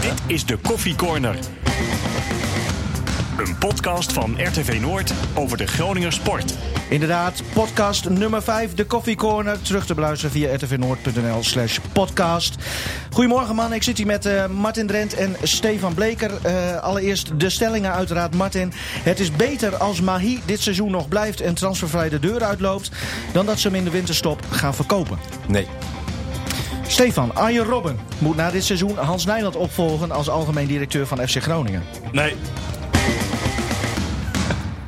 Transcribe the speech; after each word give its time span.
Dit 0.00 0.22
is 0.26 0.44
de 0.46 0.56
Koffie 0.56 0.94
Corner. 0.94 1.38
Een 3.36 3.58
podcast 3.58 4.12
van 4.12 4.36
RTV 4.38 4.78
Noord 4.80 5.12
over 5.34 5.56
de 5.56 5.66
Groninger 5.66 6.12
sport. 6.12 6.54
Inderdaad, 6.88 7.42
podcast 7.52 8.08
nummer 8.08 8.42
5, 8.42 8.74
de 8.74 8.86
Coffee 8.86 9.14
Corner. 9.14 9.62
Terug 9.62 9.86
te 9.86 9.94
beluisteren 9.94 10.32
via 10.32 10.54
rtvnoord.nl 10.54 11.42
slash 11.42 11.78
podcast. 11.92 12.54
Goedemorgen 13.10 13.54
man, 13.54 13.72
ik 13.72 13.82
zit 13.82 13.96
hier 13.96 14.06
met 14.06 14.26
uh, 14.26 14.46
Martin 14.46 14.86
Drent 14.86 15.14
en 15.14 15.36
Stefan 15.42 15.94
Bleker. 15.94 16.30
Uh, 16.46 16.76
allereerst 16.76 17.40
de 17.40 17.50
stellingen 17.50 17.92
uiteraard. 17.92 18.34
Martin, 18.34 18.72
het 19.02 19.20
is 19.20 19.32
beter 19.32 19.76
als 19.76 20.00
Mahi 20.00 20.40
dit 20.44 20.60
seizoen 20.60 20.90
nog 20.90 21.08
blijft... 21.08 21.40
en 21.40 21.54
transfervrij 21.54 22.08
de 22.08 22.18
deur 22.18 22.44
uitloopt... 22.44 22.90
dan 23.32 23.46
dat 23.46 23.58
ze 23.58 23.68
hem 23.68 23.76
in 23.76 23.84
de 23.84 23.90
winterstop 23.90 24.40
gaan 24.50 24.74
verkopen. 24.74 25.18
Nee. 25.48 25.66
Stefan, 26.90 27.34
Arjen 27.34 27.64
Robben 27.64 27.98
moet 28.18 28.36
na 28.36 28.50
dit 28.50 28.64
seizoen 28.64 28.96
Hans 28.96 29.24
Nijland 29.24 29.56
opvolgen... 29.56 30.10
als 30.10 30.28
algemeen 30.28 30.66
directeur 30.66 31.06
van 31.06 31.28
FC 31.28 31.42
Groningen. 31.42 31.82
Nee. 32.12 32.34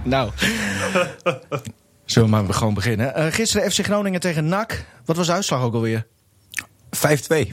Nou... 0.05 0.31
Zullen 2.05 2.31
we 2.31 2.37
maar 2.37 2.55
gewoon 2.55 2.75
beginnen. 2.75 3.13
Uh, 3.17 3.27
gisteren 3.27 3.71
FC 3.71 3.85
Groningen 3.85 4.21
tegen 4.21 4.49
NAC. 4.49 4.85
Wat 5.05 5.17
was 5.17 5.27
de 5.27 5.33
uitslag 5.33 5.63
ook 5.63 5.75
alweer? 5.75 6.07
5-2. 6.97 6.99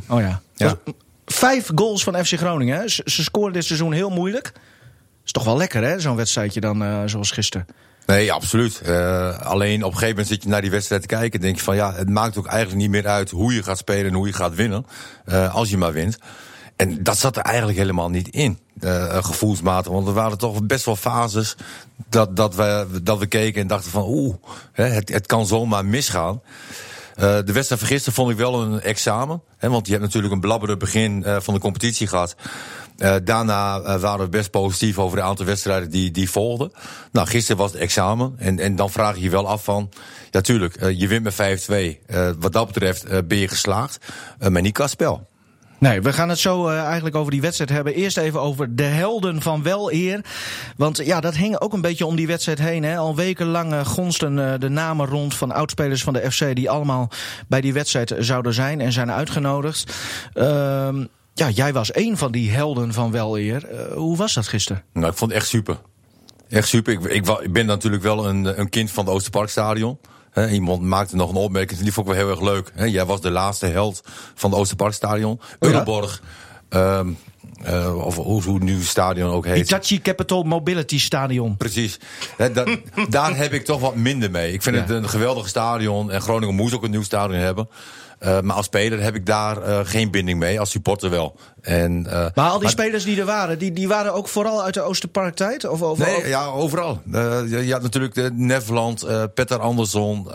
Oh 0.07 0.19
ja. 0.19 0.41
ja. 0.55 0.77
Vijf 1.25 1.69
goals 1.75 2.03
van 2.03 2.25
FC 2.25 2.33
Groningen. 2.37 2.77
Hè? 2.77 2.87
Ze, 2.87 3.01
ze 3.05 3.23
scoren 3.23 3.53
dit 3.53 3.65
seizoen 3.65 3.91
heel 3.91 4.09
moeilijk. 4.09 4.51
Is 5.25 5.31
toch 5.31 5.43
wel 5.43 5.57
lekker, 5.57 5.83
hè? 5.83 5.99
Zo'n 5.99 6.15
wedstrijdje 6.15 6.59
dan 6.59 6.83
uh, 6.83 7.01
zoals 7.05 7.31
gisteren. 7.31 7.67
Nee, 8.09 8.33
absoluut. 8.33 8.81
Uh, 8.85 9.39
alleen 9.39 9.83
op 9.83 9.91
een 9.91 9.97
gegeven 9.97 10.09
moment 10.09 10.27
zit 10.27 10.43
je 10.43 10.49
naar 10.49 10.61
die 10.61 10.71
wedstrijd 10.71 11.01
te 11.01 11.07
kijken. 11.07 11.39
En 11.39 11.45
denk 11.45 11.55
je 11.55 11.63
van 11.63 11.75
ja, 11.75 11.93
het 11.93 12.09
maakt 12.09 12.37
ook 12.37 12.47
eigenlijk 12.47 12.81
niet 12.81 12.89
meer 12.89 13.07
uit 13.07 13.29
hoe 13.29 13.53
je 13.53 13.63
gaat 13.63 13.77
spelen 13.77 14.05
en 14.05 14.13
hoe 14.13 14.27
je 14.27 14.33
gaat 14.33 14.55
winnen. 14.55 14.85
Uh, 15.25 15.55
als 15.55 15.69
je 15.69 15.77
maar 15.77 15.93
wint. 15.93 16.17
En 16.75 17.03
dat 17.03 17.17
zat 17.17 17.35
er 17.35 17.41
eigenlijk 17.41 17.77
helemaal 17.77 18.09
niet 18.09 18.27
in, 18.27 18.59
uh, 18.81 19.23
gevoelsmatig. 19.23 19.91
Want 19.91 20.07
er 20.07 20.13
waren 20.13 20.37
toch 20.37 20.63
best 20.63 20.85
wel 20.85 20.95
fases 20.95 21.55
dat, 22.09 22.35
dat, 22.35 22.55
we, 22.55 22.87
dat 23.03 23.19
we 23.19 23.25
keken 23.25 23.61
en 23.61 23.67
dachten 23.67 23.91
van 23.91 24.03
oeh, 24.07 24.35
het, 24.71 25.09
het 25.09 25.25
kan 25.25 25.47
zomaar 25.47 25.85
misgaan. 25.85 26.41
Uh, 27.19 27.25
de 27.45 27.53
wedstrijd 27.53 27.81
van 27.81 27.89
gisteren 27.89 28.13
vond 28.13 28.31
ik 28.31 28.37
wel 28.37 28.61
een 28.61 28.81
examen. 28.81 29.41
Hè, 29.57 29.69
want 29.69 29.85
je 29.85 29.91
hebt 29.91 30.03
natuurlijk 30.03 30.33
een 30.33 30.39
blabberde 30.39 30.77
begin 30.77 31.23
uh, 31.25 31.37
van 31.39 31.53
de 31.53 31.59
competitie 31.59 32.07
gehad. 32.07 32.35
Uh, 32.97 33.15
daarna 33.23 33.99
waren 33.99 34.19
we 34.19 34.29
best 34.29 34.51
positief 34.51 34.99
over 34.99 35.17
de 35.17 35.23
aantal 35.23 35.45
wedstrijden 35.45 35.89
die, 35.89 36.11
die 36.11 36.29
volgden. 36.29 36.71
Nou, 37.11 37.27
gisteren 37.27 37.57
was 37.57 37.71
het 37.71 37.81
examen. 37.81 38.35
En, 38.37 38.59
en 38.59 38.75
dan 38.75 38.89
vraag 38.89 39.15
je 39.15 39.21
je 39.21 39.29
wel 39.29 39.47
af 39.47 39.63
van... 39.63 39.89
Ja, 40.31 40.41
tuurlijk, 40.41 40.91
je 40.95 41.07
wint 41.07 41.23
met 41.23 41.61
5-2. 42.05 42.35
wat 42.39 42.53
dat 42.53 42.67
betreft 42.67 43.27
ben 43.27 43.37
je 43.37 43.47
geslaagd. 43.47 43.97
maar 44.49 44.61
niet 44.61 44.73
qua. 44.73 45.19
Nee, 45.79 46.01
we 46.01 46.13
gaan 46.13 46.29
het 46.29 46.39
zo 46.39 46.69
uh, 46.69 46.83
eigenlijk 46.83 47.15
over 47.15 47.31
die 47.31 47.41
wedstrijd 47.41 47.69
hebben. 47.69 47.93
Eerst 47.93 48.17
even 48.17 48.41
over 48.41 48.75
de 48.75 48.83
helden 48.83 49.41
van 49.41 49.63
wel 49.63 49.91
eer. 49.91 50.25
Want 50.77 51.05
ja, 51.05 51.19
dat 51.19 51.35
hing 51.35 51.59
ook 51.59 51.73
een 51.73 51.81
beetje 51.81 52.05
om 52.05 52.15
die 52.15 52.27
wedstrijd 52.27 52.59
heen. 52.59 52.83
Hè. 52.83 52.97
Al 52.97 53.15
wekenlang 53.15 53.73
uh, 53.73 53.85
gonsten 53.85 54.37
uh, 54.37 54.53
de 54.59 54.69
namen 54.69 55.07
rond 55.07 55.35
van 55.35 55.51
oudspelers 55.51 56.03
van 56.03 56.13
de 56.13 56.31
FC... 56.31 56.55
die 56.55 56.69
allemaal 56.69 57.09
bij 57.47 57.61
die 57.61 57.73
wedstrijd 57.73 58.15
zouden 58.19 58.53
zijn 58.53 58.81
en 58.81 58.91
zijn 58.91 59.11
uitgenodigd. 59.11 59.93
Ehm, 60.33 61.05
ja, 61.33 61.49
jij 61.49 61.73
was 61.73 61.91
één 61.91 62.17
van 62.17 62.31
die 62.31 62.51
helden 62.51 62.93
van 62.93 63.11
wel 63.11 63.37
eer. 63.37 63.67
hoe 63.93 64.17
was 64.17 64.33
dat 64.33 64.47
gisteren? 64.47 64.83
Nou, 64.93 65.11
ik 65.11 65.17
vond 65.17 65.31
het 65.31 65.39
echt 65.39 65.49
super. 65.49 65.77
Echt 66.49 66.67
super. 66.67 66.93
Ik, 66.93 67.03
ik, 67.03 67.27
ik 67.27 67.53
ben 67.53 67.65
natuurlijk 67.65 68.03
wel 68.03 68.27
een, 68.27 68.59
een 68.59 68.69
kind 68.69 68.91
van 68.91 69.05
het 69.05 69.13
Oosterparkstadion. 69.13 69.99
He, 70.39 70.49
iemand 70.49 70.81
maakte 70.81 71.15
nog 71.15 71.29
een 71.29 71.35
opmerking, 71.35 71.79
die 71.79 71.93
vond 71.93 72.07
ik 72.07 72.13
wel 72.13 72.21
heel 72.23 72.31
erg 72.31 72.41
leuk. 72.41 72.71
He, 72.75 72.85
jij 72.85 73.05
was 73.05 73.21
de 73.21 73.29
laatste 73.29 73.65
held 73.65 74.01
van 74.35 74.49
het 74.49 74.59
Oosterparkstadion. 74.59 75.39
Euroborg. 75.59 76.21
Ja. 76.69 76.97
Um, 76.97 77.17
uh, 77.67 78.05
of 78.05 78.15
hoe, 78.15 78.59
nu 78.59 78.75
het 78.75 78.85
stadion 78.85 79.31
ook 79.31 79.45
heet. 79.45 79.55
Hitachi 79.55 80.01
Capital 80.01 80.43
Mobility 80.43 80.99
Stadion. 80.99 81.57
Precies. 81.57 81.99
He, 82.37 82.51
da, 82.51 82.65
daar 83.09 83.37
heb 83.37 83.53
ik 83.53 83.65
toch 83.65 83.79
wat 83.79 83.95
minder 83.95 84.31
mee. 84.31 84.53
Ik 84.53 84.61
vind 84.61 84.75
ja. 84.75 84.81
het 84.81 84.89
een 84.89 85.09
geweldig 85.09 85.47
stadion. 85.47 86.11
En 86.11 86.21
Groningen 86.21 86.55
moet 86.55 86.73
ook 86.73 86.83
een 86.83 86.91
nieuw 86.91 87.03
stadion 87.03 87.39
hebben. 87.39 87.69
Uh, 88.19 88.39
maar 88.39 88.55
als 88.55 88.65
speler 88.65 89.01
heb 89.01 89.15
ik 89.15 89.25
daar 89.25 89.57
uh, 89.57 89.79
geen 89.83 90.11
binding 90.11 90.39
mee, 90.39 90.59
als 90.59 90.69
supporter 90.69 91.09
wel. 91.09 91.35
En, 91.61 92.05
uh, 92.07 92.11
maar 92.13 92.49
al 92.49 92.53
die 92.53 92.61
maar, 92.61 92.69
spelers 92.69 93.03
die 93.03 93.19
er 93.19 93.25
waren, 93.25 93.59
die, 93.59 93.73
die 93.73 93.87
waren 93.87 94.13
ook 94.13 94.27
vooral 94.27 94.63
uit 94.63 94.73
de 94.73 94.81
Oosterparktijd? 94.81 95.67
Of, 95.67 95.81
of, 95.81 95.97
nee, 95.97 96.27
ja, 96.27 96.45
overal. 96.45 97.01
je 97.49 97.69
had 97.71 97.81
natuurlijk 97.81 98.13
de 98.13 98.31
Nefland, 98.33 99.05
Petter 99.33 99.59
Andersson. 99.59 100.27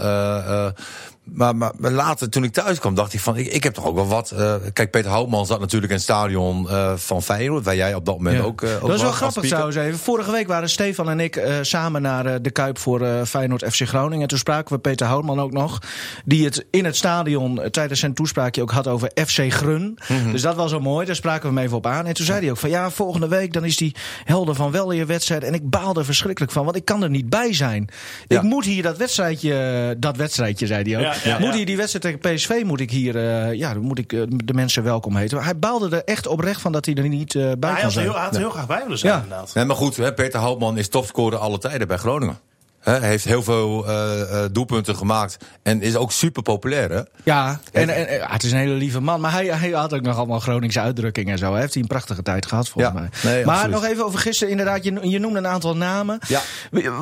Maar, 1.25 1.57
maar, 1.57 1.73
maar, 1.79 1.91
later, 1.91 2.31
toen 2.31 2.45
ik 2.45 2.53
thuis 2.53 2.79
kwam, 2.79 2.95
dacht 2.95 3.13
ik 3.13 3.21
van... 3.21 3.37
ik, 3.37 3.47
ik 3.47 3.63
heb 3.63 3.75
toch 3.75 3.87
ook 3.87 3.95
wel 3.95 4.07
wat... 4.07 4.33
Uh, 4.35 4.55
kijk, 4.73 4.91
Peter 4.91 5.11
Houtman 5.11 5.47
zat 5.47 5.61
natuurlijk 5.61 5.91
in 5.91 5.97
het 5.97 6.05
stadion 6.05 6.67
uh, 6.71 6.93
van 6.97 7.23
Feyenoord... 7.23 7.65
waar 7.65 7.77
jij 7.77 7.95
op 7.95 8.05
dat 8.05 8.17
moment 8.17 8.37
ja. 8.37 8.43
ook, 8.43 8.63
uh, 8.63 8.75
ook 8.75 8.81
Dat 8.81 8.97
is 8.97 9.03
wel 9.03 9.13
grappig 9.13 9.45
trouwens 9.47 9.77
even. 9.77 9.99
Vorige 9.99 10.31
week 10.31 10.47
waren 10.47 10.71
Stefan 10.71 11.11
en 11.11 11.21
ik 11.21 11.43
samen 11.63 12.03
naar 12.03 12.43
de 12.43 12.51
Kuip 12.51 12.79
voor 12.79 13.27
Feyenoord 13.27 13.65
FC 13.65 13.89
Groningen. 13.89 14.23
En 14.23 14.29
toen 14.29 14.39
spraken 14.39 14.75
we 14.75 14.81
Peter 14.81 15.07
Houtman 15.07 15.41
ook 15.41 15.53
nog... 15.53 15.79
die 16.25 16.45
het 16.45 16.67
in 16.71 16.85
het 16.85 16.97
stadion 16.97 17.61
tijdens 17.75 18.01
zijn 18.01 18.15
toespraakje 18.15 18.63
ook 18.63 18.71
had 18.71 18.87
over 18.87 19.11
FC 19.27 19.53
Grun. 19.53 19.83
Mm 19.83 19.97
-hmm. 20.23 20.33
Dus 20.33 20.43
dat 20.43 20.55
was 20.55 20.71
wel 20.71 20.81
mooi, 20.81 21.07
daar 21.07 21.15
spraken 21.15 21.49
we 21.49 21.55
hem 21.55 21.65
even 21.65 21.77
op 21.77 21.87
aan. 21.87 22.07
En 22.07 22.15
toen 22.15 22.27
zei 22.27 22.41
hij 22.41 22.51
ook 22.51 22.57
van 22.57 22.71
ja, 22.71 22.91
volgende 22.91 23.29
week 23.29 23.53
dan 23.53 23.65
is 23.65 23.77
die 23.77 23.95
helder 24.25 24.55
van 24.55 24.71
wel 24.71 24.93
je 24.93 25.05
wedstrijd... 25.05 25.43
en 25.43 25.55
ik 25.55 25.71
baal 25.71 25.95
er 25.97 26.05
verschrikkelijk 26.05 26.53
van, 26.53 26.65
want 26.65 26.77
ik 26.77 26.85
kan 26.85 27.03
er 27.03 27.11
niet 27.11 27.31
bij 27.31 27.53
zijn. 27.53 27.89
Ja. 28.27 28.37
Ik 28.37 28.43
moet 28.43 28.65
hier 28.65 28.83
dat 28.83 28.97
wedstrijdje... 28.97 29.97
Dat 29.99 30.17
wedstrijdje, 30.17 30.67
zei 30.67 30.93
hij 30.93 31.07
ook. 31.07 31.15
Ja. 31.15 31.31
Ja, 31.31 31.39
moet 31.39 31.55
hij 31.55 31.65
die 31.65 31.77
wedstrijd 31.77 32.05
tegen 32.05 32.35
PSV 32.35 32.63
moet 32.65 32.81
ik 32.81 32.91
hier, 32.91 33.17
uh, 33.17 33.53
ja, 33.53 33.75
moet 33.75 33.99
ik 33.99 34.13
uh, 34.13 34.23
de 34.29 34.55
mensen 34.55 34.83
welkom 34.83 35.17
heten. 35.17 35.43
Hij 35.43 35.59
baalde 35.59 35.97
er 35.97 36.05
echt 36.05 36.27
oprecht 36.27 36.61
van 36.61 36.73
dat 36.73 36.87
hij 36.87 36.95
er 36.95 37.09
niet 37.09 37.35
uh, 37.35 37.53
bij 37.59 37.71
hij 37.71 37.83
kon 37.83 37.91
zijn. 37.91 38.05
Heel, 38.05 38.15
hij 38.15 38.25
had 38.25 38.35
er 38.35 38.41
heel 38.41 38.51
graag 38.51 38.67
bij 38.67 38.83
willen 38.83 38.99
zijn, 38.99 39.13
ja. 39.13 39.23
inderdaad. 39.23 39.55
Nee, 39.55 39.65
maar 39.65 39.77
goed, 39.77 39.97
hè, 39.97 40.15
Peter 40.15 40.41
Houtman 40.41 40.79
is 40.79 40.89
topscorer 40.89 41.39
alle 41.39 41.59
tijden 41.59 41.89
bij 41.89 41.97
Groningen. 41.97 42.39
Hij 42.85 43.09
heeft 43.09 43.25
heel 43.25 43.43
veel 43.43 43.89
uh, 43.89 44.45
doelpunten 44.53 44.97
gemaakt. 44.97 45.37
En 45.63 45.83
is 45.83 45.97
ook 45.97 46.13
super 46.13 46.43
populair, 46.43 46.91
hè? 46.91 47.01
Ja, 47.23 47.61
en, 47.73 47.89
en, 47.89 48.09
en, 48.09 48.31
het 48.31 48.43
is 48.43 48.53
een 48.53 48.59
hele 48.59 48.75
lieve 48.75 49.01
man. 49.01 49.21
Maar 49.21 49.33
hij, 49.33 49.47
hij 49.47 49.71
had 49.71 49.95
ook 49.95 50.03
nog 50.03 50.17
allemaal 50.17 50.41
Groningse 50.41 50.81
uitdrukkingen 50.81 51.33
en 51.33 51.39
zo. 51.39 51.53
Hij 51.53 51.61
heeft 51.61 51.73
hij 51.73 51.83
een 51.83 51.89
prachtige 51.89 52.23
tijd 52.23 52.47
gehad, 52.47 52.69
volgens 52.69 52.95
ja, 52.95 53.01
mij. 53.01 53.33
Nee, 53.33 53.45
maar 53.45 53.55
absoluut. 53.55 53.81
nog 53.81 53.85
even 53.85 54.05
over 54.05 54.19
gisteren. 54.19 54.51
Inderdaad, 54.51 54.85
je, 54.85 55.09
je 55.09 55.19
noemde 55.19 55.39
een 55.39 55.47
aantal 55.47 55.77
namen. 55.77 56.19
Ja. 56.29 56.41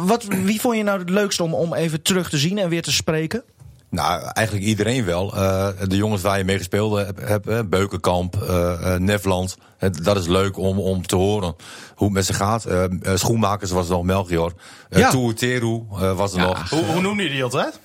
Wat, 0.04 0.24
wie 0.24 0.60
vond 0.60 0.76
je 0.76 0.82
nou 0.82 0.98
het 0.98 1.10
leukste 1.10 1.42
om, 1.42 1.54
om 1.54 1.74
even 1.74 2.02
terug 2.02 2.30
te 2.30 2.38
zien 2.38 2.58
en 2.58 2.68
weer 2.68 2.82
te 2.82 2.92
spreken? 2.92 3.42
Nou, 3.92 4.22
eigenlijk 4.32 4.66
iedereen 4.66 5.04
wel. 5.04 5.34
Uh, 5.36 5.68
de 5.88 5.96
jongens 5.96 6.22
waar 6.22 6.38
je 6.38 6.44
mee 6.44 6.56
gespeeld 6.56 6.96
hebt, 6.96 7.28
heb, 7.28 7.64
Beukenkamp, 7.68 8.36
uh, 8.42 8.96
Nefland. 8.96 9.56
dat 10.02 10.16
is 10.16 10.26
leuk 10.26 10.56
om, 10.58 10.78
om 10.78 11.06
te 11.06 11.16
horen 11.16 11.54
hoe 11.94 12.06
het 12.06 12.16
met 12.16 12.26
ze 12.26 12.32
gaat. 12.34 12.66
Uh, 12.68 12.84
schoenmakers 13.14 13.70
was 13.70 13.88
er 13.88 13.92
nog, 13.94 14.04
Melchior. 14.04 14.52
Ja. 14.90 15.10
Tuuteru 15.10 15.82
was 16.16 16.32
er 16.32 16.38
Ja. 16.40 16.46
nog. 16.46 16.70
Hoe, 16.70 16.84
hoe 16.84 17.00
noemde 17.00 17.22
je 17.22 17.28
die 17.30 17.44
altijd? 17.44 17.80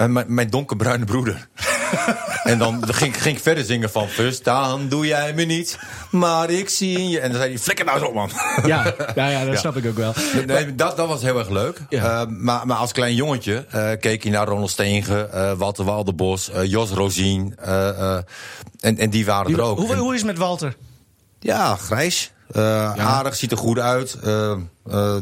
Uh, 0.00 0.06
mijn, 0.06 0.26
mijn 0.34 0.50
donkerbruine 0.50 1.04
broeder. 1.04 1.48
en 2.44 2.58
dan 2.58 2.94
ging, 2.94 3.22
ging 3.22 3.36
ik 3.36 3.42
verder 3.42 3.64
zingen 3.64 3.90
van... 3.90 4.08
Verstaan 4.08 4.88
doe 4.88 5.06
jij 5.06 5.34
me 5.34 5.42
niet, 5.44 5.78
maar 6.10 6.50
ik 6.50 6.68
zie 6.68 7.08
je... 7.08 7.20
En 7.20 7.28
dan 7.30 7.38
zei 7.38 7.50
hij, 7.52 7.60
flikker 7.60 7.84
nou 7.84 8.04
op, 8.04 8.14
man. 8.14 8.30
Ja, 8.66 8.94
ja, 9.14 9.28
ja 9.28 9.44
dat 9.44 9.52
Ja. 9.52 9.58
snap 9.60 9.76
ik 9.76 9.86
ook 9.86 9.96
wel. 9.96 10.14
Nee, 10.46 10.74
dat, 10.74 10.96
dat 10.96 11.08
was 11.08 11.22
heel 11.22 11.38
erg 11.38 11.48
leuk. 11.48 11.80
Ja. 11.88 12.22
Uh, 12.22 12.28
maar, 12.30 12.66
maar 12.66 12.76
als 12.76 12.92
klein 12.92 13.14
jongetje 13.14 13.66
uh, 13.74 13.90
keek 14.00 14.22
je 14.22 14.30
naar 14.30 14.46
Ronald 14.46 14.70
Steenge, 14.70 15.54
Walter 15.56 15.84
Walderbos, 15.84 16.50
uh, 16.50 16.64
Jos 16.64 16.90
Rosien. 16.90 17.54
En, 17.60 18.98
en 18.98 19.10
die 19.10 19.24
waren 19.26 19.52
er 19.52 19.60
ook. 19.60 19.78
Hoe, 19.78 19.94
hoe 19.96 20.12
is 20.14 20.18
het 20.20 20.28
met 20.30 20.38
Walter? 20.38 20.76
ja, 21.40 21.76
grijs. 21.76 22.32
Aardig, 22.96 23.36
ziet 23.36 23.50
er 23.52 23.58
goed 23.58 23.78
uit. 23.78 24.18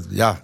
Ja. 0.08 0.40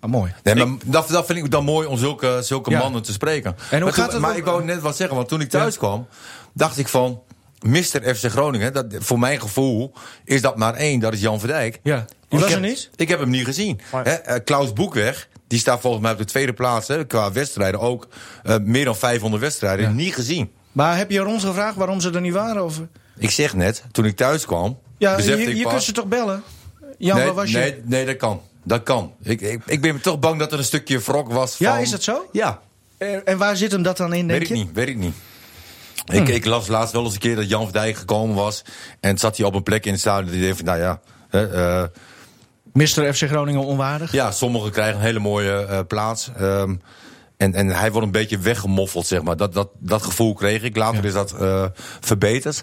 Ah, 0.00 0.10
mooi. 0.10 0.34
Nee, 0.42 0.54
maar 0.54 0.66
dat, 0.84 1.08
dat 1.08 1.26
vind 1.26 1.38
ik 1.38 1.50
dan 1.50 1.64
mooi 1.64 1.86
om 1.86 1.96
zulke, 1.98 2.38
zulke 2.42 2.70
Ja. 2.70 2.78
mannen 2.78 3.02
te 3.02 3.12
spreken. 3.12 3.50
En 3.50 3.56
hoe 3.70 3.70
maar 3.70 3.80
toen- 3.80 4.02
gaat 4.02 4.12
het 4.12 4.20
maar 4.20 4.30
om- 4.30 4.36
ik 4.36 4.44
wou 4.44 4.64
net 4.64 4.80
wat 4.80 4.96
zeggen, 4.96 5.16
want 5.16 5.28
toen 5.28 5.40
ik 5.40 5.48
thuis 5.50 5.76
kwam, 5.78 6.06
dacht 6.52 6.78
ik 6.78 6.88
van. 6.88 7.20
Mr. 7.66 8.14
FC 8.14 8.24
Groningen, 8.30 8.72
dat, 8.72 8.86
voor 8.98 9.18
mijn 9.18 9.40
gevoel 9.40 9.92
is 10.24 10.40
dat 10.42 10.56
maar 10.56 10.74
één, 10.74 11.00
dat 11.00 11.12
is 11.12 11.20
Jan 11.20 11.38
Verdijk. 11.38 11.80
Ja. 11.82 12.04
Die 12.28 12.38
was 12.40 12.52
er 12.52 12.60
niet? 12.60 12.90
Ik 12.96 13.08
heb 13.08 13.20
hem 13.20 13.30
niet 13.30 13.44
gezien. 13.44 13.80
Eh, 14.04 14.34
Klaus 14.44 14.72
Boekweg, 14.72 15.28
die 15.46 15.58
staat 15.58 15.80
volgens 15.80 16.02
mij 16.02 16.12
op 16.12 16.18
de 16.18 16.24
tweede 16.24 16.52
plaats 16.52 16.88
hè, 16.88 17.04
qua 17.06 17.32
wedstrijden 17.32 17.80
ook. 17.80 18.08
eh, 18.42 18.56
meer 18.62 18.84
dan 18.84 18.96
500 18.96 19.42
wedstrijden, 19.42 19.84
Ja. 19.86 19.92
niet 19.92 20.14
gezien. 20.14 20.50
Maar 20.72 20.96
heb 20.96 21.10
je 21.10 21.26
ons 21.26 21.44
gevraagd 21.44 21.76
waarom 21.76 22.00
ze 22.00 22.10
er 22.10 22.20
niet 22.20 22.32
waren? 22.32 22.64
Of? 22.64 22.80
Ik 23.18 23.30
zeg 23.30 23.54
net, 23.54 23.84
toen 23.92 24.04
ik 24.04 24.16
thuis 24.16 24.44
kwam, 24.46 24.78
Ja, 24.98 25.18
je, 25.18 25.42
ik 25.56 25.62
pas... 25.62 25.72
kunt 25.72 25.82
ze 25.84 25.92
toch 25.92 26.06
bellen? 26.06 26.42
Jan, 26.98 27.16
nee, 27.16 27.32
was 27.32 27.50
je? 27.50 27.58
nee, 27.58 27.82
nee, 27.84 28.06
dat 28.06 28.16
kan. 28.16 28.40
Dat 28.68 28.82
kan. 28.82 29.12
Ik, 29.22 29.40
ik, 29.40 29.62
ik 29.66 29.80
ben 29.80 30.00
toch 30.00 30.18
bang 30.18 30.38
dat 30.38 30.52
er 30.52 30.58
een 30.58 30.64
stukje 30.64 30.98
wrok 30.98 31.32
was 31.32 31.56
van... 31.56 31.66
Ja, 31.66 31.78
is 31.78 31.90
dat 31.90 32.02
zo? 32.02 32.28
Ja, 32.32 32.60
En, 32.98 33.26
en 33.26 33.38
waar 33.38 33.56
zit 33.56 33.72
hem 33.72 33.82
dat 33.82 33.96
dan 33.96 34.12
in, 34.12 34.26
denk 34.26 34.40
weet 34.40 34.50
ik 34.50 34.56
je? 34.56 34.62
niet, 34.64 34.72
weet 34.72 34.88
ik 34.88 34.96
niet. 34.96 35.14
Ik, 36.12 36.28
ik 36.28 36.44
las 36.44 36.66
laatst 36.66 36.92
wel 36.92 37.04
eens 37.04 37.14
een 37.14 37.18
keer 37.20 37.36
dat 37.36 37.48
Jan 37.48 37.64
Verdijk 37.64 37.96
gekomen 37.96 38.36
was. 38.36 38.62
En 39.00 39.18
zat 39.18 39.36
hij 39.36 39.46
op 39.46 39.54
een 39.54 39.62
plek 39.62 39.84
in 39.86 39.92
het 39.92 40.00
stadion. 40.00 40.32
Die 40.32 40.42
dacht 40.46 40.56
van, 40.56 40.64
nou 40.64 40.78
ja... 40.78 41.00
hè, 41.28 41.52
eh, 41.82 41.88
Mr. 42.72 43.14
FC 43.14 43.22
Groningen 43.22 43.64
onwaardig? 43.64 44.12
ja, 44.12 44.30
sommigen 44.30 44.70
krijgen 44.70 44.94
een 44.94 45.04
hele 45.04 45.18
mooie 45.18 45.52
eh, 45.64 45.78
plaats. 45.88 46.30
Ehm, 46.36 46.74
En, 47.38 47.54
en 47.54 47.68
hij 47.68 47.90
wordt 47.90 48.06
een 48.06 48.12
beetje 48.12 48.38
weggemoffeld, 48.38 49.06
zeg 49.06 49.22
maar. 49.22 49.36
Dat, 49.36 49.54
dat, 49.54 49.68
dat 49.78 50.02
gevoel 50.02 50.34
kreeg 50.34 50.62
ik. 50.62 50.76
Later 50.76 51.04
is 51.04 51.12
dat 51.12 51.32
eh, 51.32 51.64
verbeterd. 52.00 52.62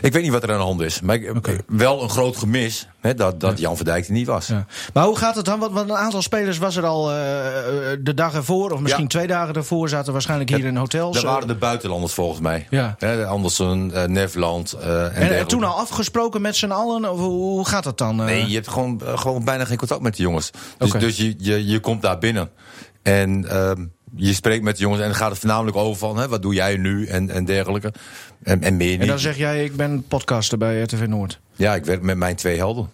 Ik 0.00 0.12
weet 0.12 0.22
niet 0.22 0.32
wat 0.32 0.42
er 0.42 0.50
aan 0.50 0.58
de 0.58 0.64
hand 0.64 0.80
is. 0.80 1.00
Maar 1.00 1.14
ik, 1.14 1.60
wel 1.66 2.02
een 2.02 2.10
groot 2.10 2.36
gemis 2.36 2.88
hè, 3.00 3.14
dat, 3.14 3.40
dat 3.40 3.58
Jan 3.58 3.76
Verdijk 3.76 4.06
er 4.06 4.12
niet 4.12 4.26
was. 4.26 4.46
Ja. 4.46 4.66
Maar 4.92 5.04
hoe 5.04 5.16
gaat 5.16 5.34
het 5.34 5.44
dan? 5.44 5.58
Want, 5.58 5.90
een 5.90 5.96
aantal 5.96 6.22
spelers 6.22 6.58
was 6.58 6.76
er 6.76 6.86
al 6.86 7.10
eh, 7.10 7.92
eh, 7.92 7.98
de 8.00 8.14
dag 8.14 8.34
ervoor, 8.34 8.70
of 8.70 8.80
misschien 8.80 9.08
twee 9.08 9.26
dagen 9.26 9.54
ervoor, 9.54 9.88
zaten 9.88 10.12
waarschijnlijk 10.12 10.50
hier 10.50 10.64
in 10.64 10.76
hotels. 10.76 11.14
Dat 11.14 11.24
waren 11.24 11.48
de 11.48 11.54
buitenlanders 11.54 12.12
volgens 12.12 12.40
mij. 12.40 12.66
Ja. 12.70 12.94
Hè, 12.98 13.26
Andersen, 13.26 13.92
Nefland 14.12 14.72
eh, 14.72 15.04
en, 15.04 15.38
en, 15.38 15.46
toen 15.46 15.64
al 15.64 15.74
afgesproken 15.74 16.42
met 16.42 16.56
z'n 16.56 16.70
allen? 16.70 17.12
Of 17.12 17.18
hoe, 17.18 17.66
gaat 17.66 17.84
dat 17.84 17.98
dan? 17.98 18.16
Nee, 18.16 18.46
je 18.46 18.54
hebt 18.54 18.68
gewoon, 18.68 19.00
gewoon 19.04 19.44
bijna 19.44 19.64
geen 19.64 19.78
contact 19.78 20.02
met 20.02 20.16
de 20.16 20.22
jongens. 20.22 20.50
Dus, 20.78 20.90
dus 20.90 21.16
je, 21.16 21.34
je, 21.38 21.66
je 21.66 21.80
komt 21.80 22.02
daar 22.02 22.18
binnen. 22.18 22.50
En 23.02 23.48
ehm, 23.48 23.84
je 24.16 24.32
spreekt 24.32 24.62
met 24.64 24.76
de 24.76 24.82
jongens 24.82 25.00
en 25.00 25.06
dan 25.06 25.16
gaat 25.16 25.30
het 25.30 25.38
voornamelijk 25.38 25.76
over 25.76 25.98
van... 25.98 26.18
Hè, 26.18 26.28
wat 26.28 26.42
doe 26.42 26.54
jij 26.54 26.76
nu 26.76 27.06
en, 27.06 27.30
en 27.30 27.44
dergelijke. 27.44 27.92
En, 28.42 28.62
en 28.62 28.76
meer 28.76 28.90
niet. 28.90 29.00
En 29.00 29.06
dan 29.06 29.18
zeg 29.18 29.36
jij, 29.36 29.64
ik 29.64 29.76
ben 29.76 30.04
podcaster 30.08 30.58
bij 30.58 30.80
RTV 30.82 31.04
Noord. 31.08 31.40
Ja, 31.56 31.74
ik 31.74 31.84
werk 31.84 32.02
met 32.02 32.16
mijn 32.16 32.36
twee 32.36 32.56
helden. 32.56 32.90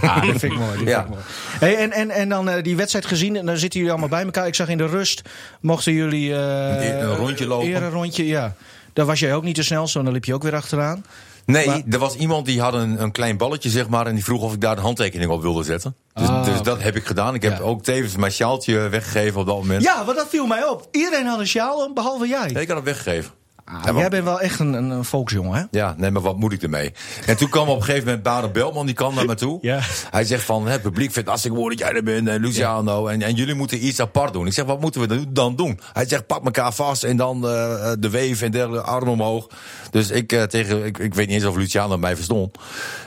Ah, 0.00 0.26
dat 0.26 0.36
vind 0.38 0.52
ik 0.52 0.58
mooi. 0.58 0.78
Die 0.78 0.86
Ja. 0.86 0.94
vind 1.02 1.08
ik 1.08 1.10
mooi. 1.14 1.22
Hey, 1.58 1.76
en, 1.76 1.92
en, 1.92 2.10
en 2.10 2.28
dan 2.28 2.48
eh, 2.48 2.62
die 2.62 2.76
wedstrijd 2.76 3.06
gezien, 3.06 3.36
en 3.36 3.46
dan 3.46 3.56
zitten 3.56 3.78
jullie 3.80 3.90
allemaal 3.94 4.10
bij 4.18 4.24
elkaar. 4.24 4.46
Ik 4.46 4.54
zag 4.54 4.68
in 4.68 4.78
de 4.78 4.86
rust, 4.86 5.22
mochten 5.60 5.92
jullie... 5.92 6.34
eh, 6.34 6.88
Een- 6.88 7.00
een 7.02 7.16
rondje 7.16 7.46
lopen. 7.46 7.68
Eer 7.68 7.82
een 7.82 7.90
rondje, 7.90 8.26
ja. 8.26 8.54
Daar 8.92 9.06
was 9.06 9.20
jij 9.20 9.34
ook 9.34 9.42
niet 9.44 9.54
te 9.54 9.62
snel, 9.62 9.88
zo 9.88 10.02
dan 10.02 10.12
liep 10.12 10.24
je 10.24 10.34
ook 10.34 10.42
weer 10.42 10.54
achteraan. 10.54 11.04
Nee, 11.46 11.66
Maar- 11.66 11.82
er 11.90 11.98
was 11.98 12.16
iemand 12.16 12.46
die 12.46 12.60
had 12.60 12.74
een, 12.74 13.02
een 13.02 13.12
klein 13.12 13.36
balletje, 13.36 13.70
zeg 13.70 13.88
maar... 13.88 14.06
en 14.06 14.14
die 14.14 14.24
vroeg 14.24 14.42
of 14.42 14.52
ik 14.52 14.60
daar 14.60 14.74
de 14.76 14.80
handtekening 14.82 15.30
op 15.30 15.42
wilde 15.42 15.62
zetten. 15.62 15.96
Dus, 16.14 16.28
Ah, 16.28 16.44
dus 16.44 16.62
dat 16.62 16.82
heb 16.82 16.96
ik 16.96 17.04
gedaan. 17.06 17.34
Ik 17.34 17.42
heb 17.42 17.58
Ja. 17.58 17.64
ook 17.64 17.82
tevens 17.82 18.16
mijn 18.16 18.32
sjaaltje 18.32 18.88
weggegeven 18.88 19.40
op 19.40 19.46
dat 19.46 19.56
moment. 19.56 19.82
Ja, 19.82 20.04
want 20.04 20.16
dat 20.16 20.28
viel 20.28 20.46
mij 20.46 20.68
op. 20.68 20.88
Iedereen 20.90 21.26
had 21.26 21.38
een 21.38 21.46
sjaal 21.46 21.92
behalve 21.92 22.26
jij. 22.28 22.50
Nee, 22.52 22.62
ik 22.62 22.68
had 22.68 22.76
het 22.76 22.84
weggegeven. 22.86 23.30
Ah, 23.68 23.74
Ja, 23.84 23.92
maar- 23.92 24.00
jij 24.00 24.08
bent 24.10 24.24
wel 24.24 24.40
echt 24.40 24.58
een, 24.58 24.72
een, 24.72 25.04
volksjongen, 25.04 25.58
hè? 25.58 25.62
Ja, 25.78 25.94
nee, 25.96 26.10
maar 26.10 26.22
wat 26.22 26.36
moet 26.36 26.52
ik 26.52 26.62
ermee? 26.62 26.92
En 27.26 27.36
toen 27.36 27.48
kwam 27.48 27.68
op 27.68 27.76
een 27.76 27.82
gegeven 27.82 28.04
moment 28.04 28.22
Baden 28.22 28.52
Belman, 28.52 28.86
die 28.86 28.94
kwam 28.94 29.14
naar 29.14 29.24
me 29.26 29.34
toe. 29.34 29.58
Ja. 29.60 29.78
Hij 30.10 30.24
zegt 30.24 30.44
van, 30.44 30.66
het 30.66 30.82
publiek 30.82 31.00
vindt 31.04 31.16
het 31.16 31.26
hartstikke 31.26 31.56
mooi 31.58 31.76
dat 31.76 31.86
jij 31.86 31.96
er 31.96 32.02
bent, 32.02 32.28
en 32.28 32.40
Luciano. 32.40 33.06
En, 33.06 33.22
en 33.22 33.34
jullie 33.34 33.54
moeten 33.54 33.86
iets 33.86 34.00
apart 34.00 34.32
doen. 34.32 34.46
Ik 34.46 34.52
zeg, 34.52 34.64
wat 34.64 34.80
moeten 34.80 35.00
we 35.08 35.32
dan- 35.32 35.56
doen? 35.56 35.80
Hij 35.92 36.08
zegt, 36.08 36.26
pak 36.26 36.44
elkaar 36.44 36.72
vast 36.72 37.04
en 37.04 37.16
dan 37.16 37.48
eh, 37.48 37.92
de 37.98 38.10
weef 38.10 38.42
en 38.42 38.50
dergelijke, 38.50 38.86
arm 38.86 39.08
omhoog. 39.08 39.46
Dus 39.90 40.10
ik, 40.10 40.32
eh, 40.32 40.42
tegen, 40.42 40.84
ik, 40.84 40.98
ik 40.98 41.14
weet 41.14 41.26
niet 41.26 41.36
eens 41.36 41.44
of 41.44 41.56
Luciano 41.56 41.96
mij 41.98 42.14
verstond. 42.16 42.56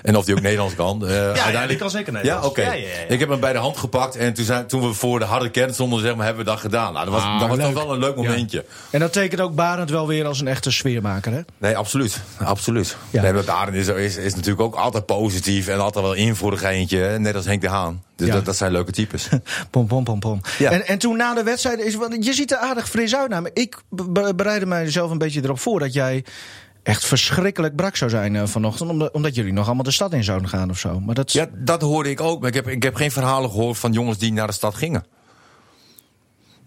En 0.02 0.16
of 0.16 0.26
hij 0.26 0.36
ook 0.36 0.42
Nederlands 0.42 0.76
kan. 0.76 1.08
Eh, 1.08 1.12
uiteindelijk... 1.16 1.68
die 1.70 1.78
kan 1.78 1.90
zeker 1.90 2.14
Nederlands. 2.14 2.46
Ja, 2.46 2.50
oké. 2.50 2.62
Ja, 2.62 2.74
ja, 2.74 2.88
ja. 2.88 3.06
Ik 3.08 3.20
heb 3.20 3.30
hem 3.30 3.40
bij 3.40 3.54
de 3.54 3.60
hand 3.60 3.78
gepakt 3.78 4.16
en 4.16 4.34
toen, 4.34 4.46
zijn, 4.46 4.68
toen 4.68 4.82
we 4.82 4.94
voor 4.94 5.20
de 5.20 5.26
harde 5.26 5.50
kern 5.50 5.74
stonden, 5.74 6.00
zeg 6.00 6.16
maar, 6.16 6.26
hebben 6.26 6.44
we 6.46 6.50
dat 6.52 6.60
gedaan. 6.60 6.94
Nou, 6.94 7.06
dat 7.06 7.14
was, 7.14 7.24
Ah, 7.24 7.40
dat 7.40 7.50
was 7.50 7.58
toch 7.58 7.74
wel 7.74 7.94
een 7.94 8.00
leuk 8.00 8.16
momentje. 8.16 8.66
En 8.90 9.00
dat 9.00 9.14
tekent 9.14 9.42
ook 9.42 9.56
Barend 9.56 9.90
wel 9.90 10.08
weer 10.08 10.26
als 10.26 10.40
een 10.40 10.48
echte 10.50 10.72
sfeermaker, 10.72 11.32
hè? 11.32 11.42
Nee, 11.58 11.78
absoluut. 11.78 12.22
absoluut. 12.38 12.98
Ja. 13.10 13.22
Nee, 13.22 13.34
maar 13.34 13.44
Barend 13.44 13.76
is, 13.78 13.88
is, 13.88 14.18
is 14.18 14.34
natuurlijk 14.36 14.62
ook 14.62 14.76
altijd 14.76 15.06
positief 15.06 15.68
en 15.68 15.80
altijd 15.80 16.04
wel 16.06 16.14
in 16.14 16.36
voor 16.36 16.58
geintje. 16.58 17.18
Net 17.20 17.36
als 17.36 17.46
Henk 17.46 17.62
de 17.62 17.70
Haan. 17.70 18.04
Dus 18.16 18.28
Ja. 18.28 18.34
dat, 18.34 18.46
dat 18.46 18.56
zijn 18.58 18.72
leuke 18.72 18.92
types. 18.92 19.30
Pom, 19.72 19.88
pom, 19.88 20.04
pom, 20.04 20.20
pom. 20.20 20.42
Ja. 20.58 20.72
En, 20.72 20.88
en 20.88 20.98
toen 20.98 21.18
na 21.18 21.34
de 21.34 21.44
wedstrijd, 21.44 21.80
is, 21.80 21.96
want 21.96 22.26
je 22.26 22.34
ziet 22.34 22.52
er 22.52 22.58
aardig 22.58 22.90
fris 22.90 23.16
uit. 23.16 23.30
Nou, 23.30 23.42
maar 23.42 23.52
ik 23.54 23.78
be- 23.90 24.34
bereidde 24.36 24.66
mijzelf 24.66 25.12
een 25.12 25.18
beetje 25.18 25.44
erop 25.44 25.60
voor 25.60 25.80
dat 25.80 25.94
jij 25.94 26.24
echt 26.84 27.06
verschrikkelijk 27.06 27.76
brak 27.76 27.96
zou 27.96 28.10
zijn 28.10 28.36
eh, 28.36 28.46
vanochtend. 28.46 28.90
Omdat, 28.90 29.12
omdat 29.12 29.36
jullie 29.36 29.54
nog 29.54 29.66
allemaal 29.66 29.84
de 29.84 29.92
stad 29.92 30.14
in 30.14 30.24
zouden 30.24 30.50
gaan 30.50 30.70
of 30.70 30.80
zo. 30.80 31.00
Maar 31.00 31.16
dat, 31.16 31.32
ja, 31.32 31.48
dat 31.54 31.82
hoorde 31.82 32.10
ik 32.10 32.22
ook. 32.22 32.40
Maar 32.40 32.50
ik 32.50 32.56
heb, 32.56 32.68
ik 32.68 32.84
heb 32.84 32.96
geen 32.96 33.12
verhalen 33.12 33.50
gehoord 33.50 33.78
van 33.78 33.92
jongens 33.94 34.18
die 34.18 34.34
naar 34.34 34.48
de 34.48 34.54
stad 34.54 34.76
gingen. 34.76 35.06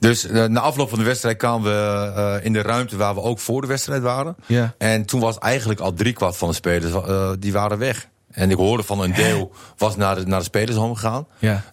Dus 0.02 0.26
eh, 0.26 0.44
na 0.44 0.60
afloop 0.60 0.88
van 0.88 0.98
de 0.98 1.04
wedstrijd 1.04 1.36
kwamen 1.36 1.62
we 1.62 2.12
eh, 2.14 2.44
in 2.44 2.52
de 2.52 2.62
ruimte 2.62 2.96
waar 2.96 3.14
we 3.14 3.20
ook 3.20 3.38
voor 3.38 3.60
de 3.60 3.66
wedstrijd 3.66 4.02
waren. 4.02 4.36
Ja. 4.46 4.74
En 4.78 5.04
toen 5.04 5.20
was 5.20 5.38
eigenlijk 5.38 5.80
al 5.80 5.92
driekwart 5.92 6.36
van 6.36 6.48
de 6.48 6.54
spelers, 6.54 6.92
eh, 6.92 7.30
die 7.38 7.52
waren 7.52 7.78
weg. 7.78 8.08
En 8.30 8.50
ik 8.50 8.56
hoorde 8.56 8.82
van 8.82 9.00
een 9.00 9.14
deel 9.14 9.52
was 9.76 9.96
naar 9.96 10.14
de, 10.14 10.26
naar 10.26 10.38
de 10.38 10.44
spelershome 10.44 10.94
gegaan. 10.94 11.26
Ja. 11.38 11.64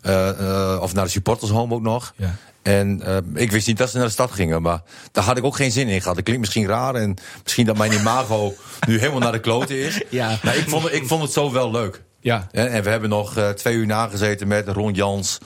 Of 0.81 0.93
naar 0.93 1.03
de 1.03 1.09
supportershome 1.11 1.73
ook 1.73 1.81
nog. 1.81 2.13
Ja. 2.15 2.35
En 2.61 3.01
ik 3.33 3.51
wist 3.51 3.67
niet 3.67 3.77
dat 3.77 3.89
ze 3.89 3.97
naar 3.97 4.05
de 4.05 4.11
stad 4.11 4.31
gingen, 4.31 4.61
maar 4.61 4.81
daar 5.11 5.23
had 5.23 5.37
ik 5.37 5.43
ook 5.43 5.55
geen 5.55 5.71
zin 5.71 5.87
in 5.87 6.01
gehad. 6.01 6.15
Dat 6.15 6.23
klinkt 6.23 6.41
misschien 6.41 6.67
raar 6.67 6.95
en 6.95 7.17
misschien 7.43 7.65
dat 7.65 7.77
mijn 7.77 7.91
imago 7.91 8.53
nu 8.87 8.99
helemaal 8.99 9.19
naar 9.19 9.31
de 9.31 9.39
kloten 9.39 9.79
is. 9.79 10.01
Ja. 10.09 10.37
Maar 10.43 10.55
ik 10.55 10.69
vond, 10.69 10.93
ik 10.93 11.07
vond 11.07 11.21
het 11.21 11.31
zo 11.31 11.51
wel 11.51 11.71
leuk. 11.71 12.01
Ja. 12.21 12.47
En 12.51 12.83
we 12.83 12.89
hebben 12.89 13.09
nog 13.09 13.37
eh, 13.37 13.49
twee 13.49 13.75
uur 13.75 13.85
nagezeten 13.85 14.47
met 14.47 14.67
Ron 14.67 14.93
Jans, 14.93 15.37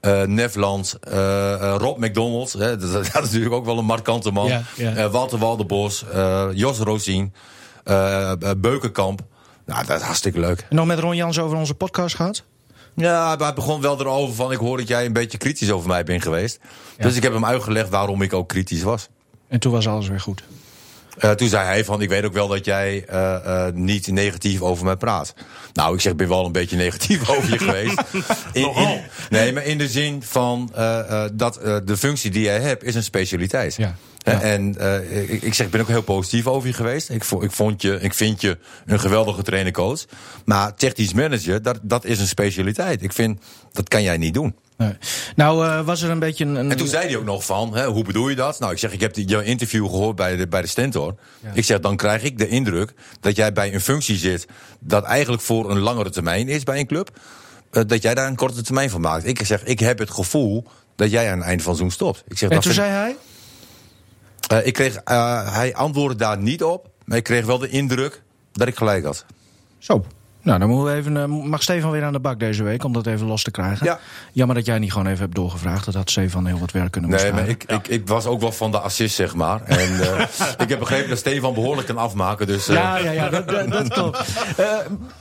eh 0.00 0.22
Nefland, 0.22 0.98
eh, 1.00 1.74
Rob 1.78 1.98
McDonald. 1.98 2.52
Hè, 2.52 2.76
dat, 2.92 3.02
is 3.02 3.12
natuurlijk 3.12 3.54
ook 3.54 3.64
wel 3.64 3.78
een 3.78 3.84
markante 3.84 4.30
man. 4.30 4.46
Ja, 4.46 4.62
ja. 4.76 5.10
Walter 5.10 5.38
Walderbos, 5.38 6.04
eh, 6.12 6.46
Jos 6.52 6.78
Rosien, 6.78 7.32
Beukenkamp. 8.56 9.20
Nou, 9.66 9.86
dat 9.86 10.00
is 10.00 10.06
hartstikke 10.06 10.40
leuk. 10.40 10.66
En 10.68 10.76
nog 10.76 10.86
met 10.86 10.98
Ron 10.98 11.16
Jans 11.16 11.38
over 11.38 11.56
onze 11.56 11.74
podcast 11.74 12.16
gehad? 12.16 12.42
Ja, 12.94 13.36
hij 13.36 13.54
begon 13.54 13.80
wel 13.80 14.00
erover 14.00 14.34
van... 14.34 14.52
ik 14.52 14.58
hoor 14.58 14.76
dat 14.76 14.88
jij 14.88 15.06
een 15.06 15.12
beetje 15.12 15.38
kritisch 15.38 15.70
over 15.70 15.88
mij 15.88 16.04
bent 16.04 16.22
geweest. 16.22 16.60
Dus 16.98 17.16
ik 17.16 17.22
heb 17.22 17.32
hem 17.32 17.44
uitgelegd 17.44 17.88
waarom 17.88 18.22
ik 18.22 18.32
ook 18.32 18.48
kritisch 18.48 18.82
was. 18.82 19.08
En 19.48 19.60
toen 19.60 19.72
was 19.72 19.88
alles 19.88 20.08
weer 20.08 20.20
goed. 20.20 20.42
Eh, 21.18 21.30
toen 21.30 21.48
zei 21.48 21.64
hij 21.66 21.84
van, 21.84 22.02
ik 22.02 22.08
weet 22.08 22.24
ook 22.24 22.32
wel 22.32 22.48
dat 22.48 22.64
jij 22.64 23.04
eh, 23.08 23.34
eh, 23.66 23.74
niet 23.74 24.06
negatief 24.06 24.60
over 24.60 24.84
mij 24.84 24.96
praat. 24.96 25.34
Nou, 25.72 25.94
ik 25.94 26.00
zeg, 26.00 26.16
ben 26.16 26.28
wel 26.28 26.46
een 26.46 26.52
beetje 26.52 26.76
negatief 26.76 27.28
over 27.36 27.50
je 27.50 27.58
geweest. 27.58 28.02
In, 28.52 28.74
in- 28.76 29.00
nee, 29.30 29.52
maar 29.52 29.64
in 29.64 29.78
de 29.78 29.88
zin 29.88 30.22
van 30.22 30.72
dat 31.32 31.60
de 31.84 31.96
functie 31.96 32.30
die 32.30 32.42
jij 32.42 32.60
hebt 32.60 32.84
is 32.84 32.94
een 32.94 33.02
specialiteit. 33.02 33.74
Ja. 33.76 33.94
Ja. 34.24 34.40
En 34.40 34.78
eh, 34.78 35.30
ik, 35.32 35.42
ik 35.42 35.54
zeg, 35.54 35.66
ik 35.66 35.72
ben 35.72 35.80
ook 35.80 35.88
heel 35.88 36.02
positief 36.02 36.46
over 36.46 36.68
je 36.68 36.74
geweest. 36.74 37.10
Ik, 37.10 37.24
ik, 37.24 37.50
vond 37.52 37.82
je, 37.82 37.98
ik 38.00 38.14
vind 38.14 38.40
je 38.40 38.58
een 38.86 39.00
geweldige 39.00 39.42
trainer-coach. 39.42 40.04
Maar 40.44 40.74
technisch 40.74 41.12
manager, 41.12 41.62
dat, 41.62 41.78
dat 41.82 42.04
is 42.04 42.18
een 42.20 42.26
specialiteit. 42.26 43.02
Ik 43.02 43.12
vind, 43.12 43.40
dat 43.72 43.88
kan 43.88 44.02
jij 44.02 44.16
niet 44.16 44.34
doen. 44.34 44.54
Nee. 44.76 44.92
Nou, 45.36 45.66
eh, 45.66 45.80
was 45.84 46.02
er 46.02 46.10
een 46.10 46.18
beetje 46.18 46.44
een. 46.44 46.54
een 46.54 46.70
En 46.70 46.76
toen 46.76 46.86
zei 46.86 47.06
hij 47.06 47.16
ook 47.16 47.24
nog 47.24 47.44
van, 47.44 47.76
hè, 47.76 47.86
hoe 47.86 48.04
bedoel 48.04 48.28
je 48.28 48.36
dat? 48.36 48.58
Nou, 48.58 48.72
ik 48.72 48.78
zeg, 48.78 48.92
ik 48.92 49.00
heb 49.00 49.16
jouw 49.16 49.40
interview 49.40 49.84
gehoord 49.84 50.16
bij 50.16 50.36
de, 50.36 50.48
bij 50.48 50.60
de 50.60 50.66
Stentor. 50.66 51.14
Ik 51.52 51.64
zeg, 51.64 51.80
dan 51.80 51.96
krijg 51.96 52.22
ik 52.22 52.38
de 52.38 52.48
indruk 52.48 52.92
dat 53.20 53.36
jij 53.36 53.52
bij 53.52 53.74
een 53.74 53.80
functie 53.80 54.16
zit... 54.16 54.46
dat 54.80 55.04
eigenlijk 55.04 55.42
voor 55.42 55.70
een 55.70 55.78
langere 55.78 56.10
termijn 56.10 56.48
is 56.48 56.62
bij 56.62 56.78
een 56.78 56.86
club. 56.86 57.10
eh, 57.70 57.82
dat 57.86 58.02
jij 58.02 58.14
daar 58.14 58.26
een 58.26 58.36
korte 58.36 58.62
termijn 58.62 58.90
van 58.90 59.00
maakt. 59.00 59.26
Ik 59.26 59.46
zeg, 59.46 59.64
ik 59.64 59.78
heb 59.80 59.98
het 59.98 60.10
gevoel 60.10 60.64
dat 60.96 61.10
jij 61.10 61.30
aan 61.30 61.38
het 61.38 61.46
einde 61.46 61.62
van 61.62 61.74
seizoen 61.76 61.94
stopt. 61.96 62.22
Ik 62.28 62.38
zeg, 62.38 62.48
en 62.48 62.54
dat 62.54 62.64
toen 62.64 62.72
vind- 62.74 62.84
zei 62.86 62.96
hij. 62.98 63.16
Eh, 64.50 64.66
ik 64.66 64.72
kreeg, 64.72 64.96
eh, 64.96 65.54
hij 65.54 65.74
antwoordde 65.74 66.18
daar 66.18 66.38
niet 66.38 66.62
op. 66.64 66.90
Maar 67.04 67.16
ik 67.16 67.24
kreeg 67.24 67.46
wel 67.46 67.58
de 67.58 67.68
indruk 67.68 68.22
dat 68.52 68.68
ik 68.68 68.76
gelijk 68.76 69.04
had. 69.04 69.24
Zo. 69.78 70.04
Nou, 70.42 70.58
dan 70.58 70.68
moeten 70.68 70.92
we 70.92 70.98
even, 70.98 71.16
eh, 71.16 71.24
mag 71.26 71.62
Stefan 71.62 71.90
weer 71.90 72.04
aan 72.04 72.12
de 72.12 72.20
bak 72.20 72.38
deze 72.38 72.62
week 72.62 72.84
om 72.84 72.92
dat 72.92 73.06
even 73.06 73.26
los 73.26 73.42
te 73.42 73.50
krijgen. 73.50 73.86
Ja. 73.86 73.98
Jammer 74.32 74.56
dat 74.56 74.66
jij 74.66 74.78
niet 74.78 74.92
gewoon 74.92 75.06
even 75.06 75.18
hebt 75.20 75.34
doorgevraagd. 75.34 75.84
Dat 75.84 75.94
had 75.94 76.10
Stefan 76.10 76.46
heel 76.46 76.58
wat 76.58 76.72
werk 76.72 76.90
kunnen 76.90 77.10
Nee, 77.10 77.18
besparen. 77.18 77.44
maar 77.44 77.54
ik, 77.54 77.64
ik, 77.64 77.88
ik 77.88 78.08
was 78.08 78.26
ook 78.26 78.40
wel 78.40 78.52
van 78.52 78.70
de 78.70 78.78
assist, 78.78 79.14
zeg 79.14 79.34
maar. 79.34 79.62
En 79.62 80.00
eh, 80.00 80.20
ik 80.64 80.68
heb 80.68 80.78
begrepen 80.78 81.08
dat 81.08 81.18
Stefan 81.18 81.54
behoorlijk 81.54 81.86
kan 81.86 81.96
afmaken. 81.98 82.46
Dus, 82.46 82.68
eh, 82.68 82.74
Ja, 82.74 82.96
ja, 82.98 83.10
ja, 83.10 83.28
dat, 83.28 83.48
dat, 83.48 83.70
dat 83.70 83.88
klopt. 83.88 84.24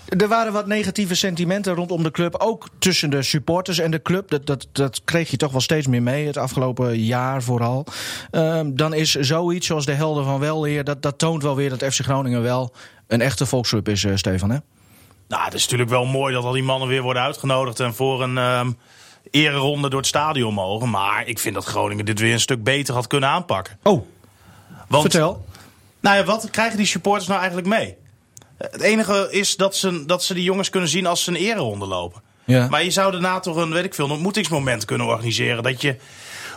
Er 0.08 0.28
waren 0.28 0.54
wat 0.54 0.68
negatieve 0.68 1.16
sentimenten 1.16 1.74
rondom 1.74 2.04
de 2.04 2.12
club. 2.12 2.36
Ook 2.38 2.68
tussen 2.80 3.10
de 3.10 3.22
supporters 3.24 3.80
en 3.80 3.92
de 3.92 4.02
club. 4.02 4.30
Dat, 4.30 4.46
dat, 4.46 4.68
dat 4.72 5.02
kreeg 5.06 5.30
je 5.32 5.38
toch 5.38 5.52
wel 5.52 5.62
steeds 5.62 5.88
meer 5.88 6.04
mee. 6.04 6.26
Het 6.28 6.38
afgelopen 6.38 7.00
jaar 7.00 7.44
vooral. 7.44 7.86
Eh, 8.32 8.62
dan 8.66 8.94
is 8.94 9.12
zoiets 9.12 9.68
zoals 9.68 9.86
de 9.86 9.94
helden 9.94 10.24
van 10.24 10.40
Welleer. 10.40 10.84
Dat, 10.84 11.02
dat 11.02 11.18
toont 11.18 11.44
wel 11.44 11.56
weer 11.56 11.70
dat 11.78 11.94
FC 11.94 12.02
Groningen 12.04 12.42
wel 12.42 12.74
een 13.08 13.22
echte 13.22 13.46
volksclub 13.46 13.90
is, 13.90 14.06
Stefan. 14.14 14.52
Hè? 14.52 14.58
Nou, 15.30 15.44
het 15.44 15.54
is 15.54 15.62
natuurlijk 15.62 15.90
wel 15.90 16.06
mooi 16.06 16.34
dat 16.34 16.44
al 16.44 16.52
die 16.52 16.64
mannen 16.64 16.88
weer 16.88 17.02
worden 17.02 17.22
uitgenodigd 17.22 17.80
en 17.80 17.94
voor 17.94 18.24
een 18.24 18.38
ehm 18.38 18.72
ereronde 19.32 19.90
door 19.90 20.00
het 20.00 20.08
stadion 20.08 20.54
mogen. 20.54 20.90
Maar 20.90 21.28
ik 21.28 21.40
vind 21.40 21.56
dat 21.56 21.66
Groningen 21.66 22.06
dit 22.06 22.20
weer 22.20 22.34
een 22.34 22.40
stuk 22.40 22.64
beter 22.64 22.94
had 22.94 23.08
kunnen 23.08 23.30
aanpakken. 23.30 23.78
Oh, 23.84 24.06
Want, 24.88 25.02
vertel. 25.02 25.46
Nou 26.00 26.18
ja, 26.18 26.24
wat 26.24 26.50
krijgen 26.50 26.78
die 26.78 26.86
supporters 26.86 27.28
nou 27.28 27.40
eigenlijk 27.40 27.70
mee? 27.70 27.96
Het 28.58 28.82
enige 28.82 29.28
is 29.32 29.56
dat 29.56 29.76
ze, 29.76 30.06
dat 30.06 30.24
ze 30.24 30.34
die 30.34 30.44
jongens 30.44 30.70
kunnen 30.70 30.90
zien 30.90 31.06
als 31.06 31.24
ze 31.24 31.30
een 31.30 31.36
ereronde 31.36 31.86
lopen. 31.86 32.22
Ja. 32.46 32.68
Maar 32.68 32.84
je 32.84 32.92
zou 32.92 33.12
daarna 33.12 33.40
toch 33.40 33.56
een, 33.56 33.72
weet 33.72 33.86
ik 33.86 33.94
veel, 33.94 34.06
een 34.06 34.12
ontmoetingsmoment 34.12 34.86
kunnen 34.86 35.08
organiseren. 35.08 35.64
Dat 35.64 35.82
je 35.82 35.96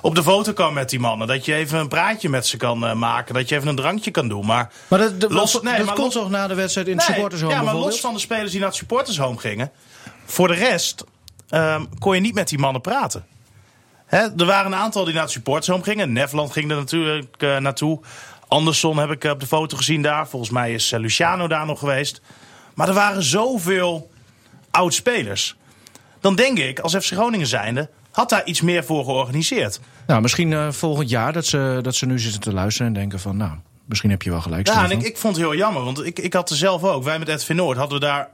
op 0.02 0.14
de 0.14 0.22
foto 0.22 0.52
kan 0.52 0.74
met 0.74 0.90
die 0.90 1.00
mannen. 1.00 1.26
Dat 1.26 1.44
je 1.44 1.54
even 1.54 1.78
een 1.78 1.88
praatje 1.88 2.28
met 2.28 2.46
ze 2.46 2.56
kan 2.56 2.86
eh, 2.86 2.94
maken. 2.94 3.34
Dat 3.34 3.48
je 3.48 3.56
even 3.56 3.68
een 3.68 3.76
drankje 3.76 4.10
kan 4.10 4.28
doen. 4.28 4.46
Maar, 4.46 4.72
Maar 4.88 4.98
dat, 4.98 5.20
dat, 5.20 5.32
Los- 5.32 5.62
nee, 5.62 5.76
dat 5.76 5.86
maar 5.86 5.94
komt 5.94 6.12
toch 6.12 6.30
na 6.30 6.46
de 6.46 6.54
wedstrijd 6.54 6.88
in 6.88 6.96
het 6.96 7.02
Nee, 7.02 7.14
supportershome 7.14 7.54
Ja, 7.54 7.62
maar 7.62 7.74
los 7.74 8.00
van 8.00 8.14
de 8.14 8.20
spelers 8.20 8.50
die 8.50 8.60
naar 8.60 8.68
het 8.68 8.78
supportershome 8.78 9.38
gingen. 9.38 9.70
Voor 10.24 10.48
de 10.48 10.54
rest 10.54 11.04
ehm, 11.48 11.84
kon 11.98 12.14
je 12.14 12.20
niet 12.20 12.34
met 12.34 12.48
die 12.48 12.58
mannen 12.58 12.80
praten. 12.82 13.26
Hè, 14.06 14.18
er 14.36 14.46
waren 14.46 14.72
een 14.72 14.78
aantal 14.78 15.04
die 15.04 15.14
naar 15.14 15.22
het 15.22 15.32
supportershome 15.32 15.84
gingen. 15.84 16.12
Nefland 16.12 16.52
ging 16.52 16.70
er 16.70 16.76
natuurlijk 16.76 17.34
eh, 17.38 17.56
naartoe. 17.56 18.00
Anderson 18.48 18.98
heb 18.98 19.10
ik 19.10 19.24
eh, 19.24 19.30
op 19.30 19.40
de 19.40 19.46
foto 19.46 19.76
gezien 19.76 20.02
daar. 20.02 20.28
Volgens 20.28 20.50
mij 20.50 20.72
is 20.74 20.90
Luciano 20.90 21.46
daar 21.46 21.66
nog 21.66 21.78
geweest. 21.78 22.20
Maar 22.74 22.88
er 22.88 22.94
waren 22.94 23.22
zoveel 23.22 24.10
oud-spelers. 24.70 25.56
Dan 26.20 26.34
denk 26.34 26.58
ik, 26.58 26.78
als 26.78 26.94
FC 26.96 27.12
Groningen 27.12 27.46
zijnde... 27.46 27.88
had 28.12 28.28
daar 28.28 28.44
iets 28.44 28.60
meer 28.60 28.84
voor 28.84 29.04
georganiseerd. 29.04 29.80
Nou, 30.06 30.20
misschien 30.20 30.52
eh, 30.52 30.70
volgend 30.70 31.10
jaar 31.10 31.32
dat 31.32 31.46
ze, 31.46 31.78
dat 31.82 31.94
ze 31.94 32.06
nu 32.06 32.18
zitten 32.18 32.40
te 32.40 32.52
luisteren 32.52 32.86
en 32.86 32.92
denken 32.92 33.20
van... 33.20 33.36
nou, 33.36 33.52
misschien 33.84 34.10
heb 34.10 34.22
je 34.22 34.30
wel 34.30 34.40
gelijk. 34.40 34.66
Ja, 34.66 34.84
en 34.84 34.90
ik, 34.90 35.02
ik 35.02 35.16
vond 35.16 35.36
het 35.36 35.44
heel 35.44 35.56
jammer, 35.56 35.84
want 35.84 36.04
ik, 36.04 36.18
ik 36.18 36.32
had 36.32 36.50
er 36.50 36.56
zelf 36.56 36.82
ook. 36.84 37.04
Wij 37.04 37.18
met 37.18 37.28
RTV 37.28 37.48
Noord 37.48 37.78
hadden 37.78 38.00
we 38.00 38.04
daar 38.04 38.28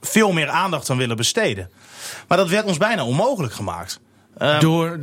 veel 0.00 0.32
meer 0.32 0.48
aandacht 0.48 0.90
aan 0.90 0.96
willen 0.96 1.16
besteden. 1.16 1.70
Maar 2.28 2.38
dat 2.38 2.48
werd 2.48 2.64
ons 2.64 2.76
bijna 2.76 3.04
onmogelijk 3.04 3.54
gemaakt. 3.54 4.00
Ehm, 4.38 4.60
door 4.60 5.00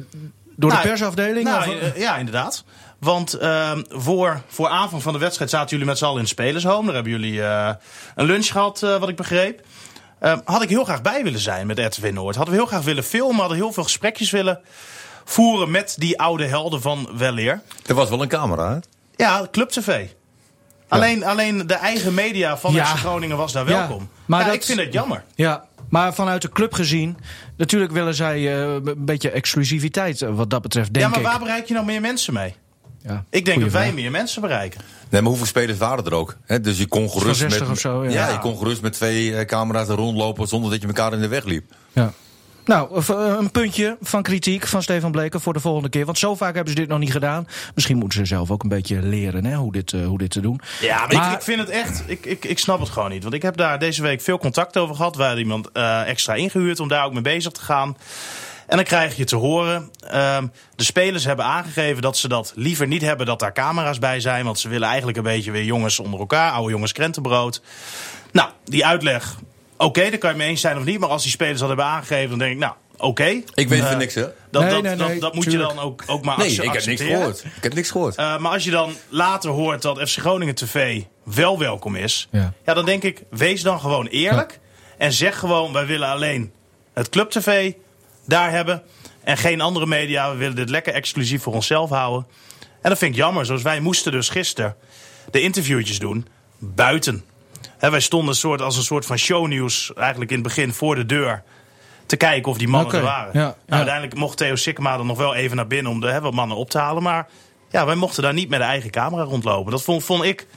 door 0.55 0.69
nou, 0.69 0.81
de 0.81 0.87
persafdeling? 0.87 1.45
Nou, 1.45 1.69
of- 1.69 1.81
eh, 1.81 1.97
ja, 1.97 2.17
inderdaad. 2.17 2.63
Want 2.99 3.33
ehm, 3.33 3.81
voor, 3.89 4.41
voor 4.47 4.67
aanvang 4.67 5.01
van 5.01 5.13
de 5.13 5.19
wedstrijd 5.19 5.49
zaten 5.49 5.69
jullie 5.69 5.85
met 5.85 5.97
z'n 5.97 6.03
allen 6.03 6.15
in 6.15 6.21
het 6.21 6.31
spelershome. 6.31 6.85
Daar 6.85 6.93
hebben 6.93 7.11
jullie 7.11 7.43
eh, 7.43 7.69
een 8.15 8.25
lunch 8.25 8.47
gehad, 8.47 8.83
eh, 8.83 8.97
wat 8.97 9.09
ik 9.09 9.15
begreep. 9.15 9.61
Ehm, 10.23 10.39
had 10.45 10.61
ik 10.61 10.69
heel 10.69 10.83
graag 10.83 11.01
bij 11.01 11.23
willen 11.23 11.39
zijn 11.39 11.67
met 11.67 11.79
RTV 11.79 12.11
Noord. 12.13 12.35
Hadden 12.35 12.53
we 12.53 12.59
heel 12.59 12.69
graag 12.69 12.83
willen 12.83 13.03
filmen. 13.03 13.39
Hadden 13.39 13.57
heel 13.57 13.71
veel 13.73 13.83
gesprekjes 13.83 14.31
willen 14.31 14.59
voeren 15.23 15.71
met 15.71 15.95
die 15.97 16.19
oude 16.19 16.45
helden 16.45 16.81
van 16.81 17.09
Weleer. 17.17 17.61
Er 17.85 17.95
was 17.95 18.09
wel 18.09 18.21
een 18.21 18.27
camera, 18.27 18.73
hè? 18.73 18.77
Ja, 19.25 19.47
Club 19.51 19.69
TV. 19.69 20.07
Alleen, 20.87 21.23
alleen 21.23 21.67
de 21.67 21.73
eigen 21.73 22.13
media 22.13 22.57
van 22.57 22.73
Ja. 22.73 22.85
Groningen 22.85 23.37
was 23.37 23.51
daar 23.51 23.69
Ja, 23.69 23.77
welkom. 23.77 24.09
maar 24.25 24.39
ja, 24.39 24.45
dat- 24.45 24.55
ik 24.55 24.63
vind 24.63 24.79
het 24.79 24.93
jammer. 24.93 25.23
Ja, 25.35 25.65
maar 25.89 26.13
vanuit 26.13 26.41
de 26.41 26.49
club 26.49 26.73
gezien, 26.73 27.17
natuurlijk 27.57 27.91
willen 27.91 28.15
zij 28.15 28.35
eh, 28.37 28.73
een 28.73 28.95
beetje 29.05 29.29
exclusiviteit 29.31 30.21
eh, 30.21 30.35
wat 30.35 30.49
dat 30.49 30.61
betreft, 30.61 30.93
denk 30.93 31.05
ja, 31.05 31.11
maar 31.11 31.19
ik. 31.19 31.25
waar 31.25 31.39
bereik 31.39 31.67
je 31.67 31.73
nou 31.73 31.85
meer 31.85 32.01
mensen 32.01 32.33
mee? 32.33 32.55
Ja, 33.03 33.23
Ik 33.29 33.45
denk 33.45 33.61
dat 33.61 33.71
wij 33.71 33.81
vraag. 33.83 33.93
meer 33.95 34.11
mensen 34.11 34.41
bereiken. 34.41 34.81
Nee, 35.09 35.21
maar 35.21 35.29
hoeveel 35.29 35.47
spelers 35.47 35.77
waren 35.77 36.05
er 36.05 36.13
ook? 36.13 36.37
Hè? 36.45 36.59
Dus 36.61 36.77
je 36.77 36.87
kon 36.87 37.09
gerust 37.09 37.39
60 37.39 37.59
met, 37.61 37.69
of 37.69 37.79
zo, 37.79 38.05
ja. 38.05 38.29
je 38.29 38.39
kon 38.39 38.57
gerust 38.57 38.81
met 38.81 38.93
twee 38.93 39.35
eh, 39.35 39.45
camera's 39.45 39.87
er 39.87 39.95
rondlopen 39.95 40.47
zonder 40.47 40.71
dat 40.71 40.81
je 40.81 40.87
elkaar 40.87 41.13
in 41.13 41.21
de 41.21 41.27
weg 41.27 41.43
liep. 41.43 41.65
Ja. 41.91 42.13
Nou, 42.65 43.01
eh, 43.07 43.35
een 43.39 43.51
puntje 43.51 43.97
van 44.01 44.21
kritiek 44.21 44.67
van 44.67 44.83
Stefan 44.83 45.11
Bleker 45.11 45.41
voor 45.41 45.53
de 45.53 45.59
volgende 45.59 45.89
keer. 45.89 46.05
Want 46.05 46.17
zo 46.17 46.35
vaak 46.35 46.55
hebben 46.55 46.73
ze 46.73 46.79
dit 46.79 46.87
nog 46.89 46.99
niet 46.99 47.11
gedaan. 47.11 47.47
Misschien 47.75 47.97
moeten 47.97 48.17
ze 48.19 48.25
zelf 48.25 48.51
ook 48.51 48.63
een 48.63 48.69
beetje 48.69 49.01
leren 49.01 49.45
hè, 49.45 49.55
hoe, 49.55 49.71
dit, 49.71 49.93
eh, 49.93 50.05
hoe 50.05 50.17
dit 50.17 50.29
te 50.31 50.41
doen. 50.41 50.61
Ja, 50.81 50.97
maar, 51.05 51.13
Maar- 51.15 51.31
Ik, 51.31 51.37
ik 51.37 51.43
vind 51.43 51.59
het 51.59 51.69
echt. 51.69 52.03
Ik, 52.05 52.25
ik, 52.25 52.45
ik 52.45 52.59
snap 52.59 52.79
het 52.79 52.89
gewoon 52.89 53.09
niet. 53.09 53.23
Want 53.23 53.35
ik 53.35 53.41
heb 53.41 53.57
daar 53.57 53.79
deze 53.79 54.01
week 54.01 54.21
veel 54.21 54.37
contact 54.37 54.77
over 54.77 54.95
gehad. 54.95 55.15
We 55.15 55.21
hadden 55.23 55.41
iemand 55.41 55.71
eh, 55.71 56.07
extra 56.09 56.33
ingehuurd 56.33 56.79
om 56.79 56.87
daar 56.87 57.05
ook 57.05 57.13
mee 57.13 57.21
bezig 57.21 57.51
te 57.51 57.61
gaan. 57.61 57.97
En 58.67 58.75
dan 58.75 58.85
krijg 58.85 59.15
je 59.15 59.23
te 59.23 59.35
horen. 59.35 59.89
ehm, 60.07 60.47
de 60.75 60.83
spelers 60.83 61.25
hebben 61.25 61.45
aangegeven 61.45 62.01
dat 62.01 62.17
ze 62.17 62.27
dat 62.27 62.51
liever 62.55 62.87
niet 62.87 63.01
hebben 63.01 63.25
dat 63.25 63.39
daar 63.39 63.53
camera's 63.53 63.99
bij 63.99 64.19
zijn. 64.19 64.45
Want 64.45 64.59
ze 64.59 64.69
willen 64.69 64.87
eigenlijk 64.87 65.17
een 65.17 65.23
beetje 65.23 65.51
weer 65.51 65.63
jongens 65.63 65.99
onder 65.99 66.19
elkaar. 66.19 66.51
Oude 66.51 66.71
jongens 66.71 66.91
krentenbrood. 66.91 67.61
Nou, 68.31 68.49
die 68.65 68.85
uitleg. 68.85 69.35
Oké, 69.77 70.09
daar 70.09 70.17
kan 70.17 70.29
je 70.31 70.37
mee 70.37 70.47
eens 70.47 70.61
zijn 70.61 70.77
of 70.77 70.83
niet. 70.83 70.99
Maar 70.99 71.09
als 71.09 71.21
die 71.21 71.31
spelers 71.31 71.59
dat 71.59 71.67
hebben 71.67 71.85
aangegeven, 71.85 72.29
dan 72.29 72.39
denk 72.39 72.51
ik, 72.51 72.57
nou, 72.57 72.73
oké. 72.97 73.23
Ik 73.53 73.69
weet 73.69 73.81
Eh, 73.81 73.87
van 73.89 73.97
niks, 73.97 74.13
hè? 74.15 74.21
Dat, 74.21 74.61
Nee, 74.61 74.71
dat, 74.71 74.81
nee, 74.81 74.95
dat, 74.95 75.07
nee, 75.07 75.19
dat 75.19 75.33
moet 75.35 75.43
je 75.51 75.57
dan 75.57 75.79
ook, 75.79 76.03
ook 76.07 76.23
maar 76.25 76.37
Nee, 76.37 76.51
ik 76.51 76.73
heb 76.73 76.85
niks 76.85 77.01
gehoord. 77.01 77.43
Ik 77.55 77.63
heb 77.63 77.73
niks 77.73 77.91
gehoord. 77.91 78.15
Eh, 78.15 78.37
maar 78.37 78.51
als 78.51 78.63
je 78.63 78.71
dan 78.71 78.93
later 79.09 79.49
hoort 79.49 79.81
dat 79.81 80.09
FC 80.09 80.17
Groningen 80.19 80.55
TV 80.55 81.01
wel 81.23 81.59
welkom 81.59 81.95
is, 81.95 82.27
Ja. 82.31 82.53
ja. 82.65 82.73
dan 82.73 82.85
denk 82.85 83.03
ik, 83.03 83.23
wees 83.29 83.61
dan 83.61 83.79
gewoon 83.79 84.05
eerlijk. 84.07 84.59
En 84.97 85.11
zeg 85.13 85.39
gewoon, 85.39 85.73
wij 85.73 85.85
willen 85.85 86.07
alleen 86.09 86.51
het 86.93 87.09
Club 87.09 87.29
TV 87.29 87.71
daar 88.25 88.51
hebben. 88.51 88.83
En 89.23 89.37
geen 89.37 89.61
andere 89.61 89.85
media. 89.85 90.31
We 90.31 90.37
willen 90.37 90.55
dit 90.55 90.69
lekker 90.69 90.93
exclusief 90.93 91.41
voor 91.43 91.53
onszelf 91.53 91.89
houden. 91.89 92.27
En 92.81 92.89
dat 92.89 92.97
vind 92.97 93.11
ik 93.11 93.17
jammer. 93.17 93.45
Zoals 93.45 93.61
wij 93.61 93.79
moesten 93.79 94.11
dus 94.11 94.29
gisteren 94.29 94.75
de 95.31 95.41
interviewtjes 95.41 95.99
doen 95.99 96.27
buiten. 96.57 97.23
Hè, 97.77 97.89
wij 97.89 97.99
stonden 97.99 98.35
soort, 98.35 98.61
als 98.61 98.77
een 98.77 98.83
soort 98.83 99.05
van 99.05 99.17
shownieuws 99.17 99.93
eigenlijk 99.93 100.31
in 100.31 100.37
het 100.37 100.47
begin 100.47 100.73
voor 100.73 100.95
de 100.95 101.05
deur. 101.05 101.43
Te 102.05 102.15
kijken 102.15 102.51
of 102.51 102.57
die 102.57 102.67
mannen 102.67 102.93
er 102.93 103.01
waren. 103.01 103.31
ja, 103.33 103.39
nou, 103.39 103.55
ja. 103.65 103.75
Uiteindelijk 103.75 104.15
mocht 104.15 104.37
Theo 104.37 104.55
Sikkema 104.55 104.97
dan 104.97 105.05
nog 105.05 105.17
wel 105.17 105.35
even 105.35 105.55
naar 105.55 105.67
binnen 105.67 105.91
om 105.91 105.99
de 105.99 106.19
wat 106.19 106.33
mannen 106.33 106.57
op 106.57 106.69
te 106.69 106.77
halen. 106.77 107.03
Maar 107.03 107.27
ja, 107.69 107.85
wij 107.85 107.95
mochten 107.95 108.23
daar 108.23 108.33
niet 108.33 108.49
met 108.49 108.59
de 108.59 108.65
eigen 108.65 108.89
camera 108.89 109.23
rondlopen. 109.23 109.71
Dat 109.71 109.83
vond, 109.83 110.03
vond 110.03 110.23
ik 110.23 110.47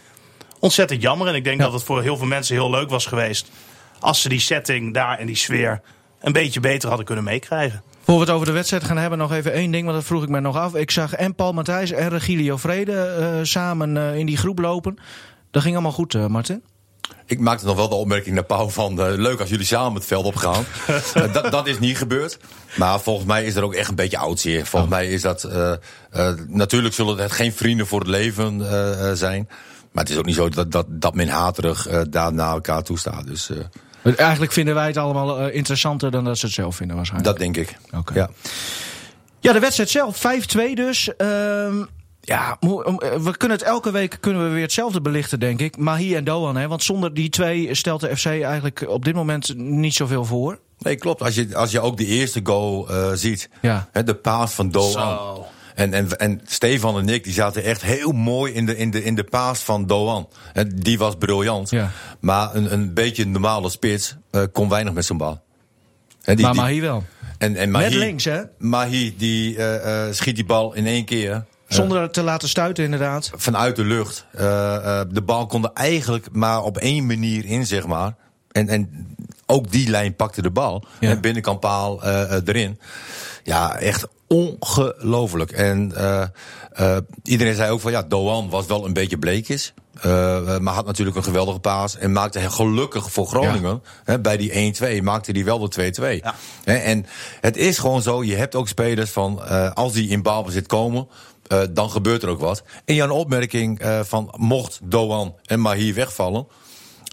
ontzettend 0.59 1.03
jammer. 1.03 1.29
En 1.29 1.35
ik 1.35 1.45
denk 1.45 1.59
Ja. 1.59 1.65
dat 1.65 1.73
het 1.73 1.83
voor 1.83 2.03
heel 2.03 2.17
veel 2.17 2.27
mensen 2.27 2.55
heel 2.55 2.71
leuk 2.71 2.91
was 2.91 3.07
geweest. 3.07 3.51
Als 4.01 4.21
ze 4.23 4.29
die 4.29 4.41
setting 4.41 4.95
daar 4.95 5.19
en 5.19 5.27
die 5.27 5.37
sfeer 5.37 5.81
een 6.27 6.33
beetje 6.33 6.61
beter 6.61 6.89
hadden 6.89 7.07
kunnen 7.07 7.25
meekrijgen. 7.25 7.83
Voor 8.05 8.15
we 8.15 8.21
het 8.21 8.31
over 8.31 8.47
de 8.47 8.53
wedstrijd 8.53 8.85
gaan 8.85 8.97
hebben, 8.97 9.19
nog 9.19 9.33
even 9.33 9.53
één 9.53 9.71
ding, 9.71 9.85
want 9.85 9.97
dat 9.97 10.07
vroeg 10.07 10.23
ik 10.23 10.29
me 10.29 10.41
nog 10.41 10.57
af. 10.57 10.75
Ik 10.75 10.91
zag 10.91 11.13
en 11.15 11.35
Paul 11.35 11.53
Matthijs 11.53 11.91
en 11.91 12.09
Regilio 12.09 12.57
Vrede 12.57 12.93
eh, 13.03 13.29
samen 13.43 13.97
eh, 13.97 14.17
in 14.17 14.27
die 14.27 14.37
groep 14.37 14.59
lopen. 14.59 14.99
Dat 15.51 15.63
ging 15.63 15.75
allemaal 15.75 15.93
goed, 15.93 16.15
eh, 16.15 16.27
Martin. 16.27 16.63
Ik 17.27 17.41
maakte 17.41 17.67
nog 17.67 17.77
wel 17.77 17.89
de 17.89 17.95
opmerking 17.95 18.35
naar 18.35 18.45
Pauw 18.45 18.69
van... 18.69 19.01
eh, 19.01 19.13
leuk 19.17 19.41
als 19.41 19.49
jullie 19.49 19.65
samen 19.67 19.95
het 19.95 20.05
veld 20.05 20.25
opgaan. 20.25 20.65
Eh, 21.15 21.33
dat, 21.33 21.51
dat 21.51 21.67
is 21.67 21.79
niet 21.79 21.99
gebeurd. 21.99 22.39
Maar 22.77 23.01
volgens 23.01 23.27
mij 23.27 23.45
is 23.45 23.55
er 23.57 23.63
ook 23.63 23.75
echt 23.75 23.89
een 23.89 23.95
beetje 23.95 24.19
oud 24.19 24.41
zeer. 24.41 24.67
Volgens 24.67 24.93
mij 24.93 25.11
is 25.11 25.23
dat... 25.23 25.45
eh, 25.45 25.73
eh, 26.11 26.35
natuurlijk 26.49 26.95
zullen 26.95 27.17
het 27.19 27.33
geen 27.33 27.53
vrienden 27.53 27.87
voor 27.87 27.99
het 28.01 28.09
leven 28.09 28.69
eh, 28.71 29.11
eh, 29.11 29.17
zijn. 29.17 29.49
Maar 29.93 30.05
het 30.05 30.13
is 30.13 30.19
ook 30.19 30.25
niet 30.27 30.35
zo 30.35 30.49
dat, 30.49 30.73
dat, 30.73 30.87
dat 30.89 31.15
men 31.15 31.29
haterig 31.29 31.87
eh, 31.87 32.01
daar 32.11 32.33
naar 32.33 32.53
elkaar 32.53 32.83
toe 32.83 32.99
staat. 32.99 33.27
Dus 33.27 33.51
eh, 33.51 33.57
Eigenlijk 34.15 34.53
vinden 34.53 34.75
wij 34.75 34.87
het 34.87 34.97
allemaal 34.97 35.39
eh, 35.39 35.55
interessanter 35.55 36.11
dan 36.11 36.25
dat 36.25 36.39
ze 36.39 36.47
het 36.47 36.55
zelf 36.55 36.77
vinden 36.77 36.97
waarschijnlijk. 36.97 37.31
dat 37.31 37.43
denk 37.43 37.57
ik. 37.57 37.79
Oké. 37.97 38.15
Ja. 38.15 38.29
Ja, 39.41 39.53
de 39.53 39.59
wedstrijd 39.59 39.91
zelf, 39.91 40.17
5-2 40.17 40.75
dus. 40.75 41.17
Ehm, 41.17 41.85
ja, 42.21 42.57
eh, 42.61 42.69
we 43.19 43.37
kunnen 43.37 43.57
het 43.59 43.67
elke 43.67 43.91
week 43.91 44.17
kunnen 44.21 44.45
we 44.45 44.49
weer 44.49 44.63
hetzelfde 44.63 45.01
belichten, 45.01 45.41
denk 45.41 45.61
ik. 45.61 45.77
Mahi 45.77 46.15
en 46.15 46.25
Doan, 46.25 46.57
hè? 46.57 46.69
want 46.69 46.83
zonder 46.83 47.15
die 47.15 47.29
twee 47.29 47.75
stelt 47.75 48.01
de 48.01 48.17
FC 48.17 48.27
eigenlijk 48.27 48.85
op 48.89 49.05
dit 49.05 49.15
moment 49.15 49.57
niet 49.57 49.95
zoveel 49.95 50.25
voor. 50.25 50.59
Nee, 50.79 50.97
klopt. 50.97 51.23
Als 51.23 51.35
je, 51.35 51.57
als 51.57 51.71
je 51.71 51.81
ook 51.81 51.97
de 51.97 52.07
eerste 52.07 52.41
goal 52.43 52.89
eh, 52.89 53.11
ziet. 53.13 53.49
Ja. 53.63 53.89
Hè, 53.93 54.05
de 54.05 54.15
paas 54.15 54.53
van 54.53 54.71
Doan. 54.71 54.91
Zo. 54.91 55.47
En, 55.77 55.95
en, 55.95 56.19
en 56.19 56.41
Stefan 56.47 56.99
en 56.99 57.09
ik 57.09 57.25
die 57.25 57.33
zaten 57.33 57.63
echt 57.63 57.83
heel 57.83 58.13
mooi 58.13 58.53
in 58.53 58.67
de, 58.67 58.77
in 58.77 58.91
de, 58.91 59.05
in 59.05 59.15
de 59.15 59.25
paas 59.25 59.61
van 59.61 59.87
Doan. 59.87 60.29
En 60.53 60.73
die 60.75 60.99
was 60.99 61.15
briljant. 61.19 61.71
Ja. 61.71 61.91
Maar 62.21 62.55
een, 62.55 62.73
een 62.73 62.95
beetje 62.95 63.23
een 63.23 63.31
normale 63.31 63.71
spits 63.71 64.17
eh, 64.31 64.43
kon 64.53 64.69
weinig 64.69 64.93
met 64.93 65.05
zijn 65.05 65.19
bal. 65.19 65.43
Hè, 66.23 66.35
die, 66.35 66.45
maar 66.45 66.55
Mahi 66.55 66.81
wel. 66.81 67.05
en, 67.39 67.57
en 67.57 67.71
Mahi, 67.71 67.85
Met 67.85 67.95
links, 67.95 68.25
hè? 68.25 68.43
Mahi 68.59 69.15
die 69.19 69.57
eh, 69.57 70.07
eh, 70.07 70.15
schiet 70.15 70.35
die 70.35 70.45
bal 70.45 70.75
in 70.75 70.87
één 70.87 71.05
keer. 71.05 71.45
Zonder 71.69 72.01
het 72.01 72.13
te 72.13 72.23
laten 72.23 72.49
stuiten, 72.49 72.85
inderdaad. 72.85 73.31
vanuit 73.35 73.77
de 73.77 73.85
lucht. 73.85 74.27
Eh, 74.33 75.01
eh, 75.01 75.07
de 75.11 75.23
bal 75.23 75.47
kon 75.47 75.65
er 75.65 75.71
eigenlijk 75.75 76.29
maar 76.33 76.63
op 76.63 76.77
één 76.79 77.07
manier 77.07 77.45
in, 77.45 77.67
zeg 77.67 77.87
maar. 77.87 78.15
En, 78.53 78.69
en 78.69 79.15
ook 79.47 79.71
die 79.71 79.89
lijn 79.91 80.15
pakte 80.17 80.43
de 80.43 80.51
bal. 80.51 80.85
Ja. 81.01 81.11
En 81.11 81.21
binnenkant 81.21 81.61
paal 81.61 82.03
eh, 82.03 82.23
eh, 82.37 82.43
erin. 82.45 82.79
Ja, 83.47 83.79
echt 83.79 84.07
ongelooflijk. 84.27 85.51
En 85.51 85.93
eh, 85.97 86.23
eh, 86.73 86.97
iedereen 87.23 87.55
zei 87.55 87.71
ook 87.71 87.81
van 87.81 87.91
ja, 87.91 88.03
Doan 88.03 88.51
was 88.51 88.67
wel 88.67 88.85
een 88.85 88.93
beetje 88.93 89.19
bleekjes. 89.19 89.75
Eh, 90.01 90.55
eh, 90.55 90.61
maar 90.61 90.75
had 90.75 90.87
natuurlijk 90.87 91.17
een 91.17 91.25
geweldige 91.25 91.59
paas. 91.59 91.97
En 91.97 92.13
maakte 92.13 92.39
hij 92.39 92.49
gelukkig 92.49 93.11
voor 93.11 93.27
Groningen. 93.27 93.83
Hè, 94.05 94.21
bij 94.21 94.37
die 94.37 94.75
1-2 95.01 95.03
maakte 95.03 95.33
hij 95.33 95.45
wel 95.45 95.59
de 95.59 95.69
2-2. 95.69 96.23
Ja. 96.23 96.35
Hè, 96.65 96.75
en 96.75 97.07
het 97.41 97.57
is 97.57 97.79
gewoon 97.79 98.03
zo. 98.03 98.25
Je 98.25 98.37
hebt 98.37 98.55
ook 98.55 98.69
spelers 98.69 99.11
van 99.11 99.49
als 99.75 99.93
die 99.93 100.09
in 100.09 100.23
balbezit 100.23 100.67
komen. 100.67 101.09
dan 101.71 101.91
gebeurt 101.91 102.23
er 102.23 102.29
ook 102.29 102.41
wat. 102.41 102.63
En 102.85 102.95
jouw 102.95 103.11
opmerking 103.11 103.81
van 104.03 104.35
mocht 104.37 104.81
Doan 104.83 105.35
en 105.45 105.61
Mahir 105.61 105.95
wegvallen. 105.95 106.47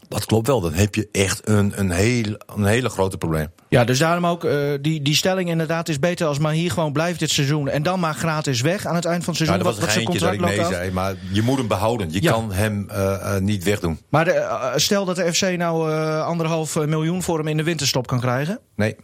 Dat 0.07 0.25
klopt 0.25 0.48
wel. 0.48 0.62
Dan 0.62 0.74
heb 0.74 0.95
je 0.95 1.10
echt 1.12 1.48
een, 1.50 1.74
een, 1.75 1.91
heel, 1.91 2.36
een 2.55 2.65
hele 2.65 2.89
grote 2.89 3.17
probleem. 3.17 3.48
Ja, 3.69 3.83
dus 3.83 4.00
daarom 4.00 4.25
ook 4.25 4.43
eh, 4.43 4.57
die, 4.81 5.01
die 5.01 5.15
stelling 5.15 5.50
inderdaad 5.50 5.89
is 5.89 6.00
beter 6.00 6.27
als 6.27 6.39
Mahi 6.39 6.69
gewoon 6.69 6.91
blijft 6.93 7.19
dit 7.19 7.29
seizoen. 7.29 7.67
En 7.69 7.83
dan 7.83 8.00
maar 8.00 8.13
gratis 8.13 8.62
weg 8.62 8.86
aan 8.86 8.95
het 8.95 9.05
eind 9.05 9.24
van 9.24 9.33
het 9.33 9.45
Nou, 9.48 9.51
seizoen. 9.51 9.57
dat 9.57 9.65
was 9.65 9.95
wat, 9.95 9.95
een 9.95 10.19
wat 10.19 10.39
dat 10.39 10.50
ik 10.51 10.57
nee 10.57 10.74
zei. 10.74 10.91
Maar 10.91 11.15
je 11.31 11.41
moet 11.41 11.57
hem 11.57 11.67
behouden. 11.67 12.12
Je 12.12 12.22
Ja. 12.22 12.31
kan 12.31 12.51
hem 12.51 12.89
eh, 12.89 13.36
eh, 13.36 13.41
niet 13.41 13.63
wegdoen. 13.63 14.00
Maar 14.10 14.25
de, 14.25 14.72
stel 14.75 15.05
dat 15.05 15.15
de 15.15 15.33
FC 15.33 15.41
nou 15.57 15.91
anderhalf 16.22 16.75
miljoen 16.86 17.24
voor 17.24 17.38
hem 17.38 17.48
in 17.48 17.57
de 17.57 17.63
winterstop 17.63 18.07
kan 18.07 18.19
krijgen. 18.19 18.60
Nee. 18.75 18.95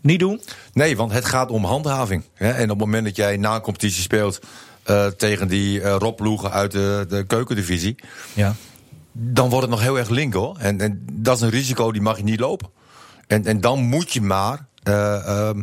Niet 0.00 0.18
doen. 0.20 0.40
Nee, 0.72 0.96
want 0.96 1.12
het 1.12 1.24
gaat 1.24 1.50
om 1.50 1.64
handhaving. 1.64 2.22
Hè? 2.34 2.50
En 2.50 2.62
op 2.62 2.68
het 2.68 2.78
moment 2.78 3.04
dat 3.04 3.16
jij 3.16 3.36
na 3.36 3.54
een 3.54 3.60
competitie 3.60 4.02
speelt 4.02 4.38
tegen 5.16 5.48
die 5.48 5.80
eh 5.80 5.94
ropploegen 5.98 6.50
uit 6.52 6.72
de, 6.72 7.04
de 7.08 7.24
keukendivisie, 7.26 7.94
Ja. 8.34 8.54
Dan 9.18 9.48
wordt 9.48 9.66
het 9.66 9.74
nog 9.74 9.82
heel 9.82 9.98
erg 9.98 10.08
link 10.08 10.34
hoor. 10.34 10.56
En, 10.58 10.80
en 10.80 11.06
dat 11.12 11.36
is 11.36 11.42
een 11.42 11.50
risico 11.50 11.92
die 11.92 12.02
mag 12.02 12.16
je 12.16 12.24
niet 12.24 12.40
lopen. 12.40 12.68
En, 13.26 13.46
en 13.46 13.60
dan 13.60 13.82
moet 13.82 14.12
je 14.12 14.20
maar 14.20 14.66
eh, 14.82 15.26
ehm, 15.26 15.62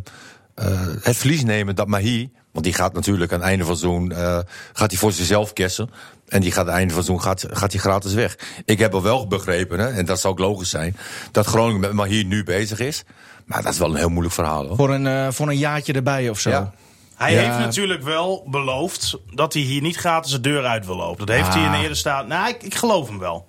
eh, 0.56 0.88
het 1.02 1.18
verlies 1.18 1.44
nemen 1.44 1.76
dat 1.76 1.88
Mahi, 1.88 2.32
want 2.52 2.66
die 2.66 2.74
gaat 2.74 2.94
natuurlijk 2.94 3.32
aan 3.32 3.40
het 3.40 3.48
einde 3.48 3.66
van 3.66 3.78
seizoen 3.78 4.12
eh, 4.12 4.40
gaat 4.74 4.92
hij 4.92 5.00
voor 5.00 5.12
zichzelf 5.12 5.54
kessen. 5.54 5.90
En 6.28 6.42
die 6.42 6.52
gaat 6.52 6.60
aan 6.60 6.68
het 6.68 6.76
einde 6.76 6.94
van 6.94 7.04
seizoen 7.04 7.26
gaat, 7.26 7.46
gaat 7.52 7.72
hij 7.72 7.82
gratis 7.82 8.14
weg. 8.14 8.38
Ik 8.66 8.80
heb 8.80 8.94
al 8.94 9.02
wel 9.02 9.28
begrepen, 9.28 9.80
hè, 9.80 9.88
en 9.88 10.06
dat 10.06 10.20
zou 10.20 10.34
ook 10.34 10.40
logisch 10.40 10.70
zijn, 10.70 10.98
dat 11.32 11.46
Groningen 11.46 11.80
met 11.82 11.94
Mahi 11.94 12.24
nu 12.24 12.44
bezig 12.44 12.80
is. 12.80 13.04
Maar 13.46 13.64
dat 13.64 13.74
is 13.74 13.80
wel 13.80 13.90
een 13.90 13.96
heel 13.96 14.10
moeilijk 14.10 14.36
verhaal 14.36 14.68
hoor. 14.68 14.76
Voor 14.76 14.94
een, 14.94 15.34
voor 15.34 15.48
een 15.48 15.58
jaartje 15.58 15.94
erbij 15.94 16.30
of 16.30 16.40
zo. 16.40 16.50
Ja. 16.50 16.74
Hij 17.16 17.34
Ja. 17.34 17.40
heeft 17.42 17.58
natuurlijk 17.58 18.04
wel 18.04 18.44
beloofd 18.48 19.18
dat 19.32 19.54
hij 19.54 19.62
hier 19.62 19.82
niet 19.82 19.96
gratis 19.96 20.32
de 20.32 20.42
deur 20.42 20.66
uit 20.66 20.86
wil 20.86 20.96
lopen. 20.96 21.26
Dat 21.26 21.36
heeft 21.36 21.48
Ah. 21.48 21.54
hij 21.54 21.64
in 21.64 21.72
de 21.72 21.78
eerder 21.78 21.98
staat. 21.98 22.28
Nou, 22.28 22.50
ik, 22.50 22.64
ik 22.64 22.76
geloof 22.76 23.08
hem 23.08 23.20
wel. 23.20 23.48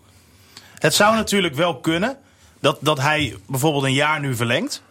Het 0.78 0.94
zou 0.94 1.14
natuurlijk 1.14 1.54
wel 1.54 1.76
kunnen 1.80 2.16
dat, 2.60 2.78
dat 2.80 3.00
hij 3.00 3.36
bijvoorbeeld 3.46 3.84
een 3.84 3.92
jaar 3.92 4.20
nu 4.20 4.36
verlengt. 4.36 4.82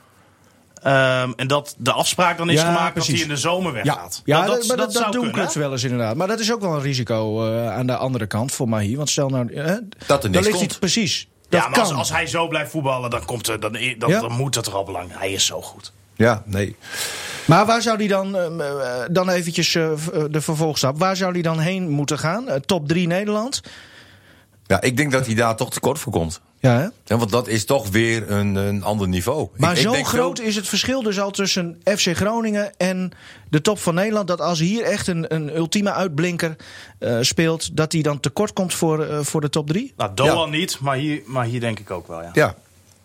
Ehm, 0.84 1.32
en 1.36 1.48
dat 1.48 1.76
de 1.78 1.92
afspraak 1.92 2.38
dan 2.38 2.50
is 2.50 2.62
Ja, 2.62 2.66
gemaakt 2.74 2.94
precies. 2.94 3.10
dat 3.12 3.20
hij 3.20 3.28
in 3.30 3.34
de 3.36 3.40
zomer 3.42 3.74
weggaat. 3.74 4.22
Ja, 4.26 4.38
dat, 4.38 4.48
dat, 4.48 4.58
dat, 4.58 4.68
maar 4.68 4.78
dat, 4.78 4.86
dat, 4.86 4.94
zou 4.96 5.06
doen 5.12 5.22
kunnen, 5.22 5.40
clubs 5.40 5.54
hè? 5.54 5.60
wel 5.60 5.72
eens 5.72 5.84
inderdaad. 5.84 6.16
Maar 6.16 6.28
dat 6.28 6.40
is 6.40 6.52
ook 6.54 6.62
wel 6.62 6.74
een 6.76 6.82
risico 6.82 7.46
eh, 7.48 7.76
aan 7.76 7.88
de 7.88 7.96
andere 7.98 8.28
kant 8.28 8.52
voor 8.52 8.70
Mahi. 8.70 8.96
Want 8.98 9.10
stel 9.10 9.30
nou... 9.30 9.54
eh, 9.54 9.66
Dat 10.08 10.24
er 10.24 10.32
dan 10.32 10.42
niks 10.42 10.48
hij- 10.48 10.52
komt. 10.68 10.80
Precies. 10.80 11.28
Dat 11.50 11.62
Ja, 11.62 11.68
maar 11.70 11.80
als, 11.80 11.90
kan. 11.90 11.98
als 11.98 12.10
hij 12.10 12.28
zo 12.28 12.48
blijft 12.48 12.72
voetballen, 12.72 13.10
dan, 13.10 13.26
komt 13.26 13.48
er, 13.48 13.60
dan, 13.60 13.72
dan, 13.98 14.10
Ja. 14.10 14.20
dan 14.20 14.32
moet 14.32 14.56
het 14.56 14.66
er 14.68 14.74
al 14.76 14.84
belangrijk. 14.84 15.20
Hij 15.20 15.32
is 15.32 15.46
zo 15.46 15.62
goed. 15.62 15.92
Ja, 16.16 16.44
nee. 16.46 16.76
Maar 17.46 17.66
waar 17.66 17.82
zou 17.82 17.98
hij 17.98 18.08
dan, 18.08 18.36
eh, 18.36 18.46
eh, 18.70 19.06
dan 19.12 19.30
eventjes 19.30 19.76
eh, 19.76 19.92
de 20.30 20.42
vervolgstap, 20.42 21.00
waar 21.00 21.16
zou 21.16 21.32
hij 21.32 21.42
dan 21.42 21.60
heen 21.60 21.90
moeten 21.90 22.20
gaan? 22.20 22.46
Top 22.66 22.88
3 22.88 23.08
Nederland? 23.08 23.62
Ja, 24.68 24.82
ik 24.82 24.98
denk 24.98 25.12
dat 25.12 25.26
hij 25.26 25.36
daar 25.36 25.56
toch 25.56 25.72
tekort 25.72 26.00
voor 26.00 26.12
komt. 26.12 26.42
Ja, 26.60 26.78
hè? 26.78 26.88
Ja, 27.06 27.18
want 27.18 27.30
dat 27.30 27.48
is 27.48 27.66
toch 27.66 27.90
weer 27.90 28.32
een, 28.32 28.56
een 28.56 28.84
ander 28.84 29.08
niveau. 29.08 29.48
Maar 29.58 29.72
Ik- 29.72 29.78
ik 29.78 29.84
zo 29.84 29.92
denk 29.92 30.08
groot 30.08 30.38
wel- 30.38 30.48
is 30.48 30.56
het 30.56 30.68
verschil 30.68 31.04
dus 31.04 31.20
al 31.20 31.32
tussen 31.32 31.82
FC 31.84 32.16
Groningen 32.16 32.78
en 32.78 33.12
de 33.50 33.62
top 33.62 33.80
van 33.80 33.94
Nederland. 33.94 34.28
Dat 34.28 34.42
als 34.42 34.60
hier 34.60 34.84
echt 34.84 35.08
een, 35.08 35.34
een 35.34 35.56
ultieme 35.56 35.92
uitblinker 35.94 36.56
eh, 37.00 37.18
speelt, 37.22 37.78
dat 37.78 37.92
hij 37.92 38.02
dan 38.02 38.20
tekort 38.20 38.54
komt 38.54 38.74
voor, 38.74 39.26
voor 39.26 39.42
de 39.42 39.50
top 39.50 39.68
3? 39.68 39.94
Nou, 39.98 40.12
Doan 40.14 40.50
niet, 40.50 40.80
maar 40.80 40.96
hier, 40.96 41.22
maar 41.26 41.46
hier 41.46 41.60
denk 41.60 41.80
ik 41.80 41.92
ook 41.92 42.08
wel, 42.08 42.22
ja. 42.22 42.30
Ja. 42.34 42.56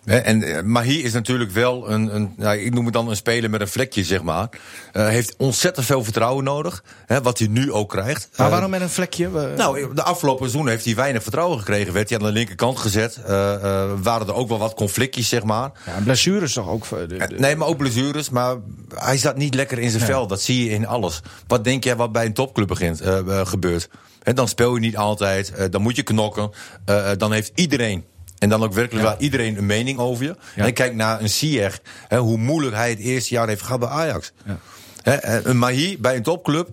En, 0.08 0.42
eh, 0.42 0.62
maar 0.62 0.82
hier 0.84 1.04
is 1.04 1.12
natuurlijk 1.12 1.50
wel 1.50 1.90
een, 1.90 2.14
een 2.14 2.32
nou, 2.36 2.56
ik 2.58 2.74
noem 2.74 2.84
het 2.84 2.94
dan 2.94 3.08
een 3.08 3.16
speler 3.16 3.50
met 3.50 3.60
een 3.60 3.68
vlekje, 3.68 4.04
zeg 4.04 4.22
maar. 4.22 4.48
Eh, 4.92 5.08
heeft 5.08 5.34
ontzettend 5.36 5.86
veel 5.86 6.04
vertrouwen 6.04 6.44
nodig, 6.44 6.84
hè, 7.06 7.22
wat 7.22 7.38
hij 7.38 7.48
nu 7.48 7.72
ook 7.72 7.88
krijgt. 7.88 8.28
Maar 8.36 8.46
Eh, 8.46 8.52
waarom 8.52 8.70
met 8.70 8.80
een 8.80 8.88
vlekje? 8.90 9.28
Nou, 9.56 9.94
de 9.94 10.02
afgelopen 10.02 10.48
seizoen 10.50 10.68
heeft 10.70 10.84
hij 10.84 10.94
weinig 10.94 11.22
vertrouwen 11.22 11.58
gekregen. 11.58 11.92
Werd 11.92 12.08
hij 12.08 12.18
aan 12.18 12.24
de 12.24 12.32
linkerkant 12.32 12.78
gezet. 12.78 13.20
Waren 14.02 14.26
er 14.26 14.34
ook 14.34 14.48
wel 14.48 14.58
wat 14.58 14.74
conflictjes, 14.74 15.28
zeg 15.28 15.42
maar. 15.42 15.70
ja, 15.86 15.92
blessures 16.04 16.52
toch 16.52 16.68
ook? 16.68 16.88
de- 16.88 17.06
de- 17.06 17.34
Nee, 17.38 17.56
maar 17.56 17.68
ook 17.68 17.76
blessures. 17.76 18.30
Maar 18.30 18.56
hij 18.94 19.16
zat 19.18 19.36
niet 19.36 19.54
lekker 19.54 19.78
in 19.78 19.90
zijn 19.90 20.02
vel. 20.04 20.26
Dat 20.26 20.40
zie 20.42 20.64
je 20.64 20.70
in 20.70 20.86
alles. 20.86 21.20
Wat 21.46 21.64
denk 21.64 21.84
jij 21.84 21.96
wat 21.96 22.12
bij 22.12 22.24
een 22.24 22.32
topclub 22.34 22.68
begint, 22.68 23.00
gebeurt? 23.44 23.88
Dan 24.34 24.48
speel 24.48 24.74
je 24.74 24.80
niet 24.80 24.96
altijd. 24.96 25.52
dan 25.70 25.82
moet 25.82 25.96
je 25.96 26.02
knokken. 26.02 26.50
dan 27.16 27.32
heeft 27.32 27.50
iedereen... 27.54 28.04
En 28.38 28.48
dan 28.48 28.62
ook 28.62 28.72
werkelijk 28.72 29.04
Ja. 29.06 29.10
waar 29.12 29.20
iedereen 29.20 29.56
een 29.58 29.66
mening 29.66 29.98
over 29.98 30.24
je. 30.24 30.36
En 30.56 30.72
kijk 30.72 30.94
naar 30.94 31.20
een. 31.20 31.72
Hè, 32.08 32.18
hoe 32.18 32.36
moeilijk 32.38 32.76
hij 32.76 32.90
het 32.90 32.98
eerste 32.98 33.34
jaar 33.34 33.48
heeft 33.48 33.62
gehad 33.62 33.80
bij 33.80 33.88
Ajax. 33.88 34.32
Ja. 34.44 34.58
Hè, 35.02 35.12
eh, 35.14 35.44
een 35.44 35.58
Mahi 35.58 35.98
bij 35.98 36.16
een 36.16 36.22
topclub... 36.22 36.68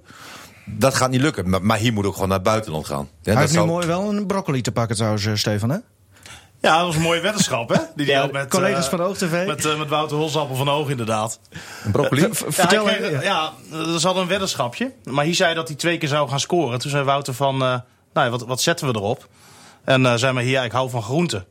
Dat 0.67 0.95
gaat 0.95 1.09
niet 1.09 1.21
lukken. 1.21 1.49
Maar 1.49 1.63
Mahi 1.63 1.91
moet 1.91 2.05
ook 2.05 2.13
gewoon 2.13 2.27
naar 2.29 2.37
het 2.37 2.47
buitenland 2.47 2.85
gaan. 2.85 2.97
Ja, 2.97 3.07
hij 3.23 3.31
dat 3.33 3.37
heeft 3.41 3.51
nu 3.51 3.57
zou- 3.57 3.67
mooi 3.69 3.87
wel 3.87 4.09
een 4.09 4.25
broccoli 4.25 4.61
te 4.61 4.71
pakken 4.71 4.95
trouwens, 4.95 5.25
eh, 5.25 5.35
Stefan, 5.35 5.69
hè? 5.69 5.77
Ja, 6.61 6.77
dat 6.77 6.85
was 6.85 6.95
een 6.95 7.01
mooie 7.01 7.21
weddenschap, 7.21 7.69
hè? 7.69 7.75
Die 7.75 7.85
die 8.05 8.05
Ja, 8.05 8.27
met, 8.31 8.49
collega's 8.49 8.83
eh, 8.83 8.89
van 8.89 9.01
OogTV. 9.01 9.43
Met, 9.47 9.65
eh, 9.65 9.77
met 9.77 9.89
Wouter 9.89 10.17
Holsappel 10.17 10.55
van 10.55 10.69
Oog, 10.69 10.89
inderdaad. 10.89 11.39
Een 11.85 11.91
broccoli? 11.91 12.27
Vertel 12.31 12.89
ja, 12.89 12.95
kreeg- 12.95 13.23
ja, 13.23 13.53
er 13.71 13.99
zat 13.99 14.15
een 14.15 14.27
weddenschapje. 14.27 14.91
Maar 15.03 15.25
hier 15.25 15.35
zei 15.35 15.53
dat 15.55 15.67
hij 15.67 15.77
twee 15.77 15.97
keer 15.97 16.09
zou 16.09 16.29
gaan 16.29 16.39
scoren. 16.39 16.79
Toen 16.79 16.91
zei 16.91 17.03
Wouter 17.03 17.33
van, 17.33 17.53
eh, 17.53 17.59
nou, 17.59 17.81
ja, 18.13 18.29
wat, 18.29 18.45
wat 18.45 18.61
zetten 18.61 18.87
we 18.87 18.93
erop? 18.95 19.27
En 19.83 20.05
eh, 20.05 20.13
zei 20.15 20.33
maar 20.33 20.43
hier, 20.43 20.63
ik 20.63 20.71
hou 20.71 20.89
van 20.89 21.03
groenten. 21.03 21.45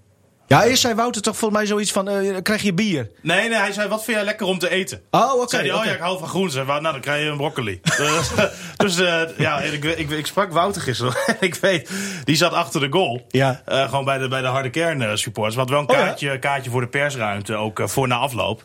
Ja, 0.47 0.65
eerst 0.65 0.81
zei 0.81 0.95
Wouter 0.95 1.23
toch 1.23 1.37
volgens 1.37 1.61
mij 1.61 1.69
zoiets 1.69 1.93
van, 1.93 2.09
eh, 2.09 2.37
krijg 2.43 2.63
je 2.63 2.75
bier? 2.75 3.11
Nee, 3.23 3.49
nee, 3.49 3.59
hij 3.59 3.73
zei, 3.73 3.89
wat 3.89 4.05
vind 4.05 4.17
jij 4.17 4.27
lekker 4.27 4.47
om 4.47 4.59
te 4.59 4.71
eten? 4.71 5.01
Oh, 5.11 5.33
oké. 5.35 5.49
zei 5.49 5.69
hij, 5.69 5.79
oh 5.79 5.85
ja, 5.85 5.93
ik 5.93 6.01
hou 6.01 6.19
van 6.19 6.29
groenten. 6.29 6.67
Nou, 6.67 6.83
dan 6.83 7.01
krijg 7.01 7.23
je 7.23 7.29
een 7.31 7.37
broccoli. 7.37 7.81
dus 7.97 8.31
dus 8.77 8.99
eh, 8.99 9.39
ja, 9.39 9.61
ik, 9.61 9.85
ik, 9.85 10.11
ik 10.11 10.27
sprak 10.27 10.53
Wouter 10.53 10.83
gisteren. 10.83 11.15
ik 11.41 11.55
weet, 11.55 11.91
die 12.25 12.37
zat 12.37 12.53
achter 12.53 12.81
de 12.81 12.89
goal. 12.91 13.27
Ja. 13.29 13.63
Eh, 13.65 13.85
gewoon 13.89 14.05
bij 14.05 14.19
de, 14.19 14.29
bij 14.29 14.41
de 14.41 14.47
harde 14.47 14.71
kern 14.71 15.03
eh, 15.03 15.15
supporters. 15.15 15.57
Hadden 15.57 15.75
wel 15.75 15.85
een 15.85 15.91
Oh 15.91 15.97
ja. 15.97 16.05
kaartje, 16.05 16.39
kaartje 16.39 16.71
voor 16.71 16.81
de 16.81 16.87
persruimte, 16.87 17.55
ook 17.55 17.81
eh, 17.81 17.87
voor 17.87 18.09
na 18.09 18.17
afloop. 18.17 18.63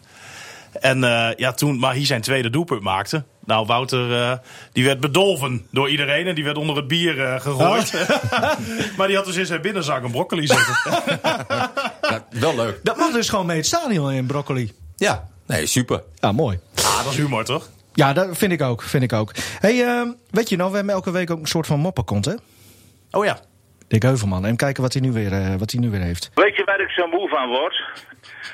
En 0.74 1.04
eh, 1.04 1.30
ja, 1.36 1.52
toen 1.52 1.80
Mahi 1.80 2.06
zijn 2.06 2.22
tweede 2.22 2.50
doelpunt 2.50 2.82
maakte. 2.82 3.24
Nou, 3.50 3.66
Wouter, 3.66 4.14
eh, 4.14 4.38
die 4.72 4.86
werd 4.86 5.00
bedolven 5.00 5.68
door 5.72 5.90
iedereen. 5.90 6.28
En 6.28 6.36
die 6.36 6.44
werd 6.44 6.58
onder 6.58 6.76
het 6.76 6.88
bier 6.88 7.26
eh, 7.26 7.40
gegooid. 7.40 8.08
maar 8.98 9.08
die 9.08 9.16
had 9.16 9.26
dus 9.26 9.36
in 9.36 9.46
zijn 9.46 9.62
binnenzak 9.62 10.04
een 10.04 10.12
broccoli 10.12 10.48
zitten. 10.48 10.76
Ja, 12.02 12.26
wel 12.30 12.56
leuk. 12.56 12.80
Dat 12.84 12.98
mag 12.98 13.12
dus 13.12 13.30
gewoon 13.30 13.46
mee 13.46 13.58
het 13.58 13.66
stadion 13.66 14.12
in, 14.12 14.26
broccoli. 14.26 14.72
Ja, 14.96 15.28
nee, 15.48 15.66
super. 15.66 16.04
Ja, 16.16 16.32
mooi. 16.32 16.60
ah, 16.76 17.04
dat 17.04 17.12
is 17.12 17.18
humor, 17.18 17.46
toch? 17.46 17.70
Ja, 17.94 18.14
dat 18.14 18.38
vind 18.38 18.52
ik 18.52 18.62
ook. 18.62 18.82
Vind 18.82 19.04
ik 19.04 19.14
ook. 19.14 19.32
Hey, 19.60 19.86
ehm, 19.86 20.08
weet 20.30 20.50
je 20.50 20.56
nou, 20.56 20.70
we 20.70 20.76
hebben 20.76 20.94
elke 20.94 21.12
week 21.12 21.32
ook 21.32 21.40
een 21.40 21.48
soort 21.48 21.68
van 21.68 21.80
moppenkont, 21.80 22.26
hè? 22.26 22.34
Oh 23.12 23.26
ja. 23.26 23.40
Dick 23.88 24.02
Heuvelman. 24.02 24.46
En 24.46 24.56
kijken 24.56 24.84
wat 24.84 24.94
hij 24.94 25.02
nu 25.02 25.12
weer, 25.12 25.32
eh, 25.34 25.56
wat 25.56 25.72
hij 25.72 25.82
nu 25.82 25.90
weer 25.90 26.02
heeft. 26.02 26.32
Weet 26.34 26.56
je 26.56 26.64
waar 26.64 26.82
ik 26.82 26.90
zo 26.90 27.08
moe 27.08 27.30
van 27.30 27.48
word? 27.48 27.84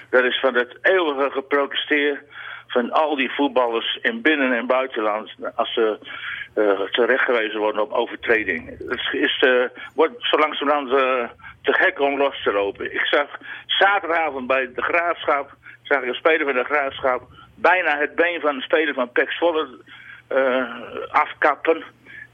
Dat 0.09 0.23
is 0.23 0.39
van 0.39 0.55
het 0.55 0.77
eeuwige 0.81 1.29
geprotesteer 1.31 2.23
van 2.75 2.91
al 2.91 3.15
die 3.15 3.31
voetballers 3.31 3.99
in 4.01 4.21
binnen- 4.21 4.53
en 4.53 4.67
buitenland 4.67 5.35
als 5.55 5.73
ze 5.73 5.97
eh 6.53 6.81
terechtgewezen 6.91 7.59
worden 7.59 7.81
op 7.81 7.91
overtreding. 7.91 8.69
Het 8.87 9.07
is, 9.11 9.37
eh, 9.39 9.81
wordt 9.95 10.13
zo 10.19 10.37
langzamerhand 10.37 10.89
eh, 10.91 11.29
te 11.61 11.73
gek 11.73 11.99
om 11.99 12.17
los 12.17 12.43
te 12.43 12.51
lopen. 12.51 12.93
Ik 12.93 13.05
zag 13.05 13.27
zaterdagavond 13.65 14.47
bij 14.47 14.69
de 14.75 14.81
Graafschap, 14.81 15.53
zag 15.83 16.01
ik 16.01 16.07
een 16.07 16.23
speler 16.23 16.45
van 16.45 16.53
de 16.53 16.63
Graafschap, 16.63 17.21
bijna 17.55 17.97
het 17.97 18.15
been 18.15 18.41
van 18.41 18.55
een 18.55 18.61
speler 18.61 18.93
van 18.93 19.11
Pek 19.11 19.31
Zwolle 19.31 19.67
eh, 20.27 20.65
afkappen. 21.09 21.83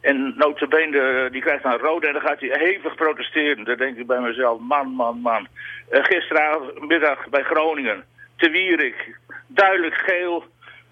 En 0.01 0.33
notabene, 0.37 1.29
die 1.31 1.41
krijgt 1.41 1.63
dan 1.63 1.77
rood 1.77 2.03
en 2.03 2.13
dan 2.13 2.21
gaat 2.21 2.39
hij 2.39 2.49
hevig 2.59 2.95
protesteren. 2.95 3.63
Dan 3.63 3.77
denk 3.77 3.97
ik 3.97 4.07
bij 4.07 4.19
mezelf, 4.19 4.59
man, 4.59 4.87
man, 4.87 5.19
man. 5.19 5.47
Gisteravond 5.89 7.29
bij 7.29 7.43
Groningen, 7.43 8.03
te 8.37 8.49
Wierik, 8.49 9.17
duidelijk 9.53 9.95
geel 9.95 10.43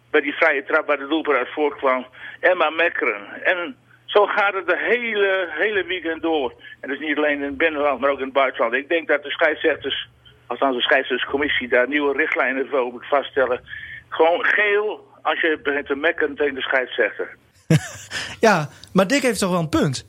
bij 0.09 0.21
die 0.21 0.33
vrije 0.33 0.63
trap 0.63 0.87
waar 0.87 0.97
de 0.97 1.07
doelpunt 1.07 1.37
uit 1.37 1.53
voorkwam. 1.53 2.05
Emma 2.39 2.69
Mekkeren. 2.69 3.43
En 3.43 3.75
zo 4.05 4.25
gaat 4.25 4.53
het 4.53 4.67
de 4.67 4.77
hele, 4.77 5.47
hele 5.49 5.83
weekend 5.83 6.21
door. 6.21 6.53
En 6.79 6.89
dus 6.89 6.99
niet 6.99 7.17
alleen 7.17 7.37
in 7.37 7.41
het 7.41 7.57
binnenland, 7.57 7.99
maar 7.99 8.09
ook 8.09 8.17
in 8.17 8.23
het 8.23 8.33
buitenland. 8.33 8.73
Ik 8.73 8.89
denk 8.89 9.07
dat 9.07 9.23
de 9.23 9.29
scheidsrechters, 9.29 10.09
althans 10.47 10.75
de 10.75 10.81
scheidsrechterscommissie, 10.81 11.67
daar 11.67 11.87
nieuwe 11.87 12.17
richtlijnen 12.17 12.67
voor 12.67 12.91
moet 12.91 13.07
vaststellen. 13.07 13.61
Gewoon 14.09 14.45
geel 14.45 15.07
als 15.21 15.41
je 15.41 15.59
begint 15.63 15.85
te 15.85 15.95
mekkeren 15.95 16.35
tegen 16.35 16.55
de 16.55 16.61
scheidsrechter. 16.61 17.35
Ja, 18.39 18.69
maar 18.93 19.07
Dick 19.07 19.21
heeft 19.21 19.39
toch 19.39 19.49
wel 19.49 19.59
een 19.59 19.69
punt? 19.69 20.05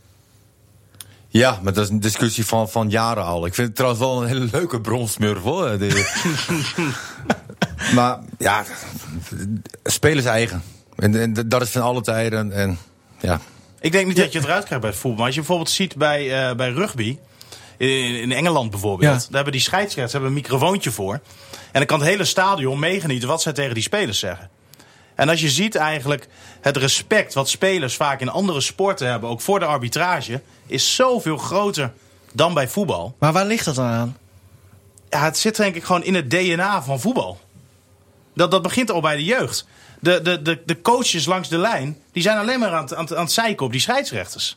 Ja, 1.28 1.58
maar 1.62 1.72
dat 1.72 1.84
is 1.84 1.90
een 1.90 2.00
discussie 2.00 2.46
van, 2.46 2.68
van 2.68 2.88
jaren 2.88 3.24
al. 3.24 3.46
Ik 3.46 3.54
vind 3.54 3.66
het 3.66 3.76
trouwens 3.76 4.02
wel 4.02 4.22
een 4.22 4.28
hele 4.28 4.48
leuke 4.52 4.80
bronsmurf 4.80 5.42
hoor. 5.42 5.68
Maar 7.94 8.18
ja, 8.38 8.64
spelers 9.84 10.26
eigen. 10.26 10.62
En, 10.96 11.20
en 11.20 11.48
dat 11.48 11.62
is 11.62 11.70
van 11.70 11.82
alle 11.82 12.00
tijden. 12.00 12.52
En, 12.52 12.78
ja. 13.20 13.40
Ik 13.80 13.92
denk 13.92 14.06
niet 14.06 14.16
dat 14.16 14.32
je 14.32 14.38
het 14.38 14.46
eruit 14.46 14.64
krijgt 14.64 14.82
bij 14.82 14.90
het 14.90 15.00
voetbal. 15.00 15.18
Maar 15.18 15.26
als 15.26 15.34
je 15.34 15.40
bijvoorbeeld 15.40 15.70
ziet 15.70 15.96
bij, 15.96 16.48
eh, 16.48 16.56
bij 16.56 16.70
rugby. 16.70 17.18
In, 17.76 18.14
in 18.14 18.32
Engeland 18.32 18.70
bijvoorbeeld. 18.70 19.12
Ja. 19.12 19.18
Daar 19.18 19.34
hebben 19.34 19.52
die 19.52 19.60
scheidsrechters 19.60 20.12
hebben 20.12 20.30
een 20.30 20.36
microfoontje 20.36 20.90
voor. 20.90 21.14
En 21.14 21.20
dan 21.72 21.86
kan 21.86 21.98
het 21.98 22.08
hele 22.08 22.24
stadion 22.24 22.78
meegenieten 22.78 23.28
wat 23.28 23.42
zij 23.42 23.52
tegen 23.52 23.74
die 23.74 23.82
spelers 23.82 24.18
zeggen. 24.18 24.50
En 25.14 25.28
als 25.28 25.40
je 25.40 25.50
ziet 25.50 25.74
eigenlijk 25.74 26.28
het 26.60 26.76
respect 26.76 27.34
wat 27.34 27.48
spelers 27.48 27.96
vaak 27.96 28.20
in 28.20 28.28
andere 28.28 28.60
sporten 28.60 29.08
hebben, 29.08 29.30
ook 29.30 29.40
voor 29.40 29.58
de 29.58 29.64
arbitrage, 29.64 30.42
is 30.66 30.94
zoveel 30.94 31.36
groter 31.36 31.92
dan 32.32 32.54
bij 32.54 32.68
voetbal. 32.68 33.16
Maar 33.18 33.32
waar 33.32 33.46
ligt 33.46 33.64
dat 33.64 33.74
dan 33.74 33.86
aan? 33.86 34.16
Ja, 35.10 35.24
het 35.24 35.38
zit 35.38 35.56
denk 35.56 35.74
ik 35.74 35.84
gewoon 35.84 36.04
in 36.04 36.14
het 36.14 36.30
DNA 36.30 36.82
van 36.82 37.00
voetbal. 37.00 37.40
Dat, 38.40 38.50
dat 38.50 38.62
begint 38.62 38.90
al 38.90 39.00
bij 39.00 39.16
de 39.16 39.24
jeugd. 39.24 39.66
De, 39.98 40.22
de, 40.22 40.42
de, 40.42 40.62
de 40.66 40.80
coaches 40.80 41.26
langs 41.26 41.48
de 41.48 41.58
lijn, 41.58 41.98
die 42.12 42.22
zijn 42.22 42.38
alleen 42.38 42.58
maar 42.58 42.72
aan 42.72 42.82
het, 42.82 42.94
aan, 42.94 43.04
het, 43.04 43.14
aan 43.14 43.22
het 43.24 43.32
zeiken 43.32 43.66
op 43.66 43.72
die 43.72 43.80
scheidsrechters. 43.80 44.56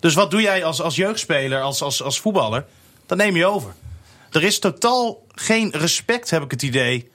Dus 0.00 0.14
wat 0.14 0.30
doe 0.30 0.40
jij 0.40 0.64
als, 0.64 0.80
als 0.80 0.96
jeugdspeler, 0.96 1.60
als, 1.60 1.82
als, 1.82 2.02
als 2.02 2.20
voetballer? 2.20 2.64
Dan 3.06 3.18
neem 3.18 3.36
je 3.36 3.46
over. 3.46 3.74
Er 4.30 4.42
is 4.42 4.58
totaal 4.58 5.22
geen 5.34 5.70
respect, 5.70 6.30
heb 6.30 6.42
ik 6.42 6.50
het 6.50 6.62
idee, 6.62 7.10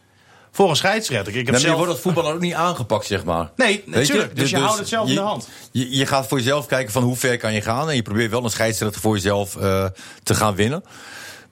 voor 0.52 0.70
een 0.70 0.76
scheidsrechter. 0.76 1.36
Ik 1.36 1.46
heb 1.46 1.46
Nee, 1.46 1.56
je 1.56 1.62
zelf... 1.62 1.78
wordt 1.78 1.92
als 1.92 2.02
voetballer 2.02 2.34
ook 2.34 2.40
niet 2.40 2.54
aangepakt, 2.54 3.06
zeg 3.06 3.24
maar. 3.24 3.52
Nee, 3.56 3.84
Weet 3.86 3.86
je? 3.86 4.14
natuurlijk. 4.14 4.36
Dus 4.36 4.50
je 4.50 4.58
houdt 4.58 4.80
het 4.80 4.88
zelf 4.88 5.10
in 5.10 5.16
de 5.16 5.22
hand. 5.22 5.48
Je, 5.72 5.98
je 5.98 6.06
gaat 6.06 6.28
voor 6.28 6.38
jezelf 6.38 6.66
kijken 6.66 6.92
van 6.92 7.04
hoe 7.04 7.16
ver 7.16 7.38
kan 7.38 7.54
je 7.54 7.62
gaan. 7.62 7.90
En 7.90 7.96
je 7.96 8.02
probeert 8.02 8.32
wel 8.32 8.44
een 8.44 8.50
scheidsrechter 8.50 9.02
voor 9.02 9.16
jezelf 9.16 9.56
eh, 9.56 9.86
te 10.24 10.36
gaan 10.36 10.56
winnen. 10.56 10.84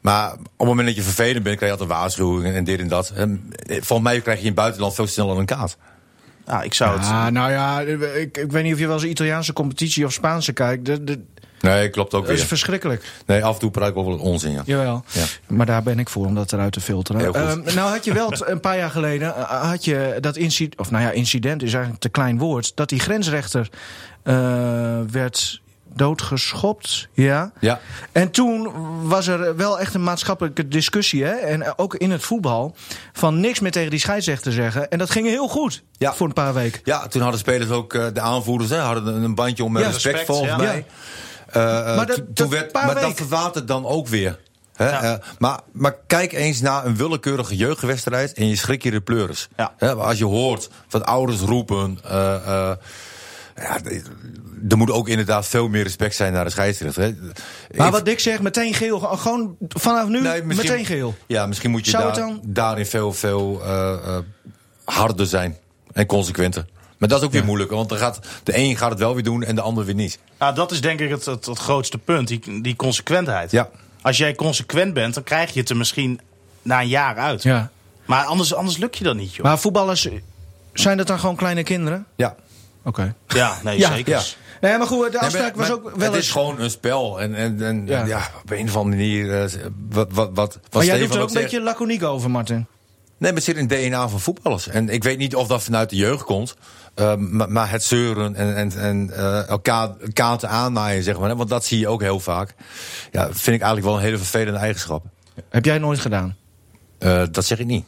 Maar 0.08 0.32
op 0.34 0.40
het 0.58 0.68
moment 0.68 0.88
dat 0.88 0.96
je 0.96 1.02
vervelend 1.02 1.44
bent, 1.44 1.58
krijg 1.58 1.72
je 1.74 1.78
altijd 1.80 1.90
een 1.90 1.96
waarschuwing 2.02 2.56
en 2.56 2.64
dit 2.64 2.80
en 2.80 2.88
dat. 2.88 3.10
En 3.16 3.50
volgens 3.68 4.02
mij 4.10 4.22
krijg 4.22 4.38
je 4.38 4.44
in 4.44 4.50
het 4.52 4.60
buitenland 4.60 4.94
veel 4.96 5.08
sneller 5.08 5.38
een 5.38 5.46
kaart. 5.46 5.78
Nou, 6.46 6.64
ik 6.64 6.74
zou 6.74 6.98
het... 6.98 7.08
Ah, 7.08 7.28
nou 7.28 7.52
ja, 7.52 7.80
ik, 7.82 8.38
ik 8.38 8.52
weet 8.52 8.64
niet 8.64 8.74
of 8.74 8.80
je 8.80 8.86
wel 8.88 8.96
eens 8.96 9.04
Italiaanse 9.06 9.54
competitie 9.54 10.06
of 10.06 10.14
Spaanse 10.14 10.54
kijkt. 10.54 10.86
De, 10.86 11.04
de, 11.04 11.20
Nee, 11.62 11.90
klopt 11.90 12.14
ook 12.14 12.22
dat 12.24 12.32
is 12.32 12.38
weer. 12.40 12.48
verschrikkelijk. 12.48 13.06
Nee, 13.26 13.44
af 13.44 13.54
en 13.54 13.60
toe 13.60 13.72
praat 13.72 13.88
ik 13.88 13.94
wel 13.94 14.04
wat 14.06 14.20
onzin, 14.20 14.52
ja. 14.52 14.62
Jawel. 14.66 15.04
Ja. 15.12 15.24
Maar 15.48 15.66
daar 15.66 15.84
ben 15.84 16.00
ik 16.00 16.10
voor 16.10 16.26
om 16.26 16.36
dat 16.36 16.54
eruit 16.54 16.72
te 16.72 16.82
filteren. 16.82 17.22
Heel 17.22 17.34
goed. 17.34 17.66
Ehm, 17.66 17.76
nou 17.76 17.90
had 17.92 18.06
je 18.06 18.14
wel 18.14 18.30
t- 18.30 18.48
een 18.48 18.60
paar 18.60 18.78
jaar 18.78 18.90
geleden 18.90 19.36
eh, 19.36 19.70
had 19.70 19.86
je 19.86 20.18
dat 20.20 20.36
incident, 20.36 20.80
of 20.80 20.92
nou 20.92 21.04
ja, 21.04 21.12
incident 21.12 21.64
is 21.64 21.72
eigenlijk 21.72 22.02
te 22.02 22.10
klein 22.10 22.38
woord, 22.38 22.72
dat 22.76 22.90
die 22.90 23.00
grensrechter 23.00 23.70
eh, 24.24 24.34
werd 25.12 25.62
doodgeschopt. 25.94 27.08
Ja. 27.14 27.52
Ja. 27.60 27.80
En 28.12 28.32
toen 28.32 28.72
was 29.08 29.28
er 29.28 29.56
wel 29.56 29.80
echt 29.80 29.94
een 29.94 30.04
maatschappelijke 30.04 30.68
discussie. 30.68 31.24
Hè? 31.24 31.32
En 31.32 31.78
ook 31.78 31.96
in 31.96 32.12
het 32.12 32.24
voetbal. 32.24 32.76
Van 33.14 33.40
niks 33.40 33.60
meer 33.60 33.72
tegen 33.72 33.90
die 33.90 34.00
scheidsrechter 34.00 34.52
zeggen. 34.52 34.90
En 34.90 34.98
dat 34.98 35.10
ging 35.10 35.28
heel 35.28 35.48
goed. 35.48 35.84
Ja. 35.98 36.14
Voor 36.14 36.28
een 36.28 36.34
paar 36.34 36.54
weken. 36.54 36.82
Ja, 36.84 37.08
toen 37.08 37.22
hadden 37.22 37.40
spelers 37.40 37.70
ook, 37.70 37.94
eh, 37.94 38.06
de 38.14 38.22
aanvoerders, 38.22 38.70
hè, 38.70 38.78
hadden 38.78 39.24
een- 39.24 39.36
bandje 39.36 39.64
om 39.64 39.72
met 39.72 39.82
Ja, 39.84 39.90
respect, 39.90 40.16
respect, 40.16 40.38
volgens 40.40 40.62
ja. 40.62 40.68
mij. 40.68 40.86
Eh, 41.48 41.90
eh, 41.90 41.96
Maar 41.96 42.06
dat- 42.06 42.16
toen- 42.16 42.26
dat 42.34 42.50
werd, 42.50 42.72
paar 42.72 42.86
maar 42.86 43.02
dat 43.02 43.14
verwatert 43.16 43.68
dan 43.68 43.86
ook 43.86 44.08
weer. 44.08 44.40
Hè? 44.74 44.90
Ja. 44.90 45.02
Eh, 45.02 45.14
maar, 45.40 45.60
maar 45.72 45.96
kijk 46.08 46.34
eens 46.34 46.62
naar 46.62 46.86
een 46.86 46.96
willekeurige 46.98 47.56
jeugdwedstrijd 47.56 48.34
en 48.34 48.48
je 48.48 48.56
schrik 48.56 48.84
je 48.84 48.92
de 48.92 49.02
pleuris. 49.02 49.48
Ja. 49.58 49.74
Hè, 49.78 49.96
als 49.96 50.18
je 50.18 50.26
hoort 50.26 50.70
wat 50.90 51.06
ouders 51.06 51.40
roepen. 51.40 52.00
eh, 52.04 52.36
eh, 52.36 52.72
ja, 53.58 53.80
er 54.70 54.78
moet 54.78 54.92
ook 54.92 55.08
inderdaad 55.10 55.48
veel 55.48 55.68
meer 55.68 55.84
respect 55.84 56.16
zijn 56.16 56.34
naar 56.34 56.44
de 56.46 56.50
scheidsrechter. 56.52 57.04
Hè. 57.04 57.12
Maar 57.78 57.86
Ik- 57.88 57.94
wat 57.94 58.06
Dick 58.06 58.20
zegt, 58.20 58.42
meteen 58.42 58.74
geel. 58.74 59.00
Gewoon 59.00 59.56
vanaf 59.68 60.08
nu 60.08 60.22
Nee, 60.22 60.44
meteen 60.44 60.86
geel. 60.86 61.16
Ja, 61.28 61.46
misschien 61.46 61.72
moet 61.72 61.86
je 61.86 61.92
daar, 61.92 62.14
dan- 62.14 62.42
daarin 62.46 62.86
veel, 62.86 63.14
veel 63.14 63.62
eh, 63.64 63.94
eh, 63.94 64.18
harder 64.86 65.26
zijn 65.28 65.58
en 65.94 66.06
consequenter. 66.06 66.66
Maar 66.98 67.10
dat 67.10 67.20
is 67.20 67.26
ook 67.26 67.32
weer 67.32 67.46
moeilijk, 67.46 67.72
want 67.72 67.90
dan 67.90 67.98
gaat, 67.98 68.20
de 68.44 68.58
een 68.58 68.78
gaat 68.78 68.90
het 68.90 69.00
wel 69.00 69.14
weer 69.14 69.24
doen 69.24 69.44
en 69.44 69.56
de 69.56 69.62
ander 69.62 69.86
weer 69.86 69.96
niet. 69.96 70.20
Nou, 70.40 70.56
dat 70.56 70.72
is 70.72 70.82
denk 70.82 71.00
ik 71.00 71.10
het, 71.10 71.26
het, 71.26 71.46
het 71.46 71.58
grootste 71.60 71.98
punt, 71.98 72.28
die, 72.28 72.62
die 72.62 72.76
consequentheid. 72.76 73.52
Ja. 73.52 73.70
Als 74.02 74.18
jij 74.18 74.36
consequent 74.36 74.94
bent, 74.94 75.14
dan 75.14 75.24
krijg 75.24 75.54
je 75.54 75.60
het 75.60 75.70
er 75.70 75.78
misschien 75.78 76.20
na 76.62 76.82
een 76.82 76.88
jaar 76.88 77.18
uit. 77.18 77.44
Ja. 77.44 77.70
Maar 78.06 78.26
anders, 78.26 78.54
anders 78.54 78.78
lukt 78.78 78.98
je 78.98 79.04
dat 79.04 79.16
niet, 79.16 79.36
joh. 79.36 79.46
Maar 79.46 79.60
voetballers, 79.60 80.08
zijn 80.74 80.98
dat 80.98 81.08
dan 81.08 81.20
gewoon 81.20 81.36
kleine 81.36 81.64
kinderen? 81.64 82.06
Ja. 82.16 82.36
Oké. 82.88 83.16
ja, 83.28 83.58
nee, 83.64 83.78
Ja, 83.84 83.94
zeker. 83.96 84.12
ja. 84.14 84.22
Nee, 84.62 84.78
maar 84.78 84.88
goed, 84.88 85.06
de 85.06 85.12
Nee, 85.12 85.20
afspraak 85.20 85.56
maar- 85.56 85.68
was 85.68 85.78
ook 85.78 85.84
wel 85.84 85.94
het 86.08 86.16
eens... 86.16 86.26
is 86.26 86.32
gewoon 86.32 86.60
een 86.60 86.70
spel. 86.70 87.22
En, 87.22 87.36
en, 87.36 87.62
en 87.62 87.84
Ja. 87.88 88.06
ja. 88.06 88.30
op 88.44 88.52
een 88.52 88.68
of 88.68 88.76
andere 88.76 88.96
manier. 88.96 89.42
eh, 89.44 89.62
wat, 89.90 90.08
wat, 90.12 90.30
wat, 90.34 90.60
Maar 90.72 90.86
jij 90.86 91.00
doet 91.00 91.16
er 91.16 91.22
ook 91.22 91.28
een 91.28 91.34
beetje 91.34 91.62
laconiek 91.62 92.04
over, 92.04 92.32
Martin. 92.32 92.56
Nee, 92.56 92.66
maar 93.32 93.34
het 93.34 93.44
zit 93.44 93.56
in 93.58 93.70
het 93.70 93.80
DNA 93.92 94.10
van 94.10 94.20
voetballers. 94.20 94.68
En 94.68 94.90
ik 94.90 95.04
weet 95.04 95.18
niet 95.18 95.36
of 95.36 95.48
dat 95.48 95.64
vanuit 95.64 95.90
de 95.90 95.96
jeugd 95.96 96.24
komt. 96.24 96.56
eh, 96.96 97.16
maar, 97.16 97.52
maar 97.52 97.70
het 97.72 97.84
zeuren 97.84 98.36
en, 98.36 98.56
en, 98.56 98.72
en 98.72 99.10
eh, 99.16 99.48
elkaar 99.50 99.90
kaarten 100.14 100.50
aannaaien, 100.50 101.04
zeg 101.04 101.20
maar. 101.20 101.30
hè, 101.30 101.36
Want 101.36 101.50
dat 101.50 101.66
zie 101.66 101.80
je 101.80 101.88
ook 101.88 102.02
heel 102.02 102.20
vaak. 102.20 102.54
Ja, 103.12 103.24
vind 103.26 103.36
ik 103.56 103.62
eigenlijk 103.62 103.84
wel 103.86 103.96
een 103.96 104.02
hele 104.02 104.18
vervelende 104.18 104.60
eigenschap. 104.60 105.06
Heb 105.50 105.66
jij 105.66 105.78
nooit 105.78 106.00
gedaan? 106.00 106.36
Dat 107.32 107.46
zeg 107.46 107.60
ik 107.60 107.66
niet. 107.66 107.86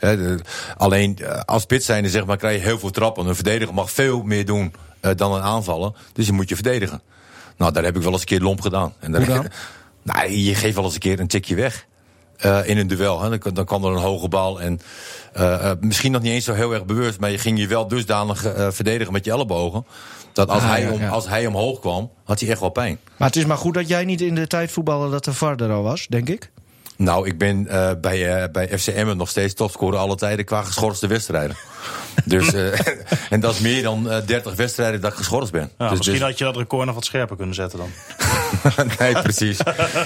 De- 0.00 0.38
alleen 0.76 1.18
eh, 1.18 1.40
als 1.40 1.62
spits 1.62 1.86
zijnde 1.86 2.08
zeg 2.10 2.24
maar, 2.26 2.36
krijg 2.36 2.56
je 2.60 2.66
heel 2.66 2.78
veel 2.78 2.90
trappen. 2.90 3.26
Een 3.26 3.34
verdediger 3.34 3.74
mag 3.74 3.90
veel 3.90 4.22
meer 4.22 4.44
doen 4.44 4.72
eh, 5.00 5.10
dan 5.16 5.32
een 5.34 5.42
aanvaller. 5.42 5.92
Dus 6.12 6.26
je 6.26 6.32
moet 6.32 6.48
je 6.48 6.54
verdedigen. 6.54 7.02
Nou, 7.56 7.72
daar 7.72 7.84
heb 7.84 7.96
ik 7.96 8.02
wel 8.02 8.12
eens 8.12 8.20
een 8.20 8.26
keer 8.26 8.40
lomp 8.40 8.60
gedaan. 8.60 8.92
En 8.98 9.12
daar- 9.12 9.26
dan? 9.26 9.46
nou, 10.02 10.30
je 10.30 10.54
geeft 10.54 10.74
wel 10.74 10.84
eens 10.84 10.94
een 10.94 11.00
keer 11.00 11.20
een 11.20 11.26
tikje 11.28 11.54
weg. 11.54 11.86
eh, 12.36 12.60
in 12.68 12.78
een 12.78 12.86
duel. 12.86 13.20
Hè. 13.22 13.38
Dan, 13.38 13.54
dan 13.54 13.64
kan 13.64 13.84
er 13.84 13.90
een 13.90 13.96
hoge 14.02 14.28
bal. 14.28 14.60
En 14.60 14.80
misschien 15.80 16.12
nog 16.12 16.22
niet 16.22 16.32
eens 16.32 16.44
zo 16.44 16.52
heel 16.52 16.72
erg 16.72 16.84
bewust. 16.84 17.20
Maar 17.20 17.30
je 17.30 17.38
ging 17.38 17.58
je 17.58 17.66
wel 17.66 17.88
dusdanig 17.88 18.40
verdedigen 18.70 19.12
met 19.12 19.24
je 19.24 19.30
ellebogen. 19.30 19.86
Dat 20.32 20.48
als, 20.48 20.62
Ah, 20.62 20.68
hij 20.68 20.82
ja, 20.82 20.90
om, 20.92 21.00
ja. 21.00 21.08
als 21.08 21.28
hij 21.28 21.46
omhoog 21.46 21.80
kwam, 21.80 22.10
had 22.24 22.40
hij 22.40 22.48
echt 22.48 22.60
wel 22.60 22.68
pijn. 22.68 22.98
Maar 23.16 23.28
het 23.28 23.36
is 23.36 23.44
maar 23.44 23.56
goed 23.56 23.74
dat 23.74 23.88
jij 23.88 24.04
niet 24.04 24.20
in 24.20 24.34
de 24.34 24.46
tijd 24.46 24.70
voetballen 24.70 25.10
dat 25.10 25.24
de 25.24 25.32
VAR 25.32 25.56
er 25.56 25.70
al 25.72 25.82
was, 25.82 26.06
denk 26.06 26.28
ik. 26.28 26.50
Nou, 26.98 27.26
ik 27.26 27.38
ben 27.38 27.66
eh, 27.66 27.90
bij, 28.00 28.42
eh, 28.42 28.50
bij 28.50 28.78
FC 28.78 28.86
Emmen 28.86 29.16
nog 29.16 29.28
steeds 29.28 29.54
topscorer 29.54 29.98
alle 29.98 30.16
tijden 30.16 30.44
qua 30.44 30.62
geschorste 30.62 31.06
wedstrijden. 31.06 31.56
dus, 32.24 32.52
eh, 32.52 32.78
en 33.30 33.40
dat 33.40 33.54
is 33.54 33.60
meer 33.60 33.82
dan 33.82 34.10
eh 34.10 34.26
30 34.26 34.54
wedstrijden 34.54 35.00
dat 35.00 35.10
ik 35.10 35.16
geschorst 35.16 35.52
ben. 35.52 35.70
Ja, 35.78 35.88
dus, 35.88 35.96
misschien 35.96 36.18
dus- 36.18 36.28
had 36.28 36.38
je 36.38 36.44
dat 36.44 36.56
record 36.56 36.86
nog 36.86 36.94
wat 36.94 37.04
scherper 37.04 37.36
kunnen 37.36 37.54
zetten 37.54 37.78
dan. 37.78 37.88
nee, 38.98 39.12
precies. 39.22 39.58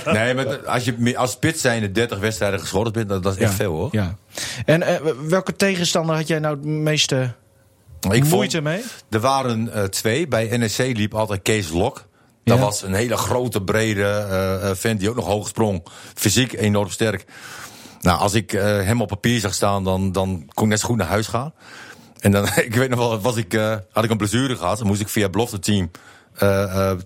Nee, 0.05 0.35
maar 0.35 0.67
als 0.67 0.85
je 0.85 1.15
als 1.17 1.31
spits 1.31 1.61
zijnde 1.61 1.93
30 1.93 2.19
wedstrijden 2.19 2.61
geschorst 2.61 2.93
bent, 2.93 3.09
dat, 3.09 3.23
dat 3.23 3.37
is 3.37 3.43
echt 3.43 3.55
veel 3.55 3.73
hoor. 3.73 3.89
Ja. 3.93 4.17
En 4.65 4.83
eh, 4.83 5.01
welke 5.27 5.57
tegenstander 5.57 6.17
had 6.17 6.27
jij 6.29 6.39
nou 6.39 6.57
het 6.57 6.65
meeste 6.65 7.33
Ik 8.01 8.11
vond- 8.11 8.29
moeite 8.29 8.61
mee? 8.61 8.83
Er 9.11 9.21
waren 9.21 9.73
eh, 9.73 9.85
twee. 9.85 10.29
Bij 10.29 10.57
NEC 10.57 10.79
liep 10.97 11.15
altijd 11.15 11.43
Kees 11.43 11.69
Lok. 11.71 12.05
Dat 12.45 12.59
Ja. 12.59 12.63
was 12.65 12.83
een 12.83 12.95
hele 12.95 13.17
grote, 13.17 13.63
brede 13.63 14.05
eh, 14.63 14.71
vent 14.75 15.01
die 15.01 15.09
ook 15.11 15.17
nog 15.17 15.27
hoog 15.27 15.49
sprong. 15.49 15.83
Fysiek 16.15 16.53
enorm 16.53 16.91
sterk. 16.91 17.25
Nou, 18.01 18.19
als 18.19 18.35
ik 18.35 18.53
eh, 18.53 18.63
hem 18.65 19.01
op 19.01 19.09
papier 19.09 19.41
zag 19.41 19.55
staan, 19.55 19.85
dan, 19.85 20.13
dan 20.13 20.51
kon 20.55 20.65
ik 20.65 20.71
net 20.71 20.81
zo 20.81 20.87
goed 20.87 20.97
naar 20.97 21.07
huis 21.07 21.27
gaan. 21.27 21.53
En 22.21 22.31
dan, 22.31 22.49
ik 22.65 22.75
weet 22.75 22.89
nog 22.91 22.99
wel, 22.99 23.21
was 23.21 23.37
ik, 23.37 23.53
had 23.93 24.05
ik 24.05 24.11
een 24.11 24.17
blessure 24.17 24.57
gehad. 24.57 24.79
Dan 24.79 24.87
moest 24.87 25.01
ik 25.01 25.09
via 25.09 25.23
het 25.23 25.33
belofte 25.33 25.59
team 25.59 25.91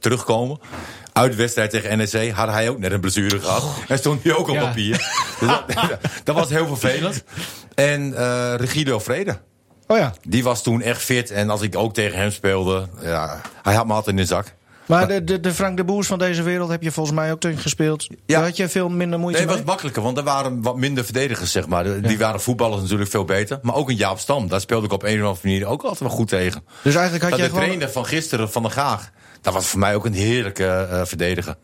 terugkomen. 0.00 0.58
Uit 1.12 1.30
de 1.30 1.36
wedstrijd 1.36 1.70
tegen 1.70 1.98
NEC 1.98 2.30
had 2.32 2.48
hij 2.48 2.68
ook 2.68 2.78
net 2.78 2.92
een 2.92 3.00
blessure 3.00 3.40
gehad. 3.40 3.64
En 3.88 3.98
stond 3.98 4.22
hij 4.24 4.34
ook 4.34 4.48
op 4.48 4.54
Ja. 4.54 4.60
papier. 4.66 4.96
Dus 5.40 5.48
dat, 5.48 5.64
dat 6.24 6.34
was 6.34 6.48
heel 6.48 6.66
vervelend. 6.66 7.24
En 7.74 8.14
Regido 8.56 8.98
Vrede. 8.98 9.38
Oh 9.86 9.96
ja. 9.96 10.12
Die 10.22 10.42
was 10.44 10.62
toen 10.62 10.82
echt 10.82 11.02
fit. 11.02 11.30
En 11.30 11.50
als 11.50 11.60
ik 11.60 11.76
ook 11.76 11.94
tegen 11.94 12.18
hem 12.18 12.30
speelde, 12.30 12.88
ja, 13.00 13.40
hij 13.62 13.74
had 13.74 13.86
me 13.86 13.92
altijd 13.92 14.16
in 14.16 14.22
de 14.22 14.28
zak. 14.28 14.54
Maar 14.86 15.08
de, 15.08 15.24
de, 15.24 15.40
de 15.40 15.54
Frank 15.54 15.76
de 15.76 15.84
Boers 15.84 16.06
van 16.06 16.18
deze 16.18 16.42
wereld 16.42 16.70
heb 16.70 16.82
je 16.82 16.90
volgens 16.92 17.16
mij 17.16 17.32
ook 17.32 17.40
tegen 17.40 17.58
gespeeld. 17.58 18.02
Ja. 18.02 18.16
Daar 18.26 18.44
had 18.44 18.56
je 18.56 18.68
veel 18.68 18.88
minder 18.88 19.18
moeite 19.18 19.38
Nee, 19.38 19.46
het 19.48 19.56
mee? 19.56 19.64
was 19.64 19.72
makkelijker, 19.74 20.02
want 20.02 20.18
er 20.18 20.24
waren 20.24 20.62
wat 20.62 20.76
minder 20.76 21.04
verdedigers, 21.04 21.52
zeg 21.52 21.66
maar. 21.66 21.84
De- 21.84 22.00
Die 22.00 22.18
waren 22.18 22.40
voetballers 22.40 22.82
natuurlijk 22.82 23.10
veel 23.10 23.24
beter. 23.24 23.58
Maar 23.62 23.74
ook 23.74 23.88
een 23.88 23.96
Jaap 23.96 24.18
Stam, 24.18 24.48
daar 24.48 24.60
speelde 24.60 24.86
ik 24.86 24.92
op 24.92 25.02
een 25.02 25.08
of 25.22 25.26
andere 25.28 25.48
manier 25.48 25.66
ook 25.66 25.82
altijd 25.82 26.00
wel 26.00 26.10
goed 26.10 26.28
tegen. 26.28 26.64
Dus 26.82 26.94
eigenlijk 26.94 27.24
had 27.24 27.32
jij 27.38 27.42
de 27.42 27.52
gewoon... 27.52 27.64
trainer 27.64 27.90
van 27.90 28.06
gisteren, 28.06 28.50
Van 28.50 28.62
der 28.62 28.70
Gaag, 28.70 29.10
dat 29.40 29.54
was 29.54 29.66
voor 29.66 29.78
mij 29.80 29.94
ook 29.94 30.04
een 30.04 30.12
heerlijke 30.14 30.66
eh, 30.66 31.04
verdediger. 31.04 31.54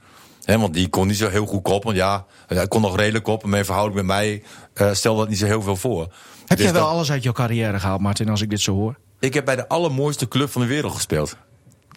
Hè, 0.44 0.58
want 0.58 0.74
die 0.74 0.88
kon 0.88 1.06
niet 1.06 1.16
zo 1.16 1.28
heel 1.28 1.46
goed 1.46 1.62
koppen. 1.62 1.94
Ja, 1.94 2.24
hij 2.46 2.68
kon 2.68 2.80
nog 2.80 2.96
redelijk 2.96 3.24
koppen, 3.24 3.48
maar 3.48 3.58
in 3.58 3.64
verhouding 3.64 3.96
met 3.96 4.06
mij 4.06 4.42
eh, 4.74 4.88
stelde 4.92 5.20
dat 5.20 5.28
niet 5.28 5.38
zo 5.38 5.46
heel 5.46 5.62
veel 5.62 5.76
voor. 5.76 6.00
Heb 6.46 6.56
Dus 6.58 6.66
jij 6.66 6.72
wel 6.72 6.82
dat- 6.82 6.90
alles 6.92 7.11
uit 7.11 7.22
jouw 7.22 7.32
carrière 7.32 7.80
gehaald, 7.80 8.00
Martin, 8.00 8.28
als 8.28 8.40
ik 8.40 8.50
dit 8.50 8.61
zo 8.61 8.72
hoor? 8.74 8.96
Ik 9.20 9.35
heb 9.35 9.44
bij 9.44 9.56
de 9.56 9.68
allermooiste 9.68 10.28
club 10.28 10.50
van 10.50 10.61
de 10.62 10.68
wereld 10.68 10.94
gespeeld. 10.94 11.37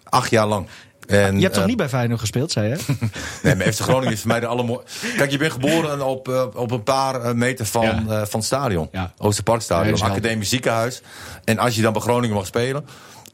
Acht 0.03 0.29
jaar 0.29 0.47
lang. 0.47 0.67
En, 1.07 1.35
Je 1.35 1.41
hebt 1.41 1.53
toch 1.53 1.61
eh, 1.63 1.67
niet 1.69 1.77
bij 1.77 1.89
Feyenoord 1.89 2.19
gespeeld, 2.19 2.51
zei 2.51 2.67
je? 2.69 2.77
Nee, 3.43 3.55
maar 3.55 3.65
FC 3.73 3.79
Groningen 3.79 4.11
is 4.13 4.19
voor 4.19 4.27
mij 4.27 4.39
de 4.39 4.45
allermooiste. 4.47 5.07
Kijk, 5.17 5.31
je 5.31 5.37
bent 5.37 5.51
geboren 5.51 6.05
op, 6.05 6.27
eh, 6.29 6.45
op 6.55 6.71
een 6.71 6.83
paar 6.83 7.21
eh, 7.21 7.33
meter 7.33 7.65
van, 7.65 7.81
Ja. 7.85 7.91
eh, 7.91 8.05
van 8.07 8.39
het 8.39 8.43
stadion. 8.43 8.87
Ja. 8.91 9.13
Oosterparkstadion, 9.17 10.01
academisch 10.01 10.49
ziekenhuis. 10.49 11.01
En 11.43 11.57
als 11.59 11.75
je 11.75 11.81
dan 11.81 11.93
bij 11.93 12.01
Groningen 12.01 12.35
mag 12.35 12.45
spelen, 12.45 12.85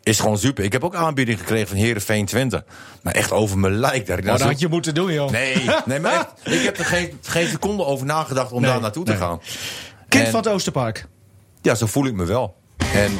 is 0.03 0.19
gewoon 0.19 0.37
super. 0.37 0.63
Ik 0.63 0.71
heb 0.71 0.83
ook 0.83 0.95
aanbieding 0.95 1.39
gekregen 1.39 1.67
van 1.67 1.77
Herenveen 1.77 2.25
Twente. 2.25 2.63
Maar 3.01 3.13
echt 3.13 3.31
over 3.31 3.57
mijn 3.57 3.73
lijk. 3.73 3.93
Dat 3.93 3.99
ik 4.01 4.07
Nou, 4.07 4.17
daar 4.23 4.31
dat 4.31 4.39
zo- 4.41 4.47
had 4.47 4.59
je 4.59 4.67
moeten 4.67 4.93
doen, 4.93 5.13
joh. 5.13 5.29
Nee, 5.31 5.69
nee, 5.85 5.99
maar 5.99 6.13
echt, 6.13 6.27
ik 6.59 6.63
heb 6.63 6.77
er 6.77 6.85
geen, 6.85 7.19
geen 7.21 7.47
seconde 7.47 7.85
over 7.85 8.05
nagedacht 8.05 8.51
om 8.51 8.61
Nee, 8.61 8.71
daar 8.71 8.81
naartoe 8.81 9.05
te 9.05 9.15
gaan. 9.15 9.41
Kind 10.07 10.25
En- 10.25 10.31
van 10.31 10.39
het 10.39 10.49
Oosterpark. 10.49 11.05
Ja, 11.61 11.75
zo 11.75 11.85
voel 11.85 12.05
ik 12.05 12.13
me 12.13 12.25
wel. 12.25 12.55
En 12.93 13.11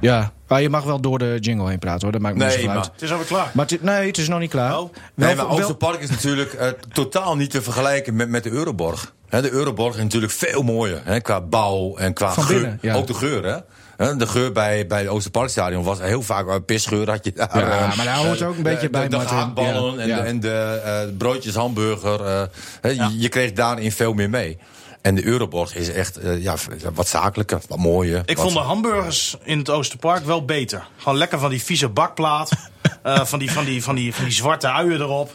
Ja, 0.00 0.32
maar 0.52 0.62
je 0.62 0.68
mag 0.68 0.84
wel 0.84 1.00
door 1.00 1.18
de 1.18 1.36
jingle 1.40 1.68
heen 1.68 1.78
praten, 1.78 2.02
hoor. 2.02 2.12
Dat 2.12 2.20
maakt 2.20 2.36
me 2.36 2.44
Nee, 2.44 2.58
niet 2.58 2.68
uit. 2.68 2.90
Het 2.92 3.02
is 3.02 3.10
alweer 3.10 3.26
klaar. 3.26 3.50
Maar 3.54 3.66
het- 3.66 3.82
nee, 3.82 4.06
het 4.06 4.18
is 4.18 4.28
nog 4.28 4.38
niet 4.38 4.50
klaar. 4.50 4.78
Oh. 4.78 4.92
Nee, 5.14 5.34
maar 5.34 5.48
Oosterpark 5.48 6.00
is 6.00 6.10
natuurlijk 6.10 6.52
eh, 6.52 6.68
totaal 6.92 7.36
niet 7.36 7.50
te 7.50 7.62
vergelijken 7.62 8.16
met, 8.16 8.28
met 8.28 8.42
de 8.42 8.50
Euroborg. 8.50 9.12
Hè, 9.28 9.42
de 9.42 9.50
Euroborg 9.50 9.94
is 9.96 10.02
natuurlijk 10.02 10.32
veel 10.32 10.62
mooier. 10.62 11.00
Hè, 11.04 11.20
qua 11.20 11.40
bouw 11.40 11.96
en 11.96 12.12
qua 12.12 12.32
Van 12.32 12.44
geur. 12.44 12.60
binnen, 12.60 12.78
ja. 12.82 12.94
Ook 12.94 13.06
de 13.06 13.14
geur, 13.14 13.44
hè. 13.44 13.56
Hè, 13.96 14.16
De 14.16 14.26
geur 14.26 14.52
bij, 14.52 14.86
bij 14.86 14.98
het 15.00 15.08
Oosterparkstadion 15.08 15.84
was 15.84 16.00
heel 16.00 16.22
vaak 16.22 16.46
uh, 16.46 16.54
pisgeur. 16.66 17.10
Had 17.10 17.24
je 17.24 17.32
daar, 17.32 17.48
Ja, 17.58 17.88
eh, 17.90 17.96
maar 17.96 18.04
daar 18.06 18.16
hoort 18.16 18.40
eh, 18.40 18.48
ook 18.48 18.56
een 18.56 18.62
beetje 18.62 18.90
bij, 18.90 19.08
De, 19.08 19.16
de 19.18 19.24
Ja, 19.26 19.52
en, 19.98 20.06
ja. 20.08 20.16
de, 20.16 20.22
en 20.22 20.40
de 20.40 20.80
eh, 20.84 21.16
broodjes 21.18 21.54
hamburger. 21.54 22.24
eh, 22.24 22.42
hè, 22.80 22.88
je- 22.90 23.18
Je 23.18 23.28
kreeg 23.28 23.52
daarin 23.52 23.92
veel 23.92 24.12
meer 24.12 24.30
mee. 24.30 24.58
En 25.02 25.14
de 25.14 25.24
Euroborg 25.24 25.74
is 25.74 25.88
echt 25.90 26.16
eh, 26.16 26.42
ja, 26.42 26.54
wat 26.94 27.08
zakelijker, 27.08 27.60
wat 27.68 27.78
mooier. 27.78 28.22
Ik 28.24 28.36
wat- 28.36 28.44
vond 28.44 28.56
de 28.56 28.62
hamburgers 28.62 29.36
in 29.42 29.58
het 29.58 29.70
Oosterpark 29.70 30.24
wel 30.24 30.44
beter. 30.44 30.86
Gewoon 30.96 31.18
lekker 31.18 31.38
van 31.38 31.50
die 31.50 31.62
vieze 31.62 31.88
bakplaat. 31.88 32.50
eh, 33.02 33.24
van, 33.24 33.38
die, 33.38 33.50
van, 33.52 33.64
die, 33.64 33.82
van, 33.82 33.94
die, 33.94 34.14
van 34.14 34.24
die 34.24 34.32
zwarte 34.32 34.68
uien 34.70 35.00
erop. 35.00 35.34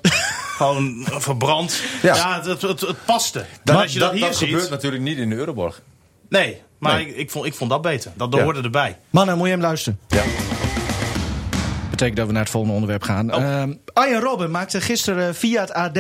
Gewoon 0.58 1.06
eh, 1.06 1.20
verbrand. 1.20 1.82
Ja. 2.02 2.16
Ja, 2.16 2.36
het, 2.36 2.46
het, 2.46 2.62
het, 2.62 2.82
het 2.82 3.06
paste. 3.06 3.46
dat, 3.64 3.76
Maar 3.76 3.84
als 3.84 3.94
je 3.94 4.00
dat, 4.00 4.10
dat, 4.10 4.18
hier 4.18 4.28
dat 4.28 4.38
ziet... 4.38 4.50
gebeurt 4.50 4.70
natuurlijk 4.70 5.04
niet 5.04 5.18
in 5.18 5.30
de 5.30 5.36
Euroborg. 5.36 5.82
Nee, 6.30 6.62
maar 6.80 6.96
Nee. 6.96 7.08
Ik, 7.08 7.16
ik, 7.16 7.32
vond, 7.32 7.46
ik 7.46 7.54
vond 7.54 7.70
dat 7.70 7.82
beter. 7.82 8.12
Dat, 8.16 8.32
dat 8.32 8.40
Ja. 8.40 8.46
hoorde 8.46 8.62
erbij. 8.62 8.98
Mannen, 9.10 9.38
moet 9.38 9.46
je 9.48 9.52
hem 9.54 9.62
luisteren? 9.62 10.00
Ja. 10.08 10.24
betekent 11.90 12.18
dat 12.18 12.28
we 12.28 12.32
naar 12.34 12.42
het 12.42 12.52
volgende 12.52 12.76
onderwerp 12.76 13.04
gaan. 13.04 13.34
Oh. 13.36 13.44
Ehm, 13.44 13.74
Arjen 13.94 14.20
Robben 14.22 14.52
maakte 14.52 14.82
gisteren 14.82 15.36
via 15.36 15.62
het 15.62 15.74
AD 15.74 16.00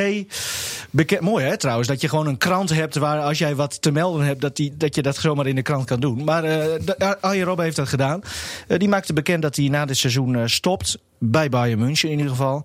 Mooi 1.20 1.46
hè 1.46 1.58
trouwens, 1.58 1.88
dat 1.88 2.02
je 2.02 2.10
gewoon 2.10 2.28
een 2.28 2.38
krant 2.38 2.70
hebt 2.70 2.96
waar 2.96 3.22
als 3.22 3.38
jij 3.38 3.56
wat 3.56 3.82
te 3.82 3.92
melden 3.92 4.26
hebt, 4.26 4.42
dat, 4.42 4.56
die, 4.56 4.74
dat 4.78 4.96
je 4.96 5.02
dat 5.02 5.16
zomaar 5.16 5.48
in 5.48 5.56
de 5.56 5.62
krant 5.62 5.86
kan 5.86 6.00
doen. 6.00 6.24
Maar 6.24 6.42
de- 6.42 7.18
Arjen 7.22 7.46
Robben 7.46 7.64
heeft 7.66 7.78
dat 7.78 7.88
gedaan. 7.88 8.22
Eh, 8.68 8.80
die 8.80 8.88
maakte 8.90 9.14
bekend 9.14 9.42
dat 9.42 9.56
hij 9.56 9.68
na 9.68 9.86
dit 9.86 9.98
seizoen 9.98 10.50
stopt. 10.50 10.98
Bij 11.20 11.50
Bayern 11.50 11.80
München 11.80 12.10
in 12.10 12.18
ieder 12.18 12.32
geval. 12.32 12.64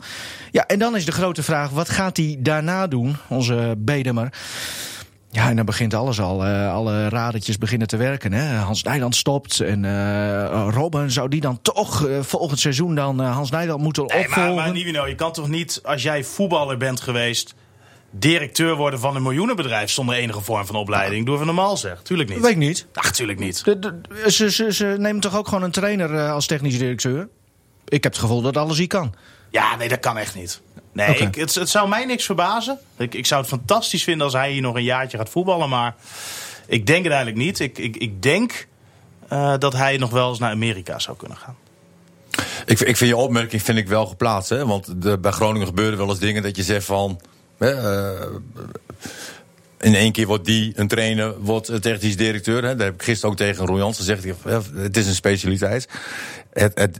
Ja, 0.50 0.66
en 0.66 0.78
dan 0.78 0.96
is 0.96 1.04
de 1.04 1.12
grote 1.12 1.42
vraag: 1.42 1.70
wat 1.70 1.88
gaat 1.88 2.16
hij 2.16 2.36
daarna 2.38 2.86
doen, 2.86 3.16
onze 3.28 3.74
Bedemer? 3.78 4.32
Ja, 5.30 5.48
en 5.48 5.56
dan 5.56 5.64
begint 5.64 5.94
alles 5.94 6.20
al. 6.20 6.44
alle 6.44 7.08
radertjes 7.08 7.58
beginnen 7.58 7.88
te 7.88 7.96
werken. 7.96 8.32
Hè? 8.32 8.56
Hans 8.56 8.82
Nijland 8.82 9.16
stopt. 9.16 9.60
En 9.60 9.84
eh, 9.84 10.68
Robben, 10.70 11.10
zou 11.10 11.28
die 11.28 11.40
dan 11.40 11.58
toch 11.62 12.08
volgend 12.20 12.58
seizoen 12.60 12.94
dan 12.94 13.20
Hans 13.20 13.50
Nijland 13.50 13.82
moeten 13.82 14.04
Nee, 14.06 14.16
maar, 14.18 14.26
opvolgen? 14.28 14.54
maar 14.54 14.72
Nivino, 14.72 15.06
je 15.06 15.14
kan 15.14 15.32
toch 15.32 15.48
niet, 15.48 15.80
als 15.84 16.02
jij 16.02 16.24
voetballer 16.24 16.76
bent 16.76 17.00
geweest, 17.00 17.54
directeur 18.14 18.74
worden 18.76 19.00
van 19.00 19.16
een 19.16 19.22
miljoenenbedrijf 19.22 19.90
zonder 19.90 20.14
enige 20.14 20.40
vorm 20.40 20.66
van 20.66 20.74
opleiding? 20.76 21.26
Doe 21.26 21.34
even 21.34 21.46
normaal 21.46 21.76
zeg. 21.76 22.02
Tuurlijk 22.02 22.28
niet. 22.28 22.40
Weet 22.40 22.50
ik 22.50 22.56
niet. 22.56 22.86
Ach, 22.94 23.12
tuurlijk 23.12 23.38
niet. 23.38 23.64
De, 23.64 23.78
de- 23.78 24.30
ze, 24.30 24.50
ze, 24.50 24.72
ze 24.72 24.94
nemen 24.98 25.20
toch 25.20 25.36
ook 25.36 25.48
gewoon 25.48 25.62
een 25.62 25.70
trainer 25.70 26.14
eh, 26.14 26.32
als 26.32 26.46
technisch 26.46 26.78
directeur? 26.78 27.28
Ik 27.88 28.02
heb 28.02 28.12
het 28.12 28.18
gevoel 28.22 28.42
dat 28.42 28.56
alles 28.56 28.78
hier 28.78 28.86
kan. 28.86 29.14
Ja, 29.50 29.76
nee, 29.76 29.88
dat 29.88 30.00
kan 30.00 30.16
echt 30.18 30.34
niet. 30.34 30.60
Nee, 30.92 31.16
ik, 31.16 31.34
het, 31.34 31.54
het 31.54 31.68
zou 31.68 31.88
mij 31.88 32.04
niks 32.04 32.24
verbazen. 32.24 32.78
Ik, 32.96 33.14
ik 33.14 33.26
zou 33.26 33.40
het 33.40 33.50
fantastisch 33.50 34.02
vinden 34.04 34.24
als 34.24 34.32
hij 34.34 34.52
hier 34.52 34.62
nog 34.62 34.74
een 34.74 34.82
jaartje 34.82 35.16
gaat 35.18 35.28
voetballen. 35.30 35.68
Maar 35.68 35.94
ik 36.66 36.86
denk 36.86 37.04
het 37.04 37.12
eigenlijk 37.12 37.44
niet. 37.44 37.60
Ik, 37.60 37.78
ik, 37.78 37.96
ik 37.96 38.22
denk 38.22 38.66
eh, 39.28 39.54
dat 39.58 39.72
hij 39.72 39.96
nog 39.96 40.10
wel 40.10 40.28
eens 40.28 40.38
naar 40.38 40.50
Amerika 40.50 40.98
zou 40.98 41.16
kunnen 41.16 41.36
gaan. 41.38 41.56
Ik, 42.66 42.80
ik 42.80 42.96
vind 42.96 43.10
je 43.10 43.16
opmerking 43.16 43.62
vind 43.62 43.78
ik 43.78 43.88
wel 43.88 44.06
geplaatst. 44.06 44.48
Hè? 44.50 44.66
Want 44.66 45.02
de, 45.02 45.18
bij 45.18 45.32
Groningen 45.32 45.66
gebeuren 45.66 45.98
wel 45.98 46.08
eens 46.08 46.18
dingen 46.18 46.42
dat 46.42 46.56
je 46.56 46.62
zegt 46.62 46.84
van. 46.86 47.20
Eh, 47.62 48.26
in 49.80 49.94
één 49.94 50.12
keer 50.12 50.26
wordt 50.26 50.44
die 50.44 50.72
een 50.74 50.88
trainer, 50.88 51.40
wordt 51.40 51.68
een 51.68 51.80
technisch 51.80 52.16
directeur. 52.16 52.64
Hè? 52.64 52.76
Daar 52.76 52.86
heb 52.86 52.94
ik 52.94 53.02
gisteren 53.02 53.30
ook 53.30 53.36
tegen 53.36 53.66
Roy 53.66 53.78
Jansen 53.78 54.04
gezegd. 54.04 54.42
hè, 54.42 54.80
Het 54.82 54.96
is 54.96 55.06
een 55.06 55.14
specialiteit. 55.14 55.88
Het, 56.52 56.78
het, 56.78 56.98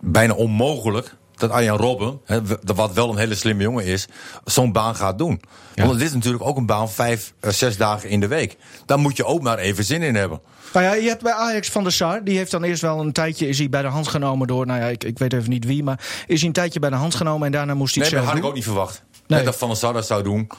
bijna 0.00 0.34
onmogelijk 0.34 1.14
dat 1.36 1.50
Arjan 1.50 1.76
Robben, 1.76 2.20
hè, 2.24 2.40
wat 2.74 2.92
wel 2.92 3.10
een 3.10 3.18
hele 3.18 3.34
slimme 3.34 3.62
jongen 3.62 3.84
is, 3.84 4.06
zo'n 4.44 4.72
baan 4.72 4.94
gaat 4.94 5.18
doen. 5.18 5.40
Want 5.74 5.90
het 5.90 6.00
is 6.00 6.12
natuurlijk 6.12 6.44
ook 6.44 6.56
een 6.56 6.66
baan 6.66 6.90
vijf, 6.90 7.32
eh, 7.40 7.50
zes 7.50 7.76
dagen 7.76 8.08
in 8.08 8.20
de 8.20 8.26
week. 8.26 8.56
Daar 8.86 8.98
moet 8.98 9.16
je 9.16 9.24
ook 9.24 9.42
maar 9.42 9.58
even 9.58 9.84
zin 9.84 10.02
in 10.02 10.14
hebben. 10.14 10.40
Nou 10.72 10.84
ja, 10.84 10.94
je 10.94 11.08
hebt 11.08 11.22
bij 11.22 11.32
Ajax 11.32 11.68
van 11.70 11.82
der 11.82 11.92
Sar. 11.92 12.24
Die 12.24 12.36
heeft 12.36 12.50
dan 12.50 12.62
eerst 12.62 12.82
wel 12.82 13.00
een 13.00 13.12
tijdje 13.12 13.48
is 13.48 13.58
hij 13.58 13.68
bij 13.68 13.82
de 13.82 13.88
hand 13.88 14.08
genomen 14.08 14.46
door. 14.46 14.66
Nou 14.66 14.80
ja, 14.80 14.86
ik, 14.86 15.04
ik 15.04 15.18
weet 15.18 15.32
even 15.32 15.50
niet 15.50 15.64
wie. 15.64 15.82
Maar 15.82 16.00
is 16.26 16.38
hij 16.38 16.46
een 16.46 16.54
tijdje 16.54 16.80
bij 16.80 16.90
de 16.90 16.96
hand 16.96 17.14
genomen 17.14 17.46
en 17.46 17.52
daarna 17.52 17.74
moest 17.74 17.94
hij 17.94 18.02
Nee, 18.02 18.12
het 18.12 18.20
dat 18.20 18.28
had 18.30 18.38
ik 18.42 18.48
ook 18.48 18.54
niet 18.54 18.64
verwacht. 18.64 19.02
Nee. 19.28 19.44
Dat 19.44 19.56
Van 19.56 19.68
der 19.68 19.76
Sar 19.76 19.92
dat 19.92 20.06
zou 20.06 20.22
doen. 20.22 20.50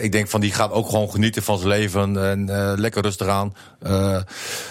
Ik 0.00 0.12
denk 0.12 0.28
van 0.28 0.40
die 0.40 0.52
gaat 0.52 0.72
ook 0.72 0.88
gewoon 0.88 1.10
genieten 1.10 1.42
van 1.42 1.56
zijn 1.58 1.68
leven 1.68 2.24
en 2.24 2.48
eh, 2.48 2.72
lekker 2.76 3.02
rustig 3.02 3.26
aan. 3.26 3.54
Eh, 3.80 4.16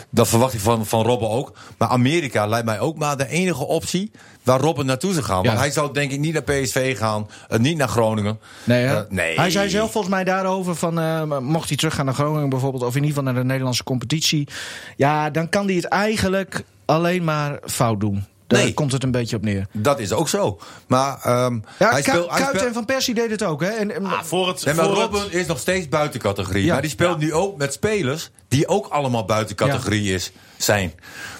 dat 0.10 0.28
verwacht 0.28 0.54
ik 0.54 0.60
van, 0.60 0.86
van 0.86 1.04
Robben 1.06 1.30
ook. 1.30 1.58
Maar 1.78 1.88
Amerika 1.88 2.46
lijkt 2.48 2.66
mij 2.66 2.80
ook 2.80 2.98
maar 2.98 3.18
de 3.18 3.28
enige 3.28 3.66
optie 3.66 4.12
waar 4.44 4.60
Robben 4.60 4.86
naartoe 4.86 5.14
zou 5.14 5.26
gaan. 5.26 5.42
Ja. 5.42 5.48
Want 5.48 5.60
hij 5.60 5.72
zou 5.72 5.94
denk 5.94 6.12
ik 6.12 6.20
niet 6.20 6.34
naar 6.34 6.44
PSV 6.44 6.98
gaan, 6.98 7.30
eh, 7.50 7.60
niet 7.60 7.78
naar 7.78 7.88
Groningen. 7.88 8.40
Nee. 8.64 9.40
Hij 9.40 9.50
zei 9.50 9.70
zelf 9.70 9.92
volgens 9.92 10.14
mij 10.14 10.24
daarover 10.24 10.76
van 10.76 11.44
mocht 11.44 11.68
hij 11.68 11.78
teruggaan 11.78 12.06
naar 12.06 12.14
Groningen 12.14 12.50
bijvoorbeeld, 12.50 12.84
of 12.84 12.96
in 12.96 13.04
ieder 13.04 13.10
geval 13.10 13.24
naar 13.24 13.42
de 13.42 13.48
Nederlandse 13.48 13.84
competitie. 13.84 14.48
Ja, 14.96 15.30
dan 15.30 15.50
kan 15.50 15.66
hij 15.66 15.76
het 15.76 15.86
eigenlijk 15.86 16.64
alleen 16.86 17.24
maar 17.24 17.60
fout 17.66 18.00
doen. 18.00 18.26
Daar 18.52 18.64
Nee. 18.64 18.74
komt 18.74 18.92
het 18.92 19.04
een 19.04 19.12
beetje 19.12 19.36
op 19.36 19.42
neer. 19.44 19.68
Dat 19.74 20.00
is 20.00 20.12
ook 20.12 20.30
zo. 20.30 20.60
Maar 20.88 21.20
ehm 21.24 21.54
Ja, 21.80 21.90
hij 21.92 22.02
speelt. 22.02 22.30
hij 22.30 22.40
Kuit 22.42 22.50
speelt- 22.50 22.66
en 22.68 22.74
Van 22.74 22.86
Persie 22.86 23.14
deed 23.14 23.30
het 23.32 23.44
ook, 23.44 23.62
hè? 23.62 23.68
En, 23.70 23.96
en- 23.96 24.06
Ah, 24.06 24.22
voor 24.24 24.48
het, 24.48 24.66
Nee, 24.66 24.74
maar 24.76 24.86
voor 24.86 24.94
het- 24.94 25.12
Robben 25.12 25.32
is 25.32 25.46
nog 25.46 25.60
steeds 25.60 25.90
buiten 25.90 26.20
categorie. 26.20 26.66
Ja. 26.66 26.74
Maar 26.74 26.82
die 26.82 26.92
speelt 26.92 27.18
nu 27.18 27.34
ook 27.34 27.58
met 27.58 27.74
spelers 27.74 28.30
die 28.48 28.68
ook 28.68 28.88
allemaal 28.88 29.26
buiten 29.26 29.56
categorie 29.56 30.14
is, 30.14 30.32
zijn. 30.58 30.94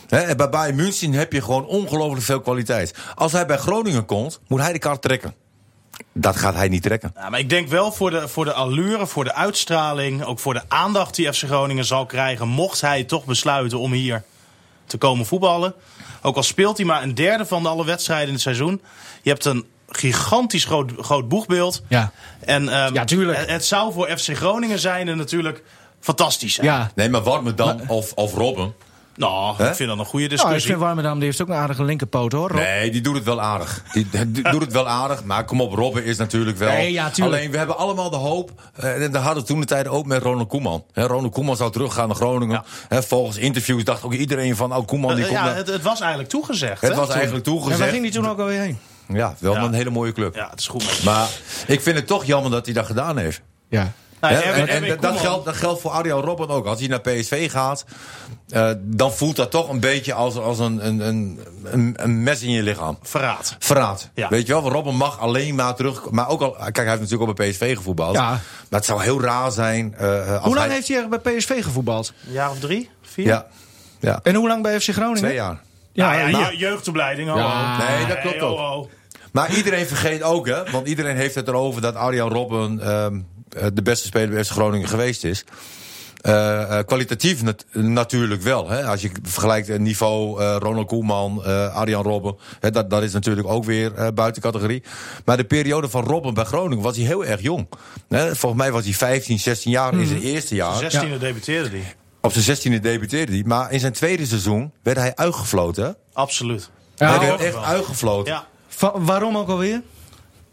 Hè, 0.08 0.20
en 0.20 0.38
bij 0.38 0.50
Bayern 0.50 0.76
München 0.76 1.14
heb 1.14 1.34
je 1.34 1.42
gewoon 1.42 1.66
ongelooflijk 1.66 2.24
veel 2.26 2.42
kwaliteit. 2.42 2.94
Als 3.16 3.32
hij 3.32 3.46
bij 3.46 3.58
Groningen 3.58 4.06
komt, 4.06 4.40
moet 4.48 4.60
hij 4.62 4.74
de 4.74 4.80
kaart 4.80 5.02
trekken. 5.02 5.34
Dat 6.14 6.36
gaat 6.36 6.56
hij 6.56 6.68
niet 6.68 6.84
trekken. 6.84 7.12
Ja, 7.16 7.30
maar 7.30 7.40
ik 7.40 7.50
denk 7.50 7.68
wel 7.68 7.92
voor 7.92 8.10
de, 8.12 8.28
voor 8.28 8.46
de 8.46 8.54
allure, 8.54 9.08
voor 9.08 9.24
de 9.24 9.34
uitstraling, 9.34 10.24
ook 10.24 10.40
voor 10.40 10.54
de 10.54 10.62
aandacht 10.68 11.16
die 11.16 11.34
FC 11.34 11.44
Groningen 11.44 11.86
zal 11.86 12.06
krijgen, 12.06 12.48
mocht 12.48 12.82
hij 12.82 13.04
toch 13.04 13.26
besluiten 13.26 13.80
om 13.80 13.92
hier 13.92 14.24
te 14.92 14.98
komen 14.98 15.26
voetballen. 15.26 15.74
Ook 16.22 16.36
al 16.36 16.44
speelt 16.44 16.78
hij 16.78 16.86
maar 16.86 17.04
een 17.04 17.16
derde 17.16 17.46
van 17.46 17.64
de 17.64 17.70
alle 17.70 17.86
wedstrijden 17.86 18.28
in 18.28 18.34
het 18.34 18.42
seizoen. 18.42 18.82
Je 19.22 19.30
hebt 19.30 19.46
een 19.46 19.66
gigantisch 19.88 20.66
groot, 20.66 20.92
groot 20.98 21.28
boegbeeld. 21.28 21.82
ja. 21.88 22.12
En 22.40 22.70
ehm, 22.70 22.94
Ja, 22.94 23.04
tuurlijk. 23.04 23.38
Het, 23.38 23.50
het 23.50 23.66
zou 23.66 23.94
voor 23.94 24.08
FC 24.18 24.36
Groningen 24.36 24.80
zijn 24.80 25.08
en 25.08 25.18
natuurlijk 25.18 25.64
fantastisch 26.00 26.54
zijn. 26.54 26.68
ja. 26.68 26.92
Nee, 26.96 27.10
maar 27.10 27.24
wat 27.24 27.44
me 27.44 27.54
dan, 27.54 27.82
of, 27.88 28.14
of 28.14 28.34
Robben. 28.34 28.74
Nou, 29.22 29.64
ik 29.64 29.76
vind 29.76 29.90
dat 29.90 30.00
een 30.00 30.06
goede 30.06 30.26
Nou, 30.28 30.38
ik 30.38 30.44
discussie. 30.44 30.70
vind 30.70 30.80
Warmerdam, 30.82 31.16
die 31.16 31.24
heeft 31.26 31.42
ook 31.42 31.48
een 31.48 31.54
aardige 31.56 31.84
linkerpoot, 31.84 32.32
hoor. 32.32 32.50
Rob. 32.50 32.60
Nee, 32.60 32.92
die 32.92 33.02
doet 33.02 33.16
het 33.16 33.24
wel 33.24 33.42
aardig. 33.42 33.84
Die, 33.94 34.08
die 34.28 34.50
doet 34.52 34.62
het 34.62 34.72
wel 34.72 34.88
aardig. 34.88 35.24
Maar 35.24 35.46
kom 35.46 35.62
op, 35.62 35.74
Robben 35.74 36.04
is 36.04 36.18
natuurlijk 36.18 36.58
wel. 36.58 36.70
Nee, 36.72 36.92
ja. 36.92 37.12
Alleen 37.22 37.52
we 37.52 37.58
hebben 37.58 37.78
allemaal 37.78 38.10
de 38.10 38.16
hoop. 38.16 38.52
eh, 38.76 39.04
en 39.04 39.12
dat 39.12 39.22
hadden 39.22 39.42
we 39.44 39.50
toen 39.50 39.60
de 39.60 39.66
tijd 39.66 39.88
ook 39.88 40.06
met 40.06 40.22
Ronald 40.24 40.48
Koeman. 40.48 40.84
Hè, 40.94 41.06
Ronald 41.08 41.34
Koeman 41.34 41.56
zou 41.56 41.72
teruggaan 41.72 42.08
naar 42.08 42.16
Groningen. 42.18 42.56
Ja. 42.56 42.64
Hè, 42.88 43.04
volgens 43.04 43.38
interviews 43.38 43.84
dacht 43.84 44.04
ook 44.04 44.14
iedereen 44.14 44.56
van. 44.56 44.76
Oh, 44.76 44.88
Koeman 44.88 45.16
die 45.16 45.24
Eh, 45.24 45.30
komt 45.30 45.40
ja, 45.40 45.46
naar- 45.46 45.56
het, 45.56 45.68
het 45.68 45.82
was 45.82 46.00
eigenlijk 46.00 46.30
toegezegd. 46.30 46.82
Het 46.82 46.96
was 46.96 47.06
toen. 47.08 47.16
eigenlijk 47.16 47.46
en 47.46 47.52
waar 47.54 47.62
toegezegd. 47.62 47.90
ging 47.92 48.04
hij 48.04 48.12
toen 48.12 48.28
ook 48.30 48.40
alweer 48.40 48.60
heen? 48.60 48.78
Ja, 49.08 49.36
wel 49.40 49.54
Ja. 49.54 49.62
een 49.64 49.74
hele 49.74 49.90
mooie 49.90 50.12
club. 50.12 50.36
Ja, 50.36 50.48
het 50.50 50.60
is 50.60 50.68
goed. 50.68 51.04
Maar 51.04 51.28
ik 51.68 51.82
vind 51.82 51.96
het 51.96 52.08
toch 52.08 52.26
jammer 52.26 52.52
dat 52.52 52.66
hij 52.66 52.74
dat 52.74 52.86
gedaan 52.86 53.18
heeft. 53.18 53.42
Ja. 53.70 53.92
Nou, 54.22 54.34
en 54.34 54.54
en 54.54 54.68
Erwin 54.68 54.98
dat, 55.00 55.18
geldt, 55.20 55.46
dat 55.46 55.56
geldt 55.56 55.82
voor 55.82 55.92
Arjan 55.92 56.22
Robben 56.22 56.50
ook. 56.50 56.66
Als 56.66 56.80
hij 56.80 56.88
naar 56.88 57.02
PSV 57.02 57.52
gaat, 57.52 57.86
eh, 58.52 58.72
dan 58.82 59.14
voelt 59.14 59.36
dat 59.36 59.52
toch 59.52 59.70
een 59.70 59.80
beetje 59.80 60.14
als, 60.14 60.36
als 60.36 60.60
een, 60.60 60.86
een, 60.88 61.00
een, 61.00 61.40
een, 61.64 61.94
een 61.98 62.24
mes 62.24 62.42
in 62.42 62.52
je 62.52 62.64
lichaam. 62.64 62.98
Verraad. 63.02 63.56
Verraad. 63.60 64.10
Ja. 64.14 64.30
Weet 64.30 64.48
je 64.48 64.54
wel, 64.54 64.72
Robben 64.72 64.96
mag 64.96 65.20
alleen 65.20 65.56
maar 65.56 65.76
terug. 65.76 66.10
Maar 66.10 66.30
ook 66.30 66.42
al, 66.42 66.52
kijk, 66.52 66.76
hij 66.76 66.86
heeft 66.88 67.00
natuurlijk 67.02 67.30
ook 67.30 67.36
bij 67.36 67.50
PSV 67.50 67.76
gevoetbald. 67.76 68.16
Ja. 68.16 68.30
Maar 68.30 68.40
het 68.70 68.86
zou 68.86 69.02
heel 69.04 69.22
raar 69.22 69.52
zijn. 69.52 69.96
eh, 69.98 70.32
als 70.34 70.44
Hoe 70.44 70.56
lang 70.56 70.66
hij- 70.66 70.76
heeft 70.76 70.88
hij 70.88 70.98
er 70.98 71.10
bij 71.10 71.20
PSV 71.20 71.64
gevoetbald? 71.64 72.14
Een 72.28 72.34
jaar 72.34 72.50
of 72.50 72.60
drie? 72.60 72.90
Vier? 73.02 73.26
Ja, 73.26 73.46
ja. 74.00 74.20
En 74.24 74.36
hoe 74.36 74.48
lang 74.48 74.64
bij 74.64 74.80
FC 74.80 74.90
Groningen? 74.90 75.18
twee 75.22 75.34
jaar. 75.34 75.62
Ja, 75.94 76.14
ja, 76.14 76.28
maar- 76.30 76.52
je- 76.52 76.58
jeugdopleiding. 76.58 77.30
Oh, 77.30 77.36
Ja. 77.38 77.46
oh. 77.46 77.90
Nee, 77.90 78.06
dat 78.08 78.20
klopt 78.20 78.42
ook. 78.42 78.58
oh, 78.60 78.78
oh. 78.78 78.90
Maar 79.32 79.56
iedereen 79.56 79.86
vergeet 79.88 80.24
ook, 80.24 80.48
hè? 80.48 80.72
Want 80.72 80.88
iedereen 80.88 81.16
heeft 81.16 81.36
het 81.36 81.48
erover 81.48 81.82
dat 81.82 81.96
Arjan 81.96 82.30
Robben 82.30 82.80
ehm, 82.80 83.20
eh, 83.50 83.66
de 83.74 83.82
beste 83.82 84.08
speler 84.08 84.30
bij 84.30 84.44
FC 84.44 84.52
Groningen 84.52 84.88
geweest 84.88 85.24
is. 85.24 85.44
Eh, 86.22 86.80
eh, 86.80 86.86
kwalitatief 86.86 87.44
nat- 87.44 87.66
natuurlijk 87.72 88.42
wel. 88.42 88.70
Hè? 88.70 88.86
Als 88.86 89.02
je 89.02 89.12
vergelijkt 89.24 89.68
het 89.68 89.82
niveau 89.82 90.42
eh, 90.42 90.56
Ronald 90.60 90.88
Koeman, 90.88 91.46
eh, 91.46 91.76
Arjan 91.76 92.04
Robben. 92.04 92.36
Hè, 92.60 92.72
dat, 92.72 92.90
dat 92.90 93.04
is 93.04 93.14
natuurlijk 93.14 93.48
ook 93.48 93.64
weer 93.64 93.94
eh, 93.94 94.08
buiten 94.14 94.42
categorie. 94.42 94.84
Maar 95.26 95.38
de 95.38 95.44
periode 95.44 95.90
van 95.90 96.04
Robben 96.04 96.34
bij 96.34 96.44
Groningen 96.44 96.84
was 96.84 96.96
hij 96.98 97.06
heel 97.06 97.26
erg 97.26 97.42
jong. 97.42 97.68
Hè? 98.10 98.36
Volgens 98.36 98.62
mij 98.62 98.72
was 98.72 98.84
hij 98.84 98.94
15, 98.94 99.40
16 99.40 99.72
jaar 99.72 99.94
in 99.94 100.06
zijn 100.08 100.22
eerste 100.22 100.56
jaar. 100.56 100.82
16e 100.84 101.18
debuteerde 101.20 101.70
hij. 101.70 101.96
Op 102.22 102.32
zijn 102.34 102.58
16e 102.58 102.80
debuteerde 102.82 103.32
hij. 103.32 103.44
Maar 103.46 103.72
in 103.72 103.80
zijn 103.80 103.94
tweede 103.94 104.26
seizoen 104.26 104.72
werd 104.84 104.98
hij 104.98 105.16
uitgefloten. 105.16 105.96
Absoluut. 106.14 106.70
Ja, 106.96 107.18
hij 107.18 107.28
werd 107.28 107.42
echt 107.42 107.56
uitgefloten. 107.64 108.34
Ja. 108.34 108.46
Va- 108.68 108.94
waarom 109.00 109.38
ook 109.38 109.50
alweer? 109.50 109.82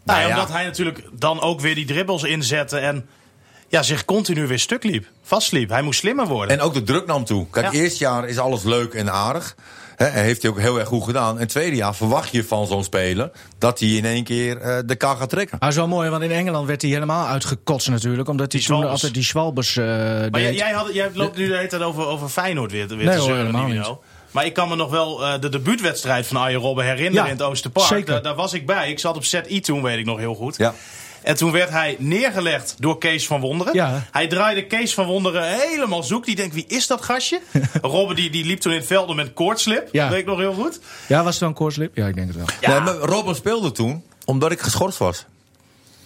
Nou, 0.03 0.21
ja. 0.21 0.29
omdat 0.29 0.49
hij 0.51 0.63
natuurlijk 0.63 1.03
dan 1.13 1.41
ook 1.41 1.59
weer 1.59 1.75
die 1.75 1.85
dribbles 1.85 2.23
inzette 2.23 2.77
en 2.77 3.05
ja, 3.69 3.83
zich 3.83 4.05
continu 4.05 4.47
weer 4.47 4.59
stuk 4.59 4.83
liep. 4.83 5.05
Vastliep. 5.23 5.69
Hij 5.69 5.81
moest 5.81 5.99
slimmer 5.99 6.27
worden. 6.27 6.57
En 6.59 6.63
ook 6.63 6.73
de 6.73 6.83
druk 6.83 7.05
nam 7.05 7.25
toe. 7.25 7.47
Kijk, 7.51 7.65
Ja. 7.65 7.71
eerste 7.79 8.03
jaar 8.03 8.27
is 8.27 8.37
alles 8.37 8.63
leuk 8.63 8.93
en 8.93 9.11
aardig. 9.11 9.55
Hè, 9.95 10.05
en 10.05 10.23
heeft 10.23 10.41
hij 10.41 10.51
ook 10.51 10.59
heel 10.59 10.79
erg 10.79 10.87
goed 10.87 11.03
gedaan. 11.03 11.39
En 11.39 11.47
tweede 11.47 11.75
jaar 11.75 11.95
verwacht 11.95 12.31
je 12.31 12.43
van 12.43 12.67
zo'n 12.67 12.83
speler 12.83 13.31
dat 13.57 13.79
hij 13.79 13.89
in 13.89 14.05
één 14.05 14.23
keer 14.23 14.57
eh, 14.61 14.77
de 14.85 14.95
kar 14.95 15.15
gaat 15.17 15.29
trekken. 15.29 15.59
Ah, 15.59 15.69
is 15.69 15.75
wel 15.75 15.87
mooi, 15.87 16.09
want 16.09 16.23
in 16.23 16.31
Engeland 16.31 16.67
werd 16.67 16.81
hij 16.81 16.91
helemaal 16.91 17.27
uitgekotst 17.27 17.89
natuurlijk. 17.89 18.29
Omdat 18.29 18.51
hij 18.51 18.61
toen 18.61 18.87
altijd 18.87 19.13
die 19.13 19.23
Schwalbers 19.23 19.77
eh 19.77 19.85
maar 19.85 20.29
jij, 20.29 20.29
deed. 20.49 20.57
jij, 20.59 20.71
had, 20.71 20.93
jij 20.93 21.09
loopt 21.13 21.37
nu 21.37 21.47
de 21.47 21.55
hele 21.55 21.67
tijd 21.67 21.81
over, 21.81 22.05
over 22.07 22.29
Feyenoord 22.29 22.71
weer, 22.71 22.87
weer 22.87 22.97
Nee, 22.97 23.15
te 23.17 23.21
zeuren, 23.21 23.45
Nivino. 23.55 23.89
niet. 23.89 23.97
Maar 24.31 24.45
ik 24.45 24.53
kan 24.53 24.69
me 24.69 24.75
nog 24.75 24.89
wel 24.89 25.25
eh, 25.25 25.39
de 25.41 25.49
debuutwedstrijd 25.49 26.27
van 26.27 26.37
Arjen 26.37 26.59
Robben 26.59 26.85
herinneren 26.85 27.25
Ja, 27.25 27.31
in 27.31 27.37
het 27.37 27.41
Oosterpark. 27.41 27.87
zeker. 27.87 28.05
Daar, 28.13 28.21
daar 28.21 28.35
was 28.35 28.53
ik 28.53 28.65
bij. 28.65 28.89
Ik 28.89 28.99
zat 28.99 29.15
op 29.15 29.23
ZI 29.25 29.59
toen, 29.59 29.81
weet 29.81 29.99
ik 29.99 30.05
nog 30.05 30.17
heel 30.17 30.35
goed. 30.35 30.57
Ja. 30.57 30.73
En 31.23 31.35
toen 31.35 31.51
werd 31.51 31.69
hij 31.69 31.95
neergelegd 31.99 32.75
door 32.79 32.97
Kees 32.97 33.27
van 33.27 33.39
Wonderen. 33.39 33.73
Ja. 33.73 34.05
Hij 34.11 34.27
draaide 34.27 34.65
Kees 34.65 34.93
van 34.93 35.05
Wonderen 35.05 35.43
helemaal 35.43 36.03
zoek. 36.03 36.25
Die 36.25 36.35
denkt, 36.35 36.55
wie 36.55 36.65
is 36.67 36.87
dat 36.87 37.01
gastje? 37.01 37.39
Robben 37.81 38.15
die, 38.15 38.29
die 38.29 38.45
liep 38.45 38.59
toen 38.59 38.71
in 38.71 38.77
het 38.77 38.87
veld 38.87 39.15
met 39.15 39.33
koortslip. 39.33 39.89
Ja. 39.91 40.09
Weet 40.09 40.19
ik 40.19 40.25
nog 40.25 40.37
heel 40.37 40.53
goed. 40.53 40.79
Ja, 41.07 41.23
was 41.23 41.33
het 41.33 41.43
dan 41.43 41.53
koortslip? 41.53 41.95
Ja, 41.95 42.07
ik 42.07 42.15
denk 42.15 42.27
het 42.27 42.35
wel. 42.35 42.45
Ja. 42.61 42.69
Nee, 42.69 42.79
maar 42.79 42.95
Robben 42.95 43.35
speelde 43.35 43.71
toen 43.71 44.03
omdat 44.25 44.51
ik 44.51 44.59
geschorst 44.59 44.97
was. 44.97 45.25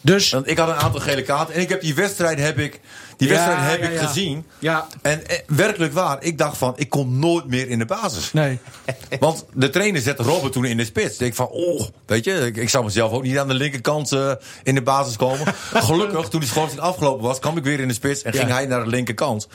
Dus, 0.02 0.32
Want 0.32 0.50
ik 0.50 0.58
had 0.58 0.68
een 0.68 0.76
aantal 0.76 1.00
gele 1.00 1.22
kaarten. 1.22 1.56
En 1.56 1.62
ik 1.62 1.70
heb 1.70 1.82
die 1.82 1.96
wedstrijd, 1.96 2.40
heb 2.40 2.60
ik, 2.60 2.80
die 3.18 3.28
Ja, 3.28 3.34
wedstrijd 3.34 3.70
heb 3.70 3.82
ja, 3.82 3.88
ik 3.88 3.94
ja. 4.02 4.08
gezien. 4.08 4.46
ja, 4.60 4.88
En 5.02 5.28
eh, 5.28 5.38
werkelijk 5.48 5.94
waar, 5.94 6.24
ik 6.24 6.38
dacht 6.38 6.58
van, 6.58 6.74
ik 6.78 6.90
kom 6.90 7.20
nooit 7.20 7.48
meer 7.48 7.70
in 7.70 7.80
de 7.80 7.86
basis. 7.86 8.34
nee. 8.34 8.60
Want 9.20 9.46
de 9.54 9.70
trainer 9.70 10.02
zette 10.02 10.24
Robben 10.24 10.52
toen 10.52 10.66
in 10.66 10.78
de 10.78 10.86
spits. 10.86 11.14
Ik 11.14 11.20
denk 11.20 11.34
van, 11.34 11.48
oh, 11.48 11.88
weet 12.06 12.24
je, 12.24 12.34
ik, 12.34 12.58
ik 12.58 12.70
zou 12.70 12.84
mezelf 12.84 13.12
ook 13.12 13.24
niet 13.24 13.38
aan 13.38 13.48
de 13.48 13.54
linkerkant 13.54 14.12
eh, 14.12 14.32
in 14.64 14.76
de 14.76 14.82
basis 14.82 15.16
komen. 15.16 15.54
Gelukkig, 15.74 16.28
toen 16.28 16.40
die 16.40 16.50
schorsing 16.50 16.82
afgelopen 16.82 17.24
was, 17.24 17.40
kwam 17.40 17.58
ik 17.58 17.64
weer 17.64 17.80
in 17.80 17.88
de 17.88 17.94
spits 17.94 18.22
en 18.22 18.34
ging 18.34 18.50
hij 18.50 18.66
naar 18.66 18.84
de 18.84 18.90
linkerkant. 18.90 19.48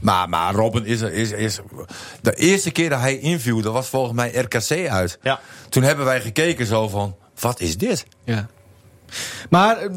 Maar, 0.00 0.28
maar 0.28 0.54
Robben 0.54 0.86
is, 0.86 1.00
is, 1.00 1.30
is... 1.30 1.58
De 2.20 2.34
eerste 2.34 2.70
keer 2.70 2.90
dat 2.90 3.00
hij 3.00 3.18
inviel, 3.18 3.60
dat 3.60 3.72
was 3.72 3.88
volgens 3.88 4.14
mij 4.14 4.32
RKC 4.34 4.88
uit. 4.88 5.18
Ja. 5.22 5.40
Toen 5.68 5.82
hebben 5.82 6.04
wij 6.04 6.20
gekeken 6.20 6.66
zo 6.66 6.88
van, 6.88 7.16
wat 7.40 7.60
is 7.60 7.76
dit? 7.78 8.06
Ja. 8.24 8.46
Maar, 9.50 9.76
eh, 9.76 9.90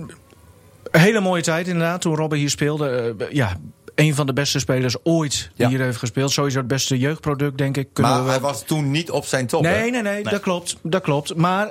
een 0.98 1.04
hele 1.04 1.20
mooie 1.20 1.42
tijd 1.42 1.68
inderdaad, 1.68 2.02
toen 2.02 2.16
Robben 2.16 2.38
hier 2.38 2.50
speelde. 2.50 3.16
Eh, 3.20 3.26
ja, 3.32 3.56
een 3.96 4.16
van 4.16 4.26
de 4.26 4.34
beste 4.34 4.60
spelers 4.60 4.96
ooit 5.04 5.32
die 5.56 5.66
Ja. 5.66 5.68
hier 5.72 5.82
heeft 5.82 5.98
gespeeld. 5.98 6.32
Sowieso 6.32 6.58
het 6.58 6.68
beste 6.68 6.98
jeugdproduct, 6.98 7.58
denk 7.58 7.78
ik. 7.78 7.88
Kunnen 7.94 8.12
Maar 8.14 8.24
we 8.24 8.30
hij 8.30 8.40
was 8.40 8.64
toen 8.66 8.92
niet 8.92 9.12
op 9.12 9.26
zijn 9.26 9.48
top. 9.48 9.62
Nee, 9.62 9.92
nee, 9.92 10.02
nee, 10.02 10.24
dat 10.24 10.40
klopt. 10.42 10.76
Dat 10.82 11.02
klopt. 11.02 11.36
Maar 11.36 11.70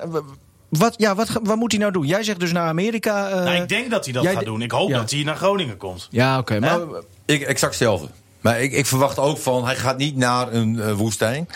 wat, 0.69 0.95
ja, 0.97 1.15
wat, 1.15 1.29
wat 1.43 1.57
moet 1.57 1.71
hij 1.73 1.81
nou 1.81 1.93
doen? 1.93 2.07
Jij 2.07 2.23
zegt 2.23 2.41
dus 2.41 2.53
naar 2.53 2.69
Amerika. 2.69 3.29
eh, 3.29 3.45
Nou, 3.45 3.63
ik 3.63 3.69
denk 3.69 3.91
dat 3.91 4.05
hij 4.05 4.13
dat 4.15 4.23
jij 4.23 4.35
gaat 4.35 4.45
doen. 4.45 4.63
Ik 4.63 4.71
hoop 4.71 4.89
Ja. 4.89 4.97
dat 4.99 5.11
hij 5.11 5.23
naar 5.23 5.37
Groningen 5.37 5.77
komt. 5.77 6.09
Ja, 6.11 6.39
oké. 6.39 6.61
maar 6.61 6.81
Ik, 7.25 7.41
exact 7.43 7.73
hetzelfde. 7.73 8.09
Maar 8.41 8.61
ik, 8.61 8.73
ik 8.73 8.87
verwacht 8.87 9.19
ook 9.19 9.39
van, 9.39 9.65
hij 9.65 9.77
gaat 9.77 9.99
niet 9.99 10.17
naar 10.17 10.53
een 10.53 10.81
eh, 10.81 10.93
woestijn. 10.93 11.49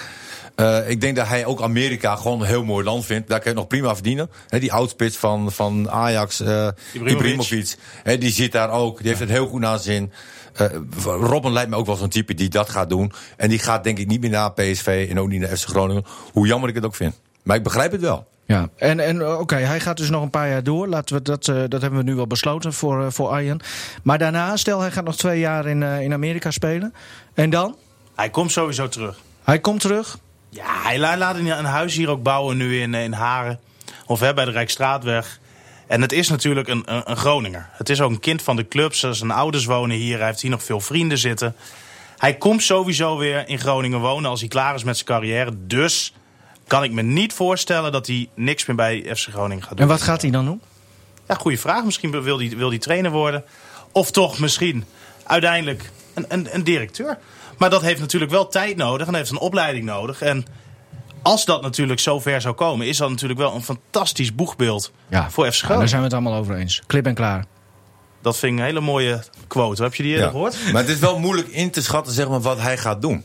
Eh, 0.61 0.91
ik 0.91 1.01
denk 1.01 1.17
dat 1.17 1.29
hij 1.29 1.47
ook 1.47 1.63
Amerika 1.63 2.17
gewoon 2.17 2.41
een 2.41 2.47
heel 2.47 2.65
mooi 2.65 2.85
land 2.85 3.07
vindt. 3.07 3.29
Daar 3.29 3.41
kan 3.41 3.51
je 3.51 3.57
nog 3.57 3.67
prima 3.67 3.95
verdienen. 3.95 4.31
Hè, 4.49 4.59
die 4.59 4.73
oudspits 4.73 5.17
van, 5.17 5.53
van 5.53 5.91
Ajax, 5.91 6.41
eh 6.41 6.69
Ibrahimovic. 6.93 7.77
Die 8.19 8.31
zit 8.31 8.53
daar 8.53 8.71
ook. 8.71 8.99
Die 8.99 9.09
heeft 9.09 9.21
het 9.21 9.29
heel 9.29 9.47
goed 9.47 9.61
naar 9.61 9.79
zijn 9.79 10.13
zin. 10.55 10.69
Eh, 10.69 10.77
Robben 11.05 11.53
lijkt 11.53 11.71
me 11.71 11.77
ook 11.77 11.87
wel 11.87 11.97
zo'n 11.97 12.09
type 12.09 12.35
die 12.35 12.49
dat 12.49 12.71
gaat 12.71 12.89
doen. 12.89 13.13
En 13.37 13.49
die 13.49 13.59
gaat 13.59 13.85
denk 13.85 13.99
ik 13.99 14.07
niet 14.07 14.21
meer 14.21 14.31
naar 14.31 14.53
PSV 14.53 15.07
en 15.11 15.21
ook 15.21 15.29
niet 15.29 15.41
naar 15.41 15.57
FC 15.57 15.69
Groningen. 15.69 16.05
Hoe 16.33 16.47
jammer 16.47 16.69
ik 16.69 16.75
het 16.75 16.85
ook 16.85 16.95
vind. 16.95 17.21
Maar 17.43 17.57
ik 17.57 17.63
begrijp 17.63 17.93
het 17.93 18.01
wel. 18.01 18.27
Ja, 18.45 18.69
en, 18.77 19.01
en 19.01 19.39
oké, 19.39 19.57
hij 19.57 19.81
gaat 19.81 19.97
dus 19.97 20.11
nog 20.11 20.23
een 20.23 20.31
paar 20.31 20.49
jaar 20.49 20.63
door. 20.63 20.89
Laten 20.89 21.17
we 21.17 21.23
dat, 21.23 21.49
eh, 21.49 21.63
dat 21.69 21.81
hebben 21.81 21.99
we 21.99 22.05
nu 22.05 22.15
wel 22.15 22.27
besloten 22.27 22.73
voor, 22.73 23.05
eh, 23.05 23.11
voor 23.11 23.29
Arjen. 23.29 23.61
Maar 24.03 24.19
daarna, 24.19 24.57
stel 24.57 24.81
hij 24.81 24.91
gaat 24.91 25.05
nog 25.05 25.17
twee 25.17 25.39
jaar 25.39 25.67
in, 25.67 25.83
eh, 25.83 26.01
in 26.01 26.13
Amerika 26.13 26.51
spelen. 26.51 26.95
En 27.35 27.51
dan? 27.51 27.77
Hij 28.15 28.31
komt 28.31 28.53
sowieso 28.53 28.89
terug. 28.89 29.19
Hij 29.45 29.59
komt 29.59 29.81
terug. 29.81 30.19
Ja, 30.51 30.83
hij 30.83 30.99
la- 30.99 31.17
laat 31.17 31.37
een 31.37 31.47
een 31.47 31.65
huis 31.65 31.95
hier 31.95 32.09
ook 32.09 32.23
bouwen 32.23 32.57
nu 32.57 32.81
in, 32.81 32.95
in 32.95 33.13
Haren. 33.13 33.61
Of 34.07 34.21
hè, 34.21 34.35
bij 34.35 34.45
de 34.45 34.51
Rijkstraatweg. 34.51 35.41
En 35.87 36.01
het 36.01 36.13
is 36.13 36.29
natuurlijk 36.29 36.69
een, 36.69 36.83
een, 36.85 37.11
een 37.11 37.17
Groninger. 37.17 37.69
Het 37.73 37.89
is 37.89 38.01
ook 38.01 38.11
een 38.11 38.21
kind 38.21 38.43
van 38.43 38.57
de 38.57 38.69
club. 38.69 38.95
Zijn 38.95 39.31
ouders 39.31 39.65
wonen 39.65 39.97
hier. 39.97 40.17
Hij 40.19 40.27
heeft 40.27 40.41
hier 40.41 40.51
nog 40.51 40.63
veel 40.63 40.81
vrienden 40.81 41.19
zitten. 41.19 41.57
Hij 42.17 42.35
komt 42.35 42.63
sowieso 42.63 43.17
weer 43.17 43.49
in 43.49 43.59
Groningen 43.59 44.01
wonen 44.01 44.31
als 44.31 44.41
hij 44.41 44.49
klaar 44.49 44.75
is 44.75 44.85
met 44.85 44.95
zijn 44.95 45.09
carrière. 45.09 45.67
Dus 45.67 46.15
kan 46.67 46.83
ik 46.85 46.93
me 46.93 47.03
niet 47.03 47.33
voorstellen 47.33 47.93
dat 47.93 48.07
hij 48.07 48.29
niks 48.35 48.67
meer 48.67 48.77
bij 48.77 49.17
FC 49.17 49.29
Groningen 49.29 49.63
gaat 49.63 49.71
doen. 49.71 49.81
En 49.81 49.87
wat 49.87 50.03
gaat 50.03 50.23
hij 50.23 50.31
dan 50.31 50.45
doen? 50.45 50.61
Ja, 51.29 51.35
goede 51.35 51.59
vraag. 51.59 51.85
Misschien 51.85 52.23
wil 52.23 52.39
hij, 52.39 52.53
wil 52.57 52.69
hij 52.69 52.79
trainer 52.79 53.11
worden. 53.11 53.45
Of 53.93 54.11
toch 54.11 54.39
misschien 54.39 54.85
uiteindelijk 55.25 55.91
een, 56.29 56.39
een, 56.39 56.55
een 56.55 56.65
directeur. 56.65 57.19
Maar 57.59 57.71
dat 57.71 57.83
heeft 57.83 58.01
natuurlijk 58.01 58.31
wel 58.31 58.49
tijd 58.49 58.77
nodig 58.77 59.07
en 59.07 59.15
heeft 59.15 59.31
een 59.31 59.39
opleiding 59.39 59.85
nodig. 59.85 60.23
En 60.23 60.45
als 61.23 61.45
dat 61.45 61.63
natuurlijk 61.63 62.01
zo 62.01 62.21
ver 62.21 62.41
zou 62.41 62.55
komen, 62.55 62.87
is 62.87 62.97
dat 62.97 63.11
natuurlijk 63.11 63.41
wel 63.41 63.55
een 63.55 63.63
fantastisch 63.65 64.35
boegbeeld 64.35 64.93
voor 65.11 65.21
FC 65.29 65.35
Ja, 65.35 65.43
daar 65.43 65.53
Groningen. 65.53 65.89
zijn 65.89 66.01
we 66.01 66.07
het 66.07 66.15
allemaal 66.17 66.35
over 66.41 66.55
eens. 66.55 66.83
Klip 66.87 67.07
en 67.07 67.15
klaar. 67.15 67.45
Dat 68.23 68.37
vind 68.37 68.53
ik 68.53 68.59
een 68.59 68.65
hele 68.65 68.81
mooie 68.81 69.23
quote. 69.47 69.83
Heb 69.83 69.95
je 69.95 70.03
die 70.03 70.13
eerder 70.13 70.27
Ja. 70.27 70.33
gehoord? 70.33 70.57
Maar 70.73 70.83
het 70.83 70.91
is 70.91 70.99
wel 70.99 71.19
moeilijk 71.19 71.49
in 71.49 71.71
te 71.71 71.83
schatten 71.83 72.13
zeg 72.13 72.29
maar, 72.29 72.41
wat 72.41 72.61
hij 72.61 72.79
gaat 72.79 73.03
doen. 73.03 73.25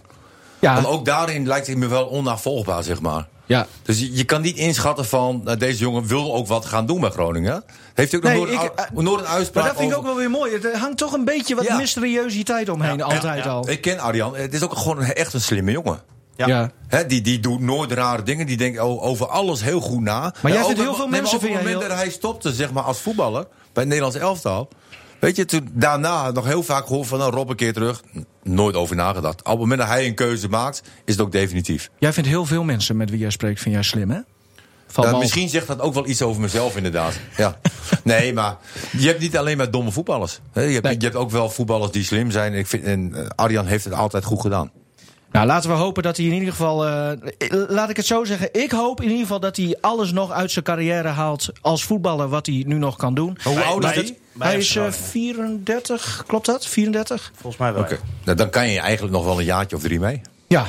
Ja, 0.59 0.73
Want 0.73 0.85
ook 0.87 1.05
daarin 1.05 1.47
lijkt 1.47 1.67
hij 1.67 1.75
me 1.75 1.87
wel 1.87 2.05
onnavolgbaar, 2.05 2.83
zeg 2.83 3.01
maar. 3.01 3.27
Ja. 3.45 3.67
Dus 3.83 3.99
je, 3.99 4.15
je 4.15 4.23
kan 4.23 4.41
niet 4.41 4.57
inschatten 4.57 5.05
van 5.05 5.41
nou, 5.43 5.57
deze 5.57 5.79
jongen 5.79 6.07
wil 6.07 6.35
ook 6.35 6.47
wat 6.47 6.65
gaan 6.65 6.85
doen 6.85 6.99
bij 6.99 7.09
Groningen. 7.09 7.63
Heeft 7.93 8.11
hij 8.11 8.19
ook 8.19 8.25
Nee, 8.25 8.37
nog 8.39 8.47
nooit, 8.47 8.61
ik, 8.63 8.71
een, 8.75 8.85
eh, 8.97 9.03
nooit 9.03 9.19
een 9.19 9.27
uitspraak 9.27 9.63
Maar 9.63 9.73
dat 9.73 9.81
vind 9.81 9.91
ik 9.91 9.97
ook 9.97 10.05
wel 10.05 10.15
weer 10.15 10.29
mooi. 10.29 10.53
Het 10.53 10.73
hangt 10.75 10.97
toch 10.97 11.13
een 11.13 11.25
beetje 11.25 11.55
wat 11.55 11.65
Ja. 11.65 11.77
mysteriositeit 11.77 12.69
omheen, 12.69 13.01
altijd 13.01 13.43
ja. 13.43 13.49
al. 13.49 13.69
Ik 13.69 13.81
ken 13.81 13.99
Arjan, 13.99 14.35
het 14.35 14.53
is 14.53 14.61
ook 14.63 14.77
gewoon 14.77 14.97
een, 15.01 15.13
echt 15.13 15.33
een 15.33 15.41
slimme 15.41 15.71
jongen. 15.71 15.99
Ja. 16.35 16.47
Ja. 16.47 16.71
Hè, 16.87 17.05
die, 17.05 17.21
die 17.21 17.39
doet 17.39 17.59
nooit 17.59 17.91
rare 17.91 18.23
dingen. 18.23 18.45
Die 18.45 18.57
denkt 18.57 18.79
o- 18.79 18.99
over 19.01 19.27
alles 19.27 19.61
heel 19.63 19.79
goed 19.79 20.01
na. 20.01 20.33
jij 20.43 20.55
En 20.57 20.65
vindt 20.65 20.79
heel 20.81 20.89
op- 20.89 20.95
veel 20.95 21.07
nee, 21.07 21.09
maar 21.11 21.19
mensen 21.19 21.35
op 21.35 21.41
het 21.41 21.51
jij 21.51 21.59
moment 21.61 21.79
heel- 21.79 21.89
dat 21.89 21.97
hij 21.97 22.09
stopte 22.09 22.53
zeg 22.53 22.71
maar, 22.71 22.83
als 22.83 22.99
voetballer 22.99 23.41
bij 23.43 23.49
het 23.73 23.85
Nederlands 23.87 24.17
elftal. 24.17 24.67
Weet 25.19 25.35
je, 25.35 25.45
toen 25.45 25.69
daarna 25.73 26.31
nog 26.31 26.45
heel 26.45 26.63
vaak 26.63 26.87
gehoord 26.87 27.07
van 27.07 27.19
nou, 27.19 27.31
Rob 27.33 27.49
een 27.49 27.55
keer 27.55 27.73
terug. 27.73 28.01
Nooit 28.49 28.75
over 28.75 28.95
nagedacht. 28.95 29.39
Op 29.39 29.47
het 29.47 29.59
moment 29.59 29.79
dat 29.79 29.87
hij 29.89 30.05
een 30.05 30.15
keuze 30.15 30.49
maakt, 30.49 30.81
is 31.05 31.13
het 31.13 31.21
ook 31.21 31.31
definitief. 31.31 31.89
Jij 31.97 32.13
vindt 32.13 32.29
heel 32.29 32.45
veel 32.45 32.63
mensen 32.63 32.97
met 32.97 33.09
wie 33.09 33.19
jij 33.19 33.29
spreekt, 33.29 33.61
vind 33.61 33.75
jij 33.75 33.83
slim, 33.83 34.09
hè? 34.09 34.19
Misschien 35.19 35.49
zegt 35.49 35.67
dat 35.67 35.79
ook 35.79 35.93
wel 35.93 36.07
iets 36.07 36.21
over 36.21 36.41
mezelf, 36.41 36.75
inderdaad. 36.75 37.19
Ja. 37.37 37.57
Nee, 38.03 38.33
maar 38.33 38.57
je 38.97 39.07
hebt 39.07 39.19
niet 39.19 39.37
alleen 39.37 39.57
maar 39.57 39.71
domme 39.71 39.91
voetballers. 39.91 40.39
Je 40.53 40.59
hebt, 40.59 40.87
je 40.87 40.97
hebt 41.07 41.15
ook 41.15 41.29
wel 41.29 41.49
voetballers 41.49 41.91
die 41.91 42.03
slim 42.03 42.31
zijn. 42.31 42.53
Ik 42.53 42.67
vind, 42.67 42.83
en 42.83 43.13
eh, 43.15 43.25
Arjan 43.35 43.65
heeft 43.65 43.83
het 43.83 43.93
altijd 43.93 44.23
goed 44.23 44.41
gedaan. 44.41 44.71
Nou, 45.35 45.47
laten 45.47 45.69
we 45.69 45.75
hopen 45.75 46.03
dat 46.03 46.17
hij 46.17 46.25
in 46.25 46.33
ieder 46.33 46.49
geval. 46.49 46.87
eh, 46.87 47.11
laat 47.49 47.89
ik 47.89 47.95
het 47.97 48.05
zo 48.05 48.23
zeggen. 48.23 48.49
Ik 48.51 48.71
hoop 48.71 49.01
in 49.01 49.07
ieder 49.07 49.21
geval 49.21 49.39
dat 49.39 49.57
hij 49.57 49.77
alles 49.81 50.11
nog 50.11 50.31
uit 50.31 50.51
zijn 50.51 50.65
carrière 50.65 51.07
haalt 51.07 51.49
als 51.61 51.83
voetballer 51.83 52.27
wat 52.29 52.45
hij 52.45 52.63
nu 52.67 52.75
nog 52.77 52.95
kan 52.95 53.13
doen. 53.13 53.37
Hoe 53.43 53.61
oud 53.63 53.83
is 53.83 53.91
hij? 53.91 54.17
hij 54.39 54.57
is 54.57 54.75
eh, 54.75 54.81
Groningen. 54.81 54.93
34, 55.09 56.23
klopt 56.27 56.45
dat? 56.45 56.67
34? 56.67 57.31
Volgens 57.35 57.57
mij 57.61 57.73
wel. 57.73 57.81
Oké. 57.81 57.97
Nou, 58.23 58.37
dan 58.37 58.49
kan 58.49 58.69
je 58.69 58.79
eigenlijk 58.79 59.13
nog 59.15 59.25
wel 59.25 59.39
een 59.39 59.45
jaartje 59.45 59.75
of 59.75 59.81
drie 59.81 59.99
mee. 59.99 60.21
Ja, 60.47 60.65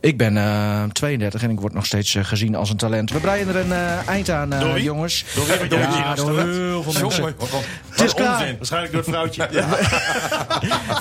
ik 0.00 0.16
ben 0.16 0.36
eh 0.36 0.82
32 0.92 1.42
en 1.42 1.50
ik 1.50 1.60
word 1.60 1.72
nog 1.74 1.86
steeds 1.86 2.14
eh, 2.14 2.24
gezien 2.24 2.54
als 2.54 2.70
een 2.70 2.76
talent. 2.76 3.10
We 3.10 3.18
breien 3.18 3.48
er 3.48 3.56
een 3.56 3.72
eh, 3.72 4.08
eind 4.08 4.30
aan, 4.30 4.50
Door 4.50 4.80
jongens. 4.80 5.24
Door 5.34 5.46
wie 5.46 5.54
gezien 5.54 5.78
ja, 5.78 6.14
door 6.14 6.26
talent? 6.26 6.48
heel 6.56 6.82
veel 6.82 6.92
mensen. 7.02 7.20
Jongen, 7.22 7.34
wat- 7.38 7.50
wat- 7.50 7.64
Het 7.88 8.00
is 8.06 8.14
klaar. 8.14 8.40
onzin. 8.40 8.56
Waarschijnlijk 8.56 8.92
door 8.92 9.00
het 9.02 9.10
vrouwtje. 9.10 9.48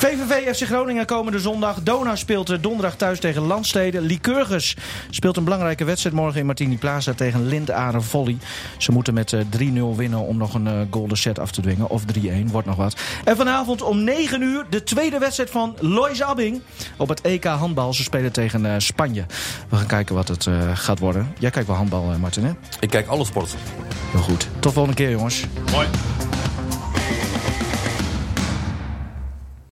VVV 0.04 0.56
FC 0.56 0.64
Groningen 0.66 1.06
komende 1.06 1.40
zondag. 1.40 1.78
Dona 1.84 2.16
speelt 2.16 2.64
donderdag 2.64 2.96
thuis 2.96 3.20
tegen 3.20 3.42
Landsteden. 3.42 4.02
Lycurgus 4.02 4.76
speelt 5.10 5.38
een 5.38 5.44
belangrijke 5.44 5.84
wedstrijd 5.84 6.16
morgen 6.16 6.40
in 6.40 6.46
Martini 6.46 6.78
Plaza 6.78 7.14
tegen 7.14 7.48
Lindaren 7.48 8.04
Volley. 8.04 8.38
Ze 8.78 8.92
moeten 8.92 9.14
met 9.14 9.34
eh, 9.34 9.40
3-0 9.94 9.96
winnen 9.96 10.20
om 10.20 10.38
nog 10.38 10.54
een 10.54 10.88
golden 10.92 11.18
set 11.18 11.40
af 11.40 11.52
te 11.52 11.62
dwingen. 11.62 11.90
Of 11.90 12.04
3-1, 12.20 12.52
wordt 12.52 12.68
nog 12.68 12.76
wat. 12.76 12.96
En 13.24 13.36
vanavond 13.38 13.82
om 13.82 14.04
9 14.04 14.42
uur 14.42 14.66
de 14.70 14.84
tweede 14.84 15.18
wedstrijd 15.18 15.50
van 15.50 15.76
Lois 15.80 16.22
Abbing 16.22 16.62
op 16.98 17.10
het 17.10 17.22
EK 17.22 17.44
handbal. 17.44 17.94
Ze 17.94 18.04
spelen 18.04 18.32
tegen 18.32 18.82
Spanje. 18.88 19.26
We 19.70 19.76
gaan 19.76 19.88
kijken 19.88 20.16
wat 20.16 20.28
het 20.28 20.48
eh, 20.48 20.56
gaat 20.74 21.00
worden. 21.00 21.34
Jij 21.40 21.50
kijkt 21.50 21.68
wel 21.68 21.78
handbal, 21.78 22.12
eh, 22.12 22.18
Martin, 22.18 22.46
hè? 22.46 22.52
Ik 22.80 22.90
kijk 22.90 23.08
alle 23.08 23.26
sporten. 23.26 23.58
Heel 24.12 24.22
goed. 24.22 24.48
Tot 24.60 24.74
volgende 24.74 24.98
keer, 24.98 25.10
jongens. 25.10 25.46
Mooi. 25.72 25.88